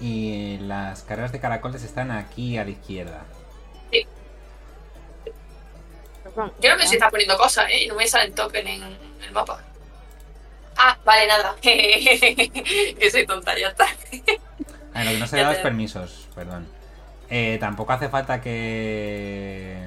[0.00, 3.22] y las carreras de caracoles están aquí a la izquierda.
[6.22, 6.54] Pues vamos.
[6.60, 7.84] Creo que se está poniendo cosas, ¿eh?
[7.84, 8.82] Y no me salen token en
[9.22, 9.62] el mapa.
[10.76, 11.54] Ah, vale, nada.
[11.62, 13.86] que soy tonta, ya está.
[14.92, 16.66] Ah, lo que no se Ya da te- es permisos, perdón.
[17.30, 19.78] Eh, tampoco hace falta que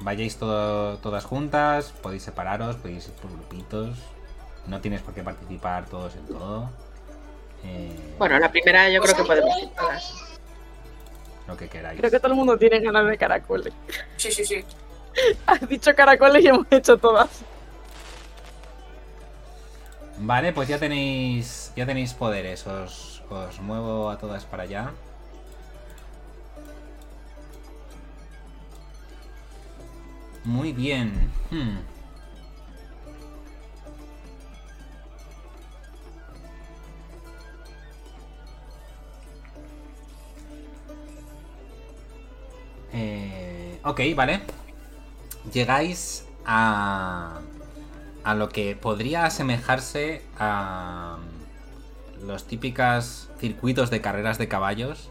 [0.00, 3.98] vayáis todo- todas juntas, podéis separaros, podéis ir por grupitos.
[4.66, 6.70] No tienes por qué participar todos en todo.
[7.64, 10.14] Eh, Bueno, la primera yo creo que podemos ir todas.
[11.46, 11.98] Lo que queráis.
[11.98, 13.72] Creo que todo el mundo tiene ganas de caracoles.
[14.16, 14.64] Sí, sí, sí.
[15.46, 17.28] Has dicho caracoles y hemos hecho todas.
[20.18, 21.72] Vale, pues ya tenéis.
[21.76, 22.66] Ya tenéis poderes.
[22.66, 24.92] Os, os muevo a todas para allá.
[30.44, 31.30] Muy bien.
[31.50, 31.78] Hmm.
[42.92, 44.42] Eh, ok, vale.
[45.52, 47.40] Llegáis a,
[48.24, 51.18] a lo que podría asemejarse a
[52.22, 55.10] los típicos circuitos de carreras de caballos.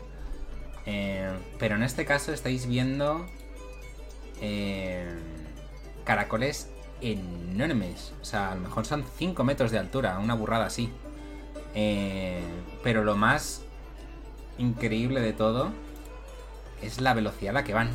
[0.85, 3.25] Eh, pero en este caso estáis viendo
[4.41, 5.15] eh,
[6.03, 6.69] caracoles
[7.01, 8.13] enormes.
[8.21, 10.91] O sea, a lo mejor son 5 metros de altura, una burrada así.
[11.73, 12.43] Eh,
[12.83, 13.61] pero lo más
[14.57, 15.71] increíble de todo
[16.81, 17.91] es la velocidad a la que van.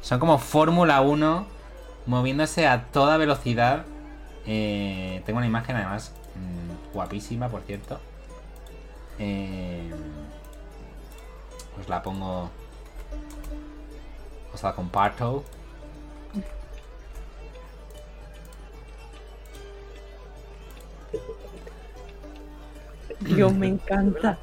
[0.00, 1.46] Son como Fórmula 1
[2.06, 3.84] moviéndose a toda velocidad.
[4.46, 8.00] Eh, tengo una imagen además mm, guapísima, por cierto.
[9.18, 9.90] Eh,
[11.80, 12.50] os la pongo.
[14.54, 15.44] Os la comparto.
[23.20, 24.38] Dios, me encanta.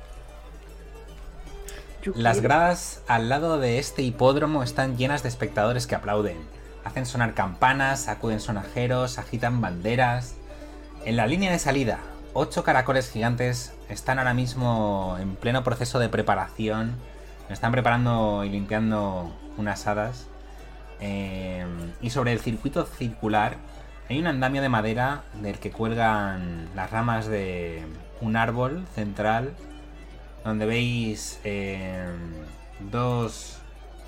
[2.15, 6.37] Las gradas al lado de este hipódromo están llenas de espectadores que aplauden.
[6.85, 10.35] Hacen sonar campanas, sacuden sonajeros, agitan banderas.
[11.05, 11.99] En la línea de salida,
[12.33, 16.95] ocho caracoles gigantes están ahora mismo en pleno proceso de preparación.
[17.49, 20.27] Están preparando y limpiando unas hadas.
[21.01, 21.65] Eh,
[22.01, 23.57] y sobre el circuito circular
[24.07, 27.85] hay un andamio de madera del que cuelgan las ramas de
[28.21, 29.53] un árbol central
[30.43, 32.05] donde veis eh,
[32.91, 33.59] dos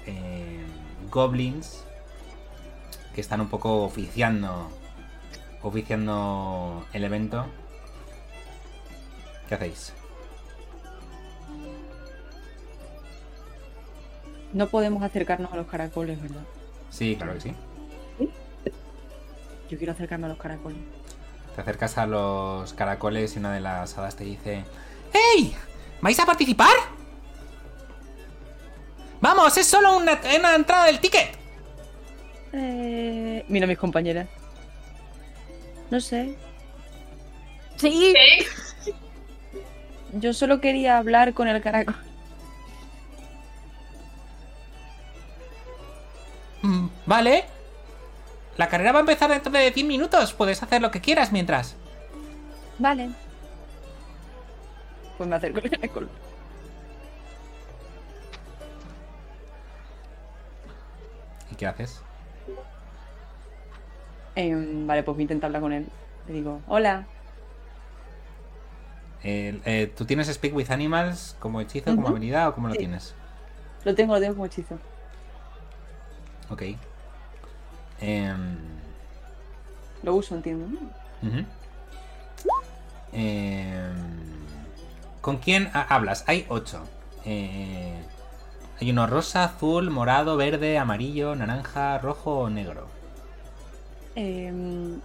[0.05, 0.65] eh,
[1.09, 1.85] goblins
[3.15, 4.69] que están un poco oficiando
[5.61, 7.45] oficiando el evento.
[9.47, 9.93] ¿Qué hacéis?
[14.53, 16.43] No podemos acercarnos a los caracoles, ¿verdad?
[16.89, 17.55] Sí, claro que sí.
[19.69, 20.79] Yo quiero acercarme a los caracoles.
[21.55, 24.65] Te acercas a los caracoles y una de las hadas te dice:
[25.13, 25.55] ¡Ey!
[26.01, 26.75] ¿Vais a participar?
[29.21, 31.37] Vamos, es solo una, una entrada del ticket.
[32.53, 34.27] Eh, mira a mis compañeras.
[35.89, 36.35] No sé.
[37.77, 38.93] Sí, ¿Sí?
[40.13, 41.95] Yo solo quería hablar con el caracol.
[47.11, 47.43] Vale.
[48.55, 50.31] La carrera va a empezar dentro de 10 minutos.
[50.31, 51.75] Puedes hacer lo que quieras mientras.
[52.79, 53.09] Vale.
[55.17, 56.09] Pues me acerco al caracol.
[61.51, 62.01] ¿Y qué haces?
[64.35, 65.87] Em, vale, pues voy a intentar hablar con él.
[66.29, 67.07] Le digo, hola.
[69.21, 73.13] Eh, eh, ¿Tú tienes Speak with Animals como hechizo, como habilidad o cómo lo tienes?
[73.83, 74.79] Lo tengo, lo tengo como hechizo.
[76.49, 76.63] Ok.
[78.01, 78.57] Em,
[80.03, 80.65] Lo uso, entiendo.
[83.13, 83.93] Em,
[85.21, 86.23] ¿Con quién ha- hablas?
[86.27, 86.81] Hay ocho.
[87.25, 88.01] Eh,
[88.79, 92.87] hay uno rosa, azul, morado, verde, amarillo, naranja, rojo o negro.
[94.15, 94.99] Em,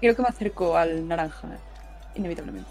[0.00, 1.48] Creo que me acerco al naranja,
[2.14, 2.68] inevitablemente.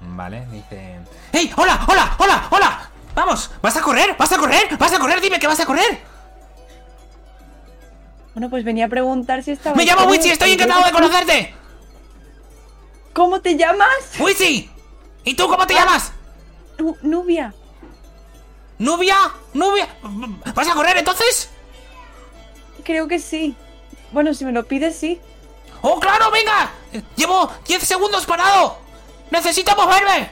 [0.00, 0.98] Vale, dice.
[1.32, 1.52] ¡Ey!
[1.56, 1.78] ¡Hola!
[1.88, 2.16] ¡Hola!
[2.18, 2.48] ¡Hola!
[2.50, 2.85] ¡Hola!
[3.16, 3.50] ¡Vamos!
[3.62, 4.14] ¿Vas a correr?
[4.18, 4.76] ¿Vas a correr?
[4.78, 5.20] ¿Vas a correr?
[5.22, 5.98] Dime que vas a correr.
[8.34, 9.74] Bueno, pues venía a preguntar si estaba.
[9.74, 11.54] Me llamo Wichi, estoy encantado de conocerte.
[13.14, 13.88] ¿Cómo te llamas?
[14.20, 14.70] Wichi.
[15.24, 16.12] ¿Y tú cómo te llamas?
[16.78, 17.54] Nu- Nubia.
[18.78, 19.16] ¿Nubia?
[19.54, 19.88] ¿Nubia?
[20.54, 21.48] ¿Vas a correr entonces?
[22.84, 23.56] Creo que sí.
[24.12, 25.18] Bueno, si me lo pides, sí.
[25.80, 26.30] ¡Oh, claro!
[26.30, 26.70] ¡Venga!
[27.16, 28.78] Llevo 10 segundos parado.
[29.30, 30.30] ¡Necesito moverme!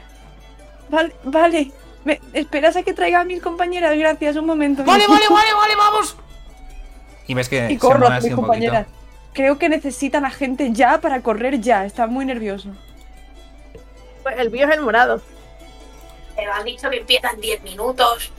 [0.91, 1.73] Vale, vale.
[2.05, 3.97] Me, ¿Esperas a que traiga a mis compañeras?
[3.97, 4.85] Gracias, un momento.
[4.85, 6.17] Vale, vale, vale, vale, vamos.
[7.27, 8.87] Y ves que Y se corro a mis compañeras.
[9.33, 11.85] Creo que necesitan a gente ya para correr ya.
[11.85, 12.69] Está muy nervioso.
[14.23, 15.21] pues el mío es el morado.
[16.37, 18.33] Pero han dicho que empiezan 10 minutos.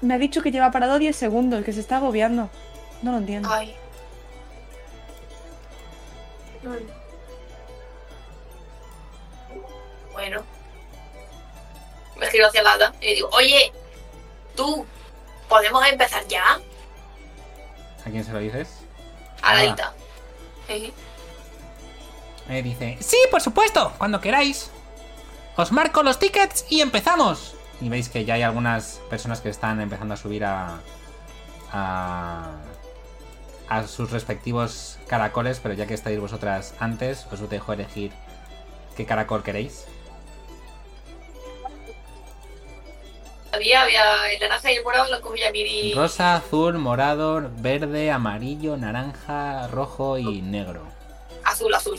[0.00, 2.50] Me ha dicho que lleva parado 10 segundos, que se está agobiando.
[3.02, 3.48] No lo entiendo.
[3.50, 3.74] Ay.
[10.12, 10.57] Bueno.
[12.18, 13.72] Me giro hacia la hada y digo, oye,
[14.56, 14.84] tú,
[15.48, 16.60] ¿podemos empezar ya?
[18.04, 18.68] ¿A quién se lo dices?
[19.42, 19.92] A la Ah.
[20.66, 20.92] Sí.
[22.48, 24.70] Eh, dice, sí, por supuesto, cuando queráis.
[25.56, 27.54] Os marco los tickets y empezamos.
[27.80, 30.80] Y veis que ya hay algunas personas que están empezando a subir a.
[31.72, 32.52] a.
[33.68, 38.12] a sus respectivos caracoles, pero ya que estáis vosotras antes, os dejo elegir
[38.96, 39.84] qué caracol queréis.
[43.52, 45.94] Había, había el naranja y el morado, a mí.
[45.94, 50.82] Rosa, azul, morado, verde, amarillo, naranja, rojo y negro.
[51.44, 51.98] Azul, azul.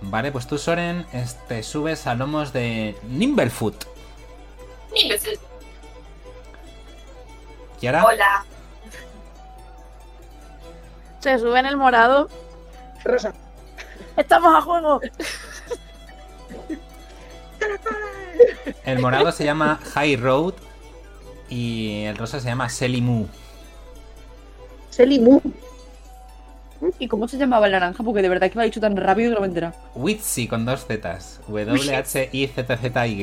[0.00, 3.84] Vale, pues tú, Soren, este, subes a lomos de Nimblefoot.
[4.94, 5.40] Nimblefoot.
[7.80, 8.04] ¿Y ahora?
[8.04, 8.44] Hola.
[11.20, 12.28] Se sube en el morado.
[13.04, 13.32] Rosa.
[14.16, 15.00] ¡Estamos a juego!
[18.84, 20.54] El morado se llama High Road
[21.50, 23.26] y el rosa se llama Selimu.
[24.90, 25.40] Selimu.
[26.98, 28.04] ¿Y cómo se llamaba el naranja?
[28.04, 29.74] Porque de verdad que me ha dicho tan rápido que no me he enterado.
[29.94, 31.40] Witsi con dos Zetas.
[31.48, 33.14] W-H-I-Z-Z-Y.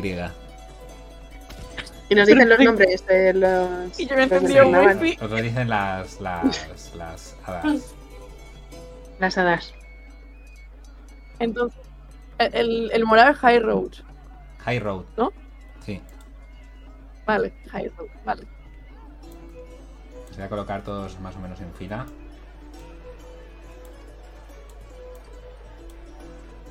[2.08, 4.00] Y nos dicen los nombres de los.
[4.00, 5.02] Y yo me sonaban.
[5.02, 5.18] wifi.
[5.24, 7.94] Os lo dicen las, las, las hadas.
[9.20, 9.74] Las hadas.
[11.40, 11.80] Entonces,
[12.38, 13.92] el, el morado es High Road.
[14.66, 15.06] High Road.
[15.16, 15.32] ¿No?
[15.86, 16.02] Sí.
[17.26, 18.44] Vale, High Road, vale.
[20.36, 22.06] Voy a colocar todos más o menos en fila.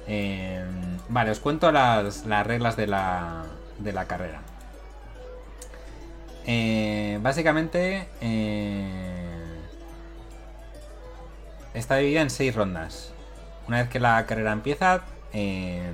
[0.06, 0.62] Eh,
[1.08, 3.44] vale, os cuento las, las reglas de la,
[3.78, 4.42] de la carrera.
[6.46, 9.60] Eh, básicamente eh,
[11.72, 13.12] está dividida en seis rondas.
[13.66, 15.90] Una vez que la carrera empieza, eh,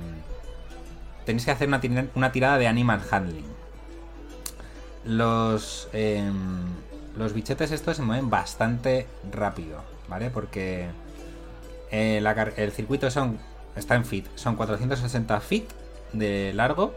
[1.31, 3.45] tenéis que hacer una, tira- una tirada de animal handling.
[5.05, 6.33] Los, em,
[7.17, 10.29] los bichetes estos se mueven bastante rápido, ¿vale?
[10.29, 10.87] Porque
[11.91, 12.23] eh,
[12.57, 15.65] el circuito está en feet, son 460 feet
[16.13, 16.93] de largo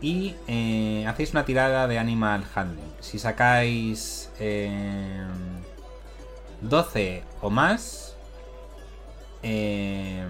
[0.00, 2.90] y eh, hacéis una tirada de animal handling.
[3.00, 5.28] Si sacáis em,
[6.62, 8.16] 12 o más,
[9.42, 10.28] em,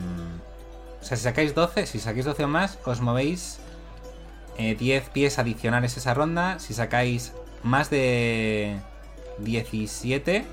[1.00, 3.58] o sea, si sacáis 12, si sacáis 12 o más, os movéis
[4.58, 6.58] eh, 10 pies adicionales esa ronda.
[6.58, 7.32] Si sacáis
[7.62, 8.78] más de
[9.38, 10.44] 17,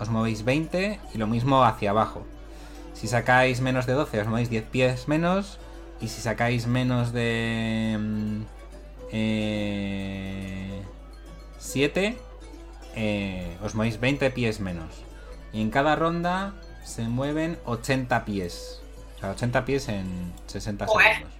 [0.00, 2.24] os movéis 20 y lo mismo hacia abajo.
[2.94, 5.58] Si sacáis menos de 12, os movéis 10 pies menos.
[6.00, 8.42] Y si sacáis menos de mm,
[9.12, 10.82] eh,
[11.58, 12.18] 7,
[12.96, 15.04] eh, os movéis 20 pies menos.
[15.52, 18.81] Y en cada ronda se mueven 80 pies.
[19.22, 21.14] Sea, 80 pies en 60 Joder.
[21.14, 21.38] segundos.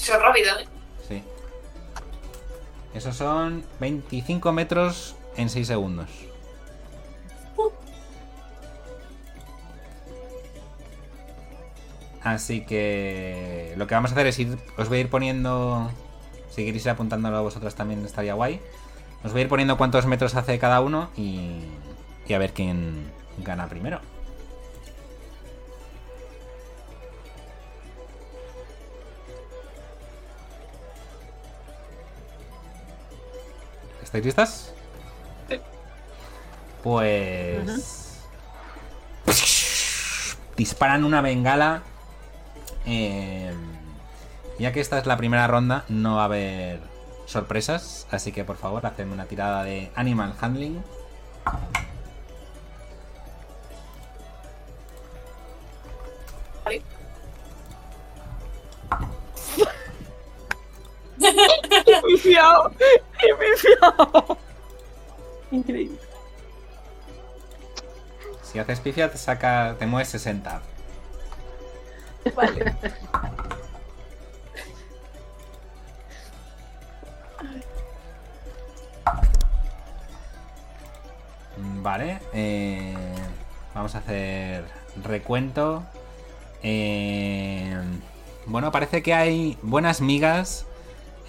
[0.00, 0.64] Eso es rápido, ¿eh?
[1.06, 1.22] Sí.
[2.94, 6.08] Esos son 25 metros en 6 segundos.
[12.22, 15.90] Así que lo que vamos a hacer es ir, os voy a ir poniendo,
[16.50, 18.60] si queréis ir apuntándolo a vosotras también estaría guay.
[19.22, 21.60] Os voy a ir poniendo cuántos metros hace cada uno y,
[22.26, 23.10] y a ver quién
[23.44, 24.00] gana primero.
[34.10, 34.74] ¿Estáis listas?
[36.82, 38.18] Pues.
[40.56, 41.82] Disparan una bengala.
[42.86, 43.54] eh,
[44.58, 46.80] ya que esta es la primera ronda, no va a haber
[47.26, 48.08] sorpresas.
[48.10, 50.82] Así que por favor, hacedme una tirada de Animal Handling.
[56.64, 56.82] Vale.
[65.50, 65.98] Increíble.
[68.42, 69.76] Si haces pifia, te saca.
[69.78, 70.60] te mueves 60.
[72.34, 72.74] Vale.
[81.82, 82.18] Vale.
[82.32, 82.94] eh,
[83.74, 84.64] vamos a hacer
[85.02, 85.82] recuento.
[86.62, 87.74] Eh,
[88.46, 90.66] bueno, parece que hay buenas migas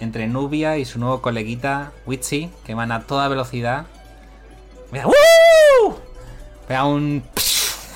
[0.02, 3.86] entre Nubia y su nuevo coleguita Witchy, que van a toda velocidad.
[4.90, 5.94] Mira, ¡uh!
[6.66, 7.22] Pega un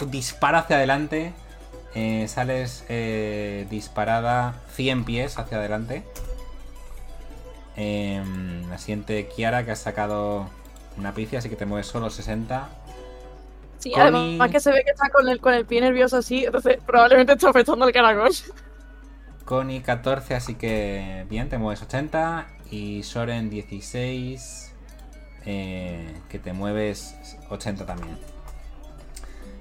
[0.09, 1.33] disparo hacia adelante.
[1.95, 6.05] Eh, sales eh, disparada 100 pies hacia adelante.
[7.77, 8.23] Eh,
[8.71, 10.49] la siguiente Kiara que has sacado
[10.97, 12.69] una pifia, así que te mueves solo 60.
[13.79, 16.45] Sí, Connie- además que se ve que está con el, con el pie nervioso así,
[16.45, 18.31] entonces probablemente está afectando al caracol.
[19.47, 22.49] Connie 14, así que bien, te mueves 80.
[22.71, 24.73] Y Soren 16,
[25.47, 27.17] eh, que te mueves
[27.49, 28.19] 80 también.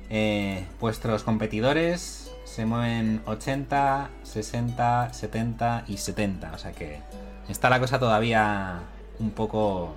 [0.09, 6.51] Eh, vuestros competidores se mueven 80, 60, 70 y 70.
[6.53, 7.01] O sea que
[7.47, 8.79] está la cosa todavía
[9.19, 9.93] un poco...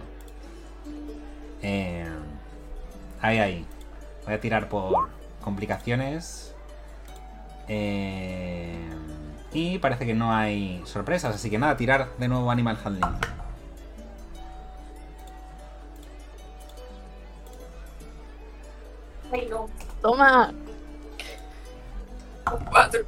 [1.62, 2.06] eh,
[3.22, 3.66] ahí, ahí.
[4.26, 5.08] Voy a tirar por
[5.40, 6.54] complicaciones.
[7.68, 8.88] Eh,
[9.52, 11.34] y parece que no hay sorpresas.
[11.34, 13.16] Así que nada, tirar de nuevo Animal Handling.
[19.32, 19.68] Ay, no.
[20.00, 20.52] Toma.
[22.70, 23.00] Cuatro.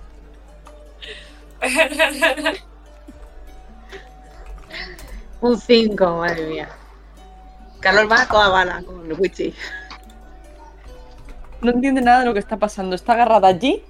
[5.41, 6.69] Un 5, madre mía.
[7.81, 9.55] Carlos va a toda bala con el Wichi.
[11.63, 12.95] No entiende nada de lo que está pasando.
[12.95, 13.83] Está agarrada allí.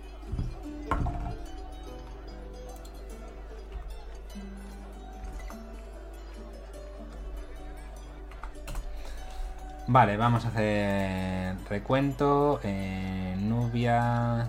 [9.93, 12.61] Vale, vamos a hacer recuento.
[12.62, 14.47] Eh, Nubia.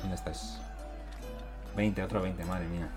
[0.00, 0.58] ¿Dónde estás?
[1.76, 2.88] 20, otro 20, madre mía.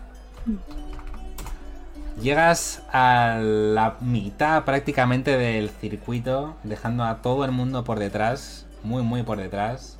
[2.21, 9.03] Llegas a la mitad prácticamente del circuito, dejando a todo el mundo por detrás, muy,
[9.03, 9.99] muy por detrás.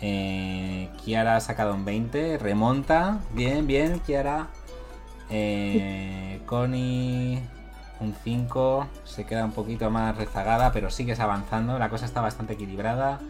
[0.00, 3.20] Eh, Kiara ha sacado un 20, remonta.
[3.34, 4.48] Bien, bien, Kiara.
[5.30, 7.40] Eh, Connie
[8.00, 11.78] un 5, se queda un poquito más rezagada, pero sigues avanzando.
[11.78, 13.20] La cosa está bastante equilibrada.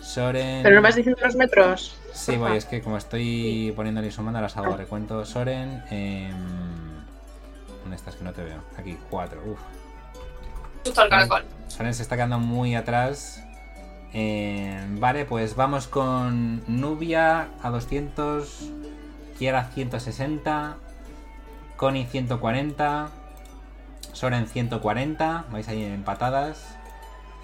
[0.00, 0.62] Soren.
[0.62, 1.98] Pero no me has diciendo los metros.
[2.12, 5.24] Sí, voy, es que como estoy poniéndole y sumando, las hago recuento.
[5.24, 5.82] Soren.
[5.90, 6.32] em,
[7.82, 8.14] ¿Dónde estás?
[8.16, 8.60] Que no te veo.
[8.76, 9.40] Aquí, 4.
[9.46, 9.58] Uf.
[10.84, 11.44] Justo al caracol.
[11.66, 13.42] Soren se está quedando muy atrás.
[14.14, 18.70] Eh, vale, pues vamos con Nubia a 200.
[19.38, 20.76] Kiara 160.
[21.76, 23.08] Connie 140.
[24.18, 25.44] Soren 140.
[25.50, 26.76] Vais ahí empatadas.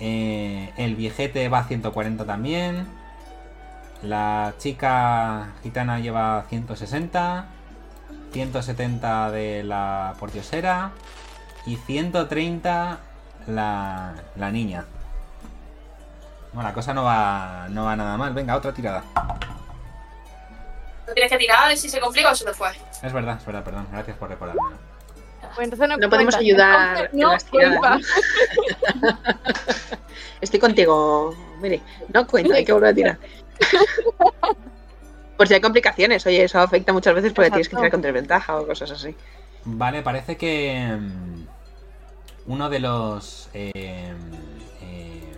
[0.01, 2.88] Eh, el viejete va a 140 también.
[4.02, 7.46] La chica gitana lleva 160.
[8.32, 10.90] 170 de la portiosera.
[11.64, 12.98] Y 130
[13.46, 14.84] la, la niña.
[16.52, 18.34] Bueno, la cosa no va, no va nada mal.
[18.34, 19.05] Venga, otra tirada.
[21.06, 22.70] No tienes que tirar a ver si se complica o se te fue.
[23.01, 23.86] Es verdad, es verdad, perdón.
[23.92, 24.93] Gracias por recordármelo.
[25.55, 28.01] Pues entonces no, No podemos ayudar Entonces, tiradas,
[29.01, 29.18] cuenta.
[30.40, 31.35] Estoy contigo.
[31.60, 31.81] Mire,
[32.12, 33.18] no cuenta, hay que volver a tirar.
[35.36, 38.56] Por si hay complicaciones, oye, eso afecta muchas veces porque tienes que tirar con desventaja
[38.60, 39.14] o cosas así.
[39.64, 41.47] Vale, parece que mm,
[42.52, 43.48] uno de los...
[43.55, 43.72] eh,
[44.82, 45.32] eh,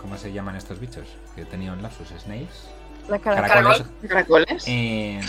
[0.00, 1.08] ¿Cómo se llaman estos bichos?
[1.34, 2.68] Que he tenido en lapsus, snails.
[3.08, 3.84] La cara- Caracoles.
[4.06, 4.64] ¿Caracoles?
[4.68, 5.20] Eh,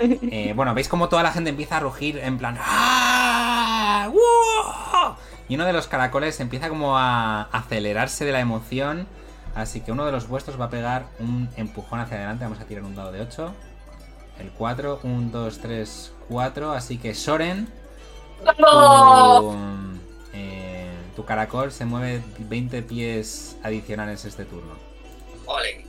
[0.00, 2.56] eh, bueno, veis como toda la gente empieza a rugir en plan...
[2.60, 4.08] ¡Ah!
[4.10, 5.16] ¡Wow!
[5.48, 9.06] Y uno de los caracoles empieza como a acelerarse de la emoción.
[9.54, 12.44] Así que uno de los vuestros va a pegar un empujón hacia adelante.
[12.44, 13.52] Vamos a tirar un dado de 8.
[14.38, 16.72] El 4, 1, 2, 3, 4.
[16.72, 17.68] Así que Soren,
[18.58, 19.40] ¡No!
[19.40, 19.56] tu,
[20.32, 24.74] eh, tu caracol se mueve 20 pies adicionales este turno.
[25.46, 25.84] Ole.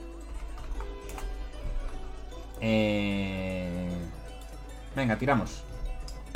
[2.62, 4.01] Eh...
[4.96, 5.64] Venga, tiramos.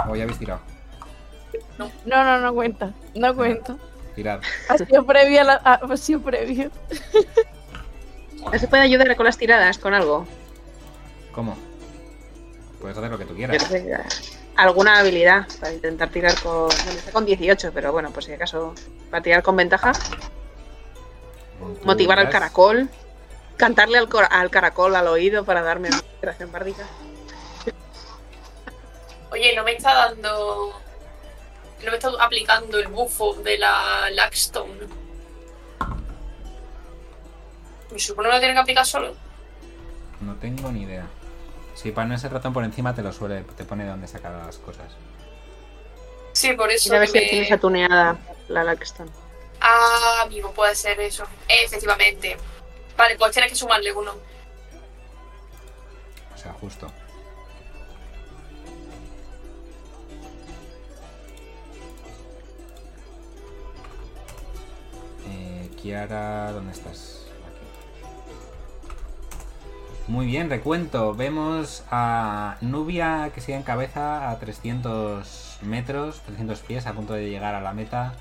[0.08, 0.60] O ya habéis tirado.
[1.78, 2.92] No, no, no cuenta.
[3.16, 3.76] No cuenta.
[4.16, 4.42] Tirad.
[4.70, 5.44] Ha sido previo.
[5.44, 6.72] la- Ha sido previo.
[8.52, 10.26] ¿No se puede ayudar con las tiradas, con algo?
[11.34, 11.58] ¿Cómo?
[12.80, 13.68] Puedes hacer lo que tú quieras.
[14.56, 16.68] alguna habilidad para intentar tirar con...
[16.68, 18.74] Bueno, está con 18, pero bueno, por si acaso,
[19.12, 19.92] para tirar con ventaja,
[21.84, 22.90] motivar al caracol,
[23.58, 26.86] cantarle al, cor- al caracol al oído para darme una inspiración bárdica.
[29.36, 30.82] Oye, no me está dando.
[31.84, 34.88] No me está aplicando el bufo de la Lackstone.
[37.92, 39.14] Me supone que lo tiene que aplicar solo.
[40.22, 41.06] No tengo ni idea.
[41.76, 44.58] Si pones el ratón por encima te lo suele, te pone de dónde sacar las
[44.58, 44.94] cosas.
[46.32, 46.86] Sí, por eso.
[46.90, 48.18] Mira a ver que si me- tienes atuneada
[48.48, 49.12] la Laxton.
[49.60, 51.26] Ah, amigo, puede ser eso.
[51.50, 52.38] Efectivamente.
[52.96, 54.14] Vale, pues tienes que sumarle uno.
[56.34, 56.90] O sea, justo.
[65.86, 67.28] Kiara, ¿dónde estás?
[67.48, 67.60] Aquí.
[70.08, 71.14] Muy bien, recuento.
[71.14, 77.30] Vemos a Nubia que sigue en cabeza a 300 metros, 300 pies, a punto de
[77.30, 78.14] llegar a la meta.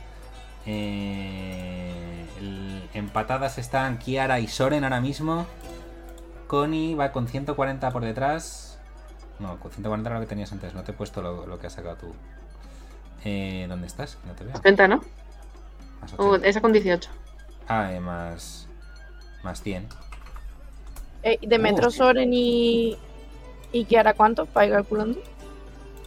[0.66, 5.46] Eh, el- empatadas están Kiara y Soren ahora mismo.
[6.48, 8.78] Connie va con 140 por detrás.
[9.38, 10.74] No, con 140 era lo que tenías antes.
[10.74, 12.14] No te he puesto lo, lo que has sacado tú.
[13.24, 14.18] Eh, ¿Dónde estás?
[14.26, 14.54] No te veo.
[14.54, 14.96] 80, ¿no?
[16.18, 16.46] Uh, 80.
[16.48, 17.08] esa con 18.
[17.68, 18.68] Ah, eh, más.
[19.42, 19.88] Más 100.
[21.22, 21.90] Eh, de Metro Oh.
[21.90, 22.96] Soren y.
[23.72, 24.46] ¿Y Kiara cuánto?
[24.46, 25.18] Para ir calculando.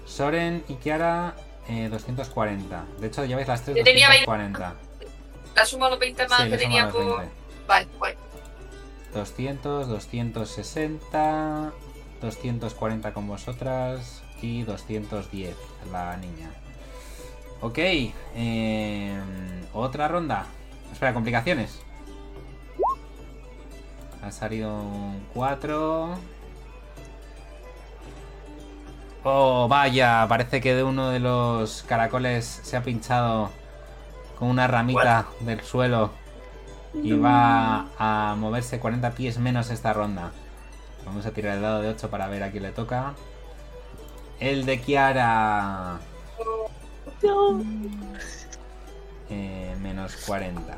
[0.06, 1.36] Soren y Kiara,
[1.68, 2.86] eh, 240.
[3.00, 4.26] De hecho, lleváis las tres Yo tenía 20.
[4.26, 4.76] 240.
[5.56, 7.18] La suma los 20 más Sí, que tenía por.
[7.20, 7.34] 20.
[7.68, 8.20] Vale, bueno.
[9.14, 11.72] 200, 260,
[12.22, 15.56] 240 con vosotras y 210
[15.92, 16.52] la niña.
[17.62, 19.20] Ok, eh,
[19.74, 20.46] otra ronda.
[20.98, 21.80] Espera, complicaciones.
[24.24, 26.18] Ha salido un 4.
[29.24, 33.52] Oh, vaya, parece que de uno de los caracoles se ha pinchado
[34.40, 36.10] con una ramita del suelo
[36.96, 40.32] y va a moverse 40 pies menos esta ronda.
[41.06, 43.14] Vamos a tirar el dado de 8 para ver a quién le toca.
[44.40, 46.00] El de Kiara.
[49.30, 50.78] Eh, menos 40.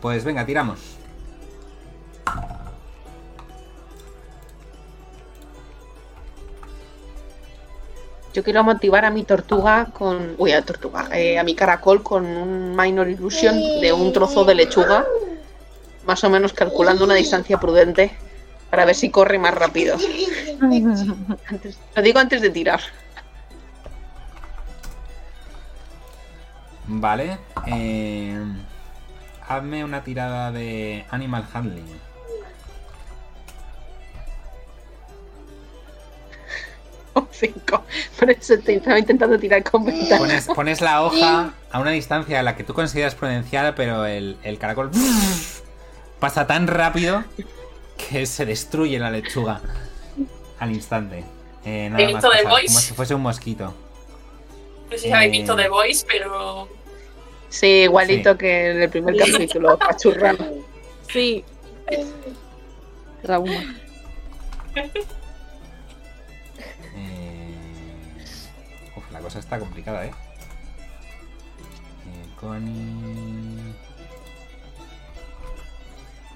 [0.00, 0.78] Pues venga, tiramos.
[8.32, 10.36] Yo quiero motivar a mi tortuga con.
[10.38, 11.08] Uy, a tortuga.
[11.12, 15.04] eh, a mi caracol con un Minor Illusion de un trozo de lechuga.
[16.06, 18.12] Más o menos calculando una distancia prudente.
[18.70, 19.96] Para ver si corre más rápido.
[21.48, 22.80] Antes- lo digo antes de tirar.
[26.92, 27.38] Vale.
[27.68, 28.36] eh,
[29.48, 31.86] hazme una tirada de Animal Handling.
[37.14, 37.84] Un 5.
[38.18, 40.18] Por eso te- estaba intentando tirar con ventaja.
[40.18, 44.36] Pones, pones la hoja a una distancia a la que tú consideras prudencial, pero el,
[44.42, 44.90] el caracol
[46.20, 47.24] pasa tan rápido
[47.96, 49.60] que se destruye la lechuga
[50.58, 51.24] al instante.
[51.64, 52.66] Eh, nada He más visto The pasar, Voice.
[52.68, 53.74] como si fuese un mosquito.
[54.86, 55.38] No sé si habéis Eh.
[55.38, 56.68] visto The Voice, pero.
[57.50, 60.46] Sí, igualito que en el primer capítulo, pachurrano.
[61.12, 61.44] Sí,
[63.22, 63.76] Trauma.
[66.96, 67.54] Eh,
[68.96, 70.12] Uf, la cosa está complicada, ¿eh?
[72.06, 73.74] eh Connie...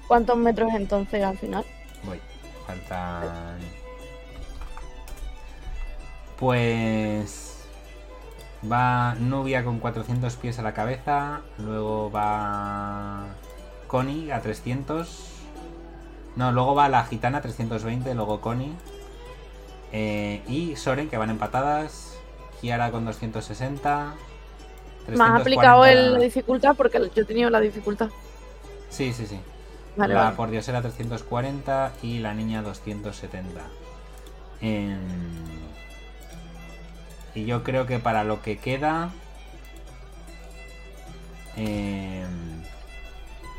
[0.07, 1.65] ¿cuántos metros entonces al final?
[2.03, 2.19] Voy.
[2.65, 3.59] Faltan.
[6.37, 7.54] Pues.
[8.71, 11.41] Va Nubia con 400 pies a la cabeza.
[11.59, 13.25] Luego va.
[13.87, 15.31] Connie a 300.
[16.35, 18.13] No, luego va la gitana a 320.
[18.15, 18.73] Luego Connie.
[19.91, 22.17] Eh, y Soren, que van empatadas.
[22.61, 24.13] Kiara con 260.
[25.07, 26.19] Me has aplicado el- la 340.
[26.23, 28.09] dificultad porque yo he tenido la dificultad.
[28.89, 29.39] Sí, sí, sí.
[29.95, 30.35] Vale, la vale.
[30.35, 33.61] pordiosera 340 y la niña 270.
[34.61, 34.97] Em,
[37.35, 39.09] y yo creo que para lo que queda...
[41.55, 42.63] em,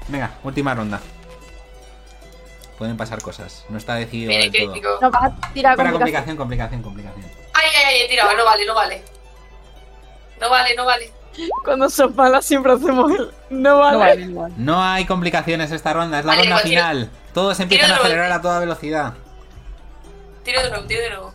[0.08, 1.00] venga, última ronda.
[2.78, 3.64] Pueden pasar cosas.
[3.70, 4.72] No está decidido Viene del todo.
[4.72, 4.98] crítico.
[5.00, 6.36] No vas a tirar Espera, complicación.
[6.36, 7.24] complicación, complicación, complicación.
[7.54, 8.36] Ay, ay, ay, he tirado.
[8.36, 9.02] No vale, no vale.
[10.40, 11.12] No vale, no vale.
[11.64, 13.30] Cuando son malas siempre hacemos el.
[13.50, 13.92] No vale.
[13.92, 14.54] No vale, no vale.
[14.58, 17.10] No hay complicaciones esta ronda, es la Vale, ronda pues final.
[17.32, 19.14] Todos empiezan a acelerar a toda velocidad.
[20.44, 21.34] Tiro de nuevo, tiro de nuevo.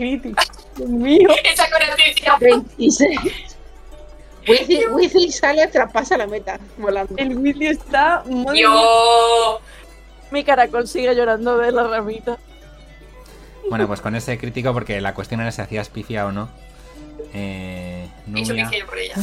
[0.00, 0.20] Venga.
[0.20, 0.42] Crítico.
[0.76, 1.28] Dios mío.
[1.44, 2.36] Esa coherencia.
[2.40, 3.56] 26.
[4.48, 7.14] Wizzly, Wizzly sale, traspasa la meta, volando.
[7.18, 8.60] El vídeo está muy.
[8.62, 9.60] Yo.
[10.30, 12.38] Mi caracol sigue llorando de la ramita.
[13.68, 16.48] Bueno, pues con ese crítico, porque la cuestión era si hacías pifia o no.
[17.34, 18.70] Eh, Nubia.
[18.70, 19.14] que por ella.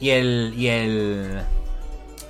[0.00, 0.54] Y el.
[0.56, 1.42] Y el.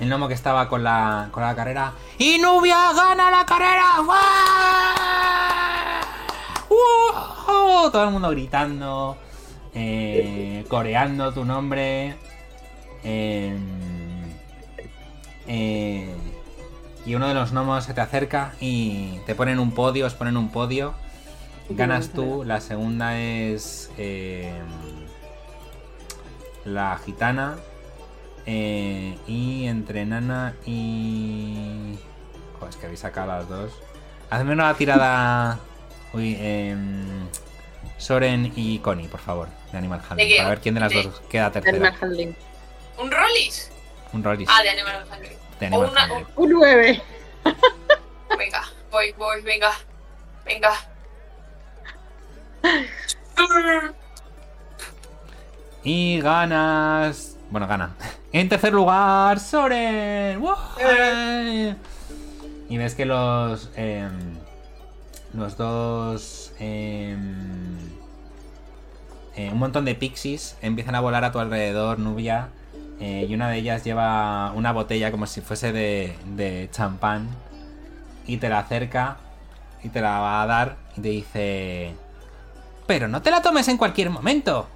[0.01, 1.93] El gnomo que estaba con la, con la carrera.
[2.19, 3.85] ¡Y Nubia gana la carrera!
[4.05, 5.42] ¡Guau!
[6.73, 7.91] ¡Uh!
[7.91, 9.17] Todo el mundo gritando.
[9.75, 12.17] eh, coreando tu nombre.
[13.05, 13.57] eh,
[15.47, 16.15] eh,
[17.05, 20.37] y uno de los gnomos se te acerca y te ponen un podio, os ponen
[20.37, 20.95] un podio.
[21.69, 24.53] Ganas tú, la segunda es eh,
[26.65, 27.57] la gitana.
[28.47, 31.97] eh, y entre Nana y...
[32.59, 33.73] Joder, es que habéis sacado las dos.
[34.31, 35.59] Hazme una tirada...
[36.13, 37.27] Uy, em,
[37.99, 40.29] Soren y Connie, por favor, de Animal Handling.
[40.29, 40.37] qué?
[40.37, 41.97] Para ver quién de las De- dos queda Animal tercera.
[42.01, 42.37] Handling.
[42.99, 43.71] ¿Un Rollis?
[44.13, 45.39] Un Rollis Ah, de Animal Handling.
[45.61, 46.27] de Animal una- Handling.
[46.37, 47.03] Un 9.
[48.39, 49.71] Venga, voy, voy, venga.
[50.45, 50.73] Venga.
[55.85, 57.37] Y ganas.
[57.51, 57.95] Bueno, gana.
[58.33, 60.41] En tercer lugar, Soren.
[60.41, 60.57] ¡Wow!
[62.71, 63.69] Y ves que los.
[63.77, 64.39] em,
[65.35, 66.53] los dos.
[66.59, 67.77] em,
[69.35, 72.49] eh, un montón de pixies empiezan a volar a tu alrededor, Nubia,
[73.01, 77.29] eh, y una de ellas lleva una botella como si fuese de, de champán
[78.27, 79.17] y te la acerca
[79.83, 81.95] y te la va a dar y te dice...
[82.87, 84.67] Pero no te la tomes en cualquier momento.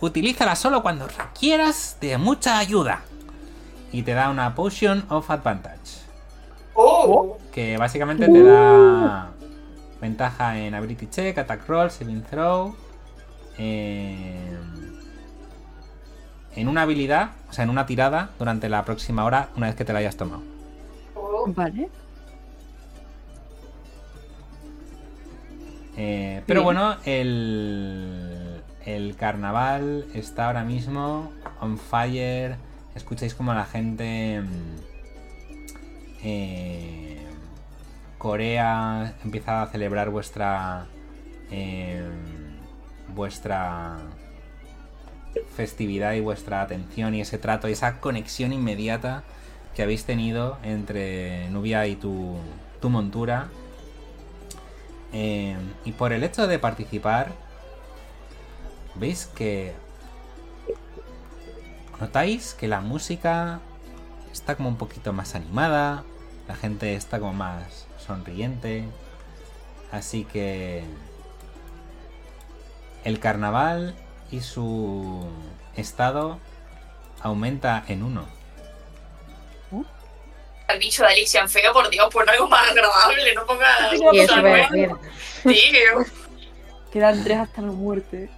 [0.00, 3.02] Utilízala solo cuando requieras de mucha ayuda.
[3.90, 6.04] Y te da una Potion of Advantage.
[6.74, 7.38] ¡Oh!
[7.52, 9.33] Que básicamente te da
[10.04, 12.76] ventaja en Ability Check, Attack Roll, Saving Throw.
[13.58, 14.58] eh,
[16.56, 19.84] en una habilidad, o sea, en una tirada durante la próxima hora, una vez que
[19.84, 20.42] te la hayas tomado.
[21.46, 21.88] Vale.
[25.96, 26.64] Eh, pero Bien.
[26.64, 32.56] bueno, el, el carnaval está ahora mismo on fire.
[32.94, 34.40] Escucháis como la gente.
[34.42, 34.76] mm,
[36.22, 37.03] eh,
[38.24, 40.86] Corea empieza a celebrar vuestra.
[41.50, 42.02] eh,
[43.08, 43.98] vuestra
[45.54, 49.24] festividad y vuestra atención y ese trato y esa conexión inmediata
[49.76, 52.38] que habéis tenido entre Nubia y tu,
[52.80, 53.48] tu montura.
[55.12, 57.30] Eh, y por el hecho de participar,
[58.94, 59.74] veis que
[62.00, 63.60] notáis que la música
[64.32, 66.04] está como un poquito más animada,
[66.48, 68.84] la gente está como más sonriente,
[69.92, 70.84] así que
[73.04, 73.94] el carnaval
[74.30, 75.26] y su
[75.76, 76.38] estado
[77.20, 78.26] aumenta en uno.
[80.66, 83.66] El bicho de Alicia en feo, por Dios, pon algo más agradable, no ponga.
[83.92, 84.70] Y eso, cosas ver, nuevas.
[84.70, 84.98] mierda.
[85.42, 86.24] Sí, que-
[86.90, 88.30] Quedan tres hasta la muerte.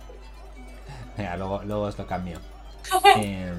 [1.16, 2.40] Venga, luego, luego os lo cambio.
[3.16, 3.52] Eh,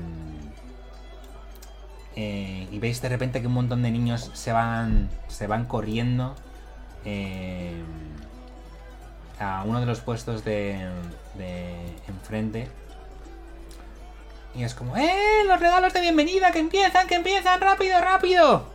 [2.20, 6.34] eh, y veis de repente que un montón de niños se van, se van corriendo
[7.06, 7.80] eh,
[9.40, 10.90] a uno de los puestos de,
[11.36, 11.76] de
[12.08, 12.70] enfrente.
[14.56, 15.44] Y es como, ¡eh!
[15.46, 18.66] Los regalos de bienvenida, que empiezan, que empiezan, rápido, rápido.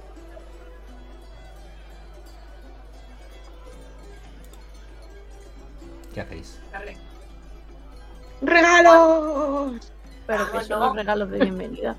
[6.14, 6.60] ¿Qué hacéis?
[8.40, 9.90] ¡Regalos!
[10.28, 11.96] Pero que son los regalos de bienvenida.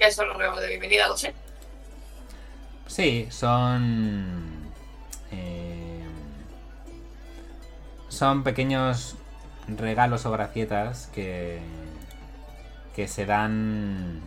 [0.00, 1.34] Que son los regalos de bienvenida, lo sé.
[2.86, 4.70] Sí, son.
[5.30, 6.02] eh,
[8.08, 9.16] son pequeños
[9.68, 11.60] regalos o gracietas que.
[12.96, 14.20] que se dan.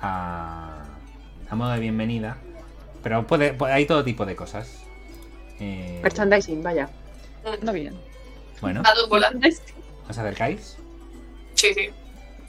[0.00, 0.84] a.
[1.50, 2.36] a modo de bienvenida.
[3.02, 4.78] Pero puede, puede- hay todo tipo de cosas.
[5.58, 6.88] Eh, Merchandising, vaya.
[7.62, 7.98] No bien.
[8.60, 8.82] bueno.
[10.08, 10.76] ¿os acercáis?
[11.54, 11.90] Sí, sí.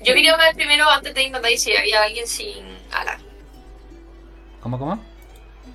[0.01, 3.21] Yo quería ver primero, antes de irnos de ahí, si había alguien sin alas.
[4.61, 5.03] ¿Cómo, cómo?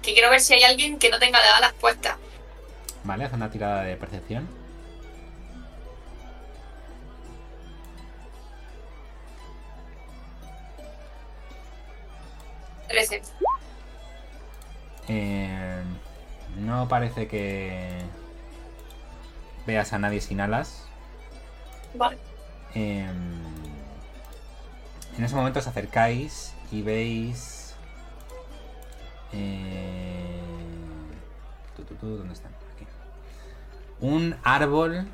[0.03, 2.17] Que quiero ver si hay alguien que no tenga las alas puestas.
[3.05, 4.49] Vale, haz una tirada de percepción.
[12.89, 13.23] Trece.
[15.09, 15.83] Eh,
[16.57, 18.03] no parece que
[19.67, 20.87] veas a nadie sin alas.
[21.95, 22.17] Vale.
[22.75, 23.07] Eh,
[25.17, 27.75] en ese momento os acercáis y veis.
[29.33, 30.41] eh,
[32.01, 32.53] ¿Dónde están?
[32.75, 32.87] Aquí.
[34.01, 35.07] Un árbol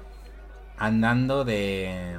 [0.76, 2.16] andando de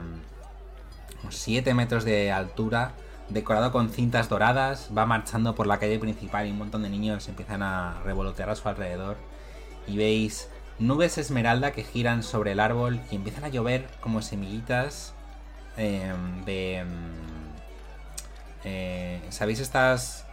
[1.29, 2.93] 7 metros de altura,
[3.29, 7.27] decorado con cintas doradas, va marchando por la calle principal y un montón de niños
[7.27, 9.17] empiezan a revolotear a su alrededor.
[9.87, 10.49] Y veis
[10.79, 15.13] nubes esmeralda que giran sobre el árbol y empiezan a llover como semillitas
[15.77, 16.13] eh,
[16.45, 16.85] de...
[18.63, 20.25] eh, ¿Sabéis estas,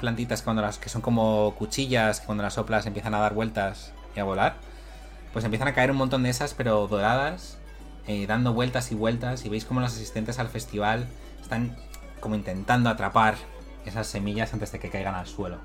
[0.00, 3.92] plantitas cuando las, que son como cuchillas que cuando las soplas empiezan a dar vueltas
[4.16, 4.54] y a volar?
[5.32, 7.58] Pues empiezan a caer un montón de esas, pero doradas,
[8.06, 9.44] eh, dando vueltas y vueltas.
[9.44, 11.06] Y veis como los asistentes al festival
[11.40, 11.76] están
[12.18, 13.36] como intentando atrapar
[13.86, 15.58] esas semillas antes de que caigan al suelo.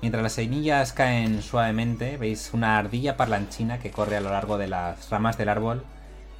[0.00, 4.66] Mientras las semillas caen suavemente, veis una ardilla parlanchina que corre a lo largo de
[4.66, 5.84] las ramas del árbol,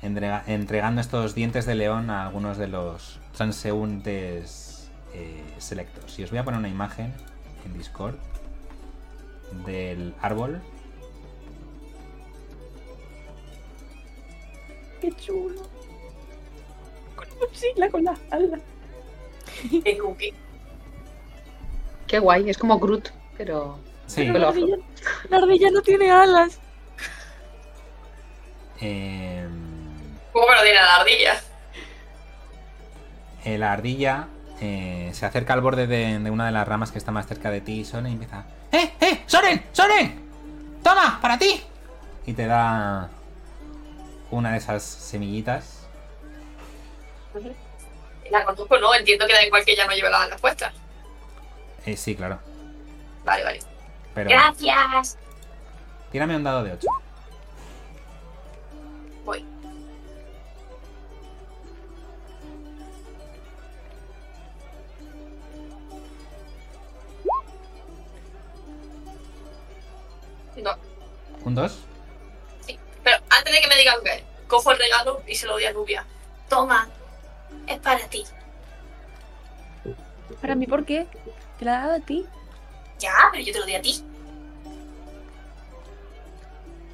[0.02, 6.18] entrega- entregando estos dientes de león a algunos de los transeúntes eh, selectos.
[6.18, 7.12] Y os voy a poner una imagen
[7.64, 8.14] en Discord
[9.66, 10.60] del árbol.
[15.00, 15.62] Qué chulo.
[17.16, 18.60] Con mochila, con las alas.
[19.84, 20.32] Qué cookie.
[22.06, 23.78] Qué guay, es como Groot, pero.
[24.06, 24.76] Sí, Pero la, ardilla,
[25.30, 26.58] la ardilla no tiene alas.
[28.80, 29.46] eh,
[30.32, 31.42] ¿Cómo que no tiene la ardilla?
[33.44, 34.28] Eh, la ardilla
[34.60, 37.50] eh, se acerca al borde de, de una de las ramas que está más cerca
[37.50, 38.44] de ti, Soren, y empieza.
[38.70, 39.22] ¡Eh, eh!
[39.26, 39.64] ¡Soren!
[39.72, 40.20] ¡Soren!
[40.82, 41.18] ¡Toma!
[41.20, 41.62] ¡Para ti!
[42.26, 43.10] Y te da
[44.30, 45.86] una de esas semillitas.
[48.30, 50.72] La conozco, no, entiendo que da igual que ella no lleve las alas puestas.
[51.84, 52.38] Eh, sí, claro.
[53.24, 53.58] Vale, vale.
[54.14, 55.18] Pero Gracias.
[56.10, 56.86] tírame un dado de 8.
[70.62, 70.70] No,
[71.44, 71.78] ¿Un 2?
[72.66, 72.78] sí.
[73.02, 75.72] Pero antes de que me digan qué, cojo el regalo y se lo doy a
[75.72, 76.06] Nubia.
[76.48, 76.88] Toma,
[77.66, 78.24] es para ti.
[80.40, 81.06] ¿Para mí por qué?
[81.58, 82.24] ¿Te la he dado a ti?
[82.98, 84.04] Ya, pero yo te lo doy a ti.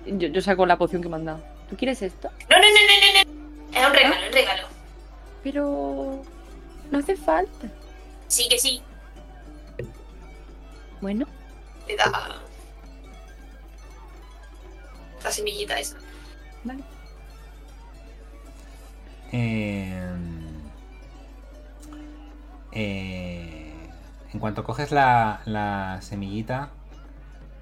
[0.07, 1.43] Yo, yo saco la poción que me han dado.
[1.69, 2.31] ¿Tú quieres esto?
[2.49, 3.79] No, no, no, no, no, no.
[3.79, 4.69] Es un regalo, un regalo.
[5.43, 6.23] Pero...
[6.91, 7.69] No hace falta.
[8.29, 8.83] Sí que sí.
[11.03, 11.27] Bueno,
[11.87, 12.41] Le da
[15.23, 15.97] la semillita esa.
[16.65, 16.83] vale.
[19.33, 20.01] Eh,
[22.73, 23.73] eh,
[24.33, 26.71] en cuanto coges la, la semillita,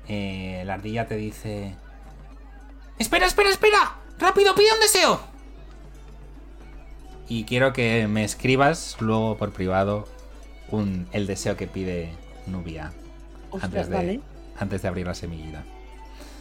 [0.09, 1.75] eh, la ardilla te dice...
[2.99, 3.97] ¡Espera, espera, espera!
[4.19, 5.21] ¡Rápido, pide un deseo!
[7.29, 10.07] Y quiero que me escribas luego por privado
[10.71, 12.13] un, el deseo que pide
[12.47, 12.93] Nubia
[13.51, 14.21] Ostras, antes de, vale.
[14.59, 15.65] antes de abrir la semillita.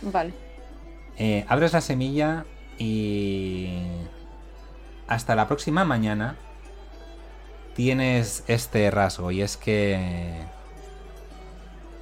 [0.04, 0.34] Vale.
[1.18, 2.46] Eh, abres la semilla
[2.78, 3.80] y
[5.08, 6.36] hasta la próxima mañana
[7.76, 10.44] tienes este rasgo y es que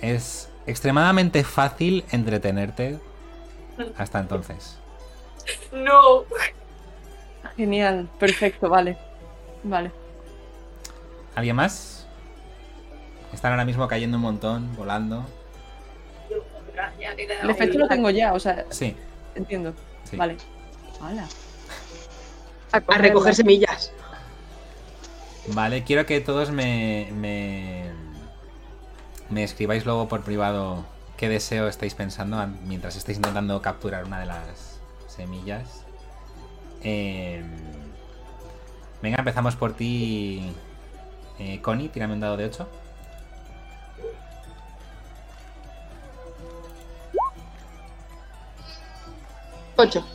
[0.02, 3.00] es extremadamente fácil entretenerte
[3.98, 4.80] hasta entonces.
[5.72, 6.24] No.
[7.58, 8.98] Genial, perfecto, vale.
[9.64, 9.92] Vale.
[11.36, 12.08] ¿Alguien más?
[13.34, 15.26] Están ahora mismo cayendo un montón, volando.
[17.18, 18.96] El efecto lo tengo ya, o sea, Sí,
[19.36, 19.74] entiendo.
[20.10, 20.16] sí.
[20.18, 20.38] Vale.
[21.02, 21.28] Hala.
[22.72, 23.92] A recoger semillas.
[25.48, 27.92] Vale, quiero que todos me, me,
[29.30, 30.86] me escribáis luego por privado
[31.18, 35.84] qué deseo estáis pensando an- mientras estáis intentando capturar una de las semillas.
[36.82, 37.44] Eh,
[39.02, 40.52] venga, empezamos por ti,
[41.40, 42.68] eh, Connie, tírame un dado de 8.
[49.76, 50.06] Ocho.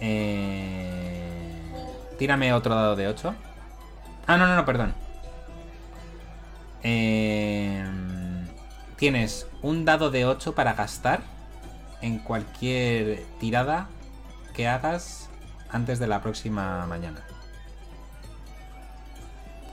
[0.00, 1.52] Eh,
[2.18, 3.34] tírame otro dado de 8.
[4.26, 4.94] Ah, no, no, no, perdón.
[6.82, 7.84] Eh,
[8.96, 11.20] tienes un dado de 8 para gastar
[12.00, 13.88] en cualquier tirada
[14.54, 15.28] que hagas
[15.70, 17.22] antes de la próxima mañana.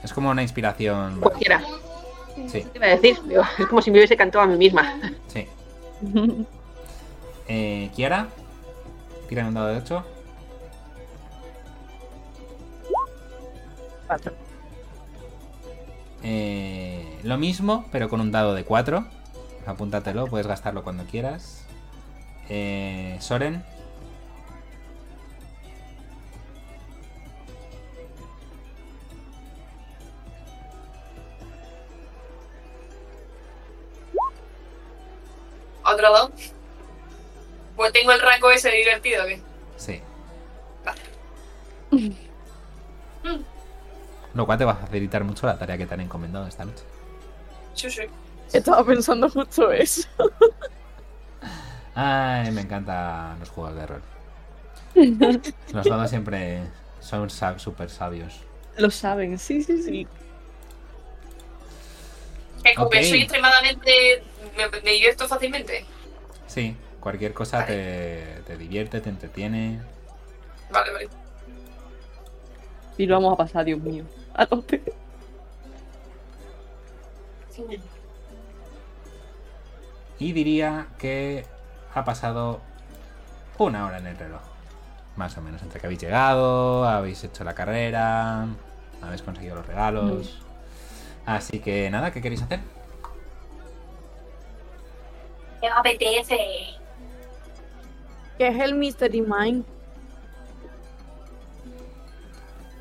[0.02, 1.20] Es como una inspiración.
[1.20, 1.62] Cualquiera.
[2.48, 3.18] Sí, ¿Qué iba a decir?
[3.24, 4.94] Digo, es como si me hubiese cantado a mí misma.
[5.28, 5.46] sí.
[7.48, 8.28] Eh, Kiara,
[9.28, 10.04] tírame un dado de 8.
[14.06, 14.32] Cuatro.
[16.22, 19.06] Eh, lo mismo, pero con un dado de 4.
[19.66, 21.64] Apúntatelo, puedes gastarlo cuando quieras.
[22.48, 23.64] Eh, Soren,
[35.86, 36.55] Otro dos.
[37.76, 39.40] Pues tengo el rango ese divertido, ¿qué?
[39.76, 40.00] sí.
[40.84, 41.00] Vale.
[44.34, 46.84] Lo cual te va a facilitar mucho la tarea que te han encomendado esta noche.
[47.74, 48.02] Sí, sí.
[48.52, 50.08] Estaba pensando justo eso.
[51.94, 54.02] Ay, me encantan los juegos de rol.
[55.72, 56.62] Los dados siempre
[57.00, 58.40] son súper sabios.
[58.78, 60.06] Lo saben, sí, sí, sí.
[62.62, 64.22] Que como soy extremadamente.
[64.56, 65.84] Me, me divierto fácilmente.
[66.46, 67.68] Sí, cualquier cosa Vale.
[67.68, 69.80] te, te divierte, te entretiene.
[70.72, 71.08] Vale, vale.
[72.98, 74.02] Y lo vamos a pasar, Dios mío.
[74.34, 74.82] A tope.
[80.18, 81.46] Y diría que
[81.94, 82.60] ha pasado
[83.56, 84.42] una hora en el reloj.
[85.14, 88.48] Más o menos, entre que habéis llegado, habéis hecho la carrera,
[89.00, 90.42] habéis conseguido los regalos.
[91.24, 92.58] Así que nada, ¿qué queréis hacer?
[95.62, 96.75] Me apetece.
[98.38, 99.62] Que es el Mystery Mine.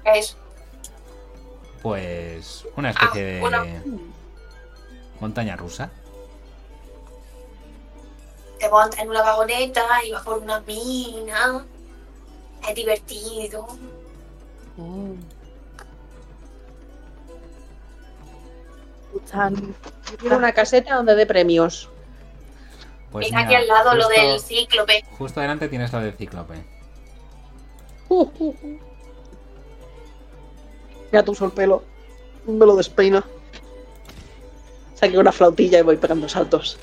[0.04, 0.36] ¿Qué es?
[1.82, 3.64] Pues una especie Ah, bueno.
[3.64, 3.82] de
[5.20, 5.90] montaña rusa.
[8.60, 11.66] Te montas en una vagoneta y vas por una mina.
[12.68, 13.68] Es divertido.
[14.78, 15.14] Oh.
[19.32, 21.90] Tan- Yo quiero una caseta donde dé premios.
[23.16, 25.06] Pues Está aquí al lado lo justo- del cíclope.
[25.18, 26.56] Justo delante tienes lo del cíclope.
[28.10, 28.80] Uh, uh, uh.
[31.12, 31.82] Mira tu uso el pelo.
[32.46, 33.24] Me lo despeina.
[34.96, 36.78] Saqué una flautilla y voy pegando saltos.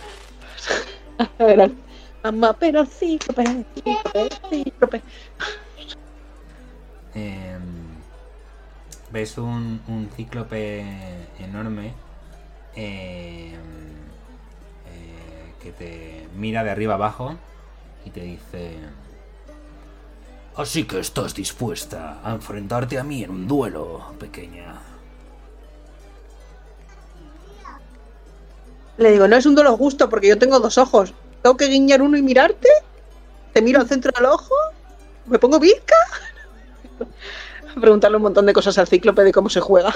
[1.18, 1.74] A ver, al-
[2.24, 3.44] mamá, pero cíclope,
[3.74, 5.02] cíclope, cíclope.
[7.14, 7.60] Em,
[9.10, 10.82] ves un, un cíclope
[11.40, 11.92] enorme
[12.74, 13.54] eh,
[15.62, 17.36] que te mira de arriba abajo
[18.04, 18.78] y te dice...
[20.56, 24.74] Así que estás dispuesta a enfrentarte a mí en un duelo, pequeña.
[28.98, 31.14] Le digo, no es un duelo justo porque yo tengo dos ojos.
[31.40, 32.68] ¿Tengo que guiñar uno y mirarte?
[33.54, 34.54] ¿Te miro al centro del ojo?
[35.26, 35.96] ¿Me pongo bizca?
[37.80, 39.94] Preguntarle un montón de cosas al cíclope de cómo se juega.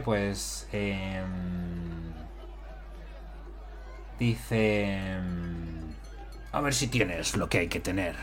[0.00, 0.68] Pues...
[0.72, 2.12] em,
[4.18, 4.96] dice...
[5.16, 5.94] em,
[6.52, 8.16] A ver si tienes lo que hay que tener.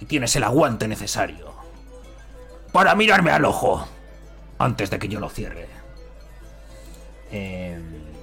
[0.00, 1.52] Y tienes el aguante necesario.
[2.72, 3.86] Para mirarme al ojo.
[4.58, 5.66] Antes de que yo lo cierre.
[7.30, 7.78] Eh,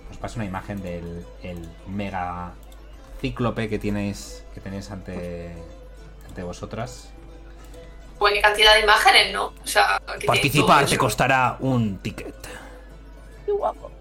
[0.09, 2.53] os paso una imagen del el mega
[3.21, 5.53] cíclope que tenéis que tenéis ante,
[6.27, 7.09] ante vosotras.
[8.25, 9.53] Buena cantidad de imágenes, ¿no?
[9.63, 12.33] O sea, que Participar te costará un ticket.
[13.45, 13.91] Qué guapo.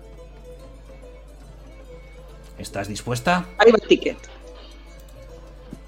[2.56, 3.44] ¿Estás dispuesta?
[3.59, 4.16] Ahí va el ticket.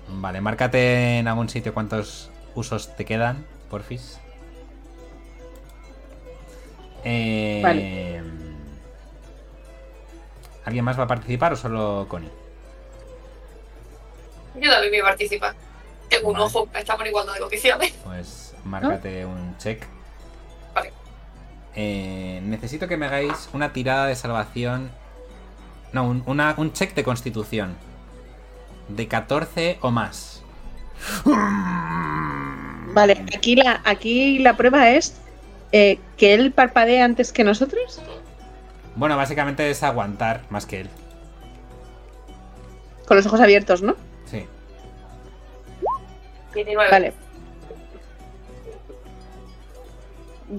[0.09, 4.21] Vale, márcate en algún sitio cuántos usos te quedan, porfis.
[7.05, 8.23] Eh, Vale.
[10.67, 12.29] ¿Alguien más va a participar o solo Connie?
[14.57, 15.66] Yo también voy a participar.
[16.09, 17.93] Tengo un ojo, estamos en igualdad de condiciones.
[18.05, 19.85] Pues márcate un check.
[20.75, 20.93] Vale.
[21.75, 24.91] Eh, necesito que me hagáis una tirada de salvación.
[25.93, 27.77] No, un, una- un check de constitución.
[28.89, 30.43] De 14 o más.
[32.95, 35.15] Vale, aquí la, aquí la prueba es
[35.73, 38.01] eh, que él parpadee antes que nosotros.
[38.95, 40.91] Bueno, básicamente es aguantar más que él.
[43.07, 43.97] Con los ojos abiertos, ¿no?
[46.57, 46.65] Sí.
[46.65, 46.91] 19.
[46.91, 47.13] Vale.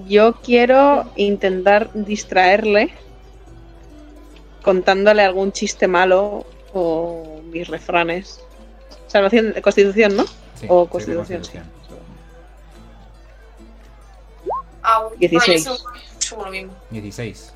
[0.06, 2.92] Yo quiero intentar distraerle
[4.62, 6.44] contándole algún chiste malo
[6.74, 8.40] o mis refranes.
[9.06, 10.24] Salvación de constitución, ¿no?
[10.56, 11.42] sí O sí, constitución,
[14.82, 15.64] Ah, bueno, 16.
[15.64, 16.72] yo sumo- sumo lo mismo.
[16.90, 17.52] 16.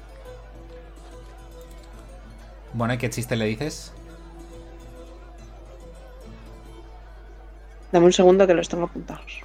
[2.74, 3.92] Bueno, ¿y qué chiste le dices?
[7.92, 9.40] Dame un segundo que los tengo apuntados.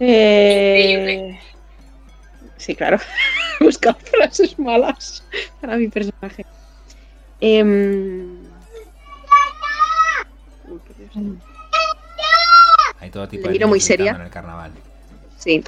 [0.00, 1.38] Eh...
[2.56, 2.98] Sí, claro.
[3.60, 5.24] Buscar frases malas
[5.60, 6.44] para mi personaje.
[10.98, 11.38] Dios.
[12.98, 14.12] Hay todo tipo Le de miro muy seria.
[14.12, 14.72] en el carnaval.
[15.38, 15.62] Sí.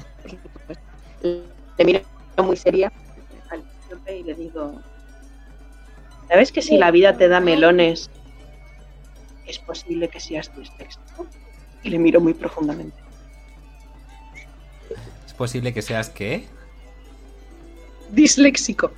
[1.22, 2.02] Le miro
[2.38, 2.92] muy seria
[3.50, 3.62] al
[4.12, 4.80] y le digo:
[6.28, 8.10] ¿Sabes que si la vida te da melones,
[9.48, 11.26] es posible que seas disléxico?
[11.82, 12.96] Y le miro muy profundamente.
[15.26, 16.46] ¿Es posible que seas qué?
[18.10, 18.92] Disléxico.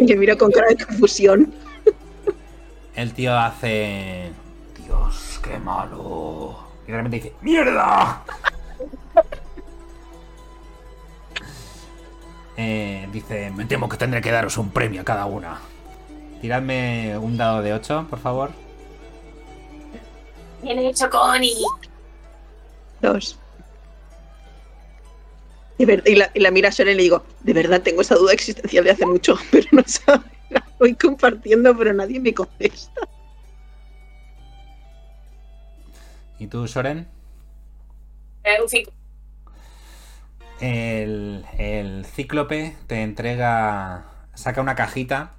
[0.00, 1.54] Y le miro con cara de confusión.
[2.94, 4.30] El tío hace.
[4.84, 6.58] Dios, qué malo.
[6.86, 8.24] Y de repente dice: ¡Mierda!
[12.64, 15.58] Eh, dice: Me temo que tendré que daros un premio a cada una.
[16.40, 18.50] Tiradme un dado de 8, por favor.
[20.62, 21.56] Bien hecho, Connie.
[23.00, 23.36] Dos.
[25.76, 28.02] De ver- y, la, y la mira a Soren y le digo, de verdad tengo
[28.02, 30.22] esa duda existencial de hace mucho, pero no sabe.
[30.50, 33.00] La voy compartiendo, pero nadie me contesta.
[36.38, 37.08] ¿Y tú, Soren?
[38.44, 38.92] Eh, un 5.
[40.62, 44.04] El, el cíclope te entrega.
[44.34, 45.32] Saca una cajita.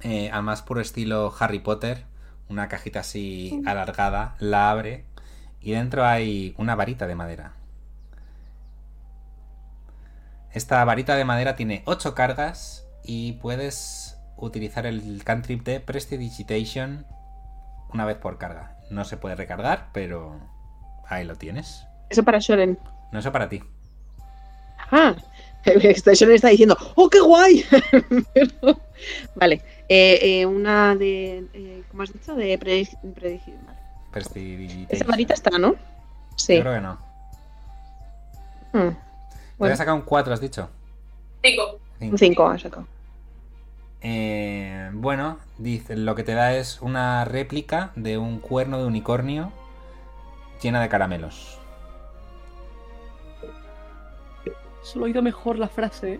[0.00, 2.04] eh, al más puro estilo Harry Potter.
[2.48, 4.36] Una cajita así alargada.
[4.38, 5.04] La abre.
[5.60, 7.52] Y dentro hay una varita de madera.
[10.52, 12.86] Esta varita de madera tiene 8 cargas.
[13.02, 17.06] Y puedes utilizar el cantrip de Prestidigitation
[17.92, 18.76] una vez por carga.
[18.88, 20.38] No se puede recargar, pero
[21.08, 21.86] ahí lo tienes.
[22.08, 22.78] Eso para Shoren.
[23.10, 23.64] No eso para ti.
[24.90, 25.14] Ah,
[25.64, 27.64] Shoren está diciendo, ¡oh, qué guay!
[28.34, 28.80] Pero-
[29.34, 31.44] vale, eh, eh, una de.
[31.52, 32.34] eh, ¿Cómo has dicho?
[32.34, 33.78] De predi- predigi- vale.
[34.12, 34.86] Prestidigitation.
[34.88, 35.72] Esa varita está, ¿no?
[35.72, 35.78] Yo
[36.36, 36.60] Sí.
[36.60, 36.98] creo que no.
[38.72, 38.94] Hmm, Te voy
[39.58, 39.74] Bueno.
[39.74, 40.68] a sacar un 4, has dicho.
[41.42, 41.78] Cinco.
[41.98, 42.12] Cinco.
[42.12, 42.86] Un 5 ha sacado.
[44.00, 49.52] Eh, bueno, dice, lo que te da es una réplica de un cuerno de unicornio
[50.62, 51.57] llena de caramelos.
[54.88, 56.18] Solo he oído mejor la frase.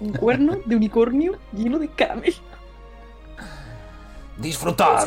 [0.00, 2.36] Un cuerno de unicornio lleno de caramelo.
[4.38, 5.04] Disfrutad.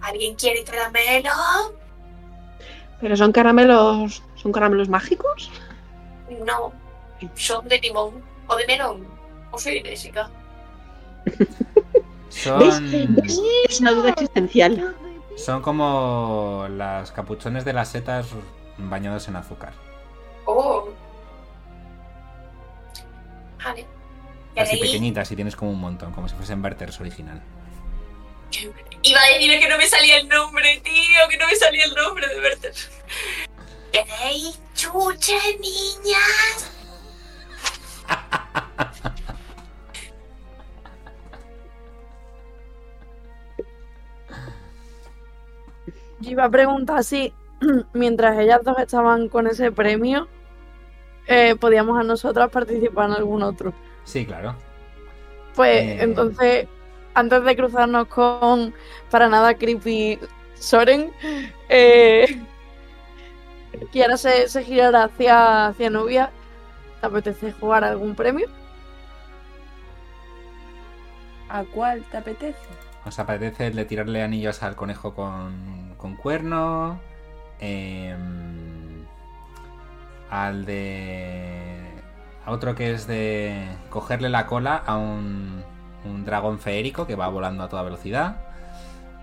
[0.00, 1.30] ¿Alguien quiere caramelo?
[3.02, 4.22] ¿Pero son caramelos.
[4.34, 5.50] ¿Son caramelos mágicos?
[6.46, 6.72] No.
[7.34, 8.14] Son de limón
[8.46, 9.06] o de melón.
[9.50, 10.30] O soy Jessica.
[12.30, 13.40] Son, ¿Ves?
[13.68, 14.94] Es una duda existencial.
[15.36, 18.28] son como las capuchones de las setas
[18.88, 19.72] bañados en azúcar.
[20.46, 20.88] Oh.
[23.62, 23.86] Vale.
[24.56, 27.42] Así pequeñitas y tienes como un montón, como si fuesen Berters original.
[29.02, 31.94] Iba a decir que no me salía el nombre, tío, que no me salía el
[31.94, 32.74] nombre de Berter.
[33.92, 36.70] ¿Queréis chuche, niñas?
[46.20, 47.32] Yo iba a preguntar si
[47.94, 50.28] mientras ellas dos estaban con ese premio,
[51.26, 53.74] eh, podíamos a nosotras participar en algún otro.
[54.04, 54.56] Sí, claro.
[55.54, 56.02] Pues Eh.
[56.02, 56.68] entonces,
[57.14, 58.74] antes de cruzarnos con
[59.10, 60.18] para nada creepy
[60.54, 61.12] Soren,
[61.68, 62.26] eh,
[63.92, 66.32] que ahora se, se girará hacia, hacia Nubia,
[67.00, 68.48] ¿te apetece jugar algún premio?
[71.48, 72.80] ¿A cuál te apetece?
[73.04, 77.04] ¿Os apetece el de tirarle anillos al conejo con, con cuerno?
[77.60, 79.04] Em,
[80.30, 81.76] al de...
[82.46, 85.62] A otro que es de cogerle la cola a un,
[86.04, 88.36] un dragón feérico que va volando a toda velocidad.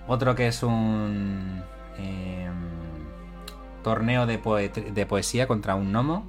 [0.07, 1.64] Otro que es un
[1.97, 2.53] em,
[3.84, 4.38] torneo de,
[4.93, 6.26] de poesía contra un gnomo.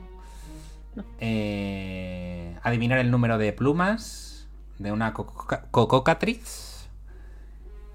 [1.21, 4.49] Eh, adivinar el número de plumas
[4.79, 6.89] de una cococa- cococatriz.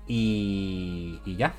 [0.07, 1.53] Y, y ya.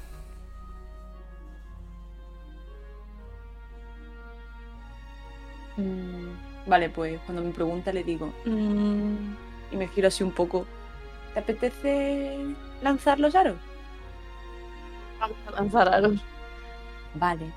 [5.77, 6.37] Mm,
[6.67, 8.35] vale, pues cuando me pregunta le digo.
[8.45, 9.35] "Mm",
[9.71, 10.67] y me giro así un poco.
[11.35, 13.59] ¿Te apetece lanzar los aros?
[15.19, 16.21] Vamos a lanzar aros.
[17.15, 17.55] Vale.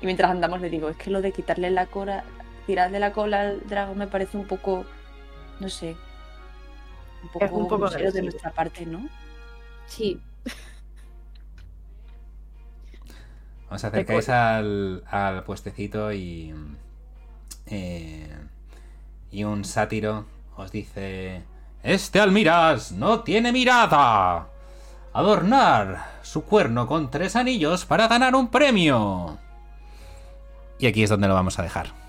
[0.00, 2.24] Y mientras andamos le digo, es que lo de quitarle la cola,
[2.66, 4.84] tirarle la cola al dragón me parece un poco,
[5.60, 5.96] no sé,
[7.22, 9.08] un poco, Es un poco de nuestra parte, ¿no?
[9.86, 10.25] Sí.
[13.70, 16.54] Os acercáis al, al puestecito y.
[17.66, 18.36] eh,
[19.30, 20.24] y un sátiro
[20.56, 21.42] os dice:
[21.82, 24.48] Este Almiras no tiene mirada.
[25.12, 29.38] Adornar su cuerno con tres anillos para ganar un premio.
[30.78, 32.05] Y aquí es donde lo vamos a dejar.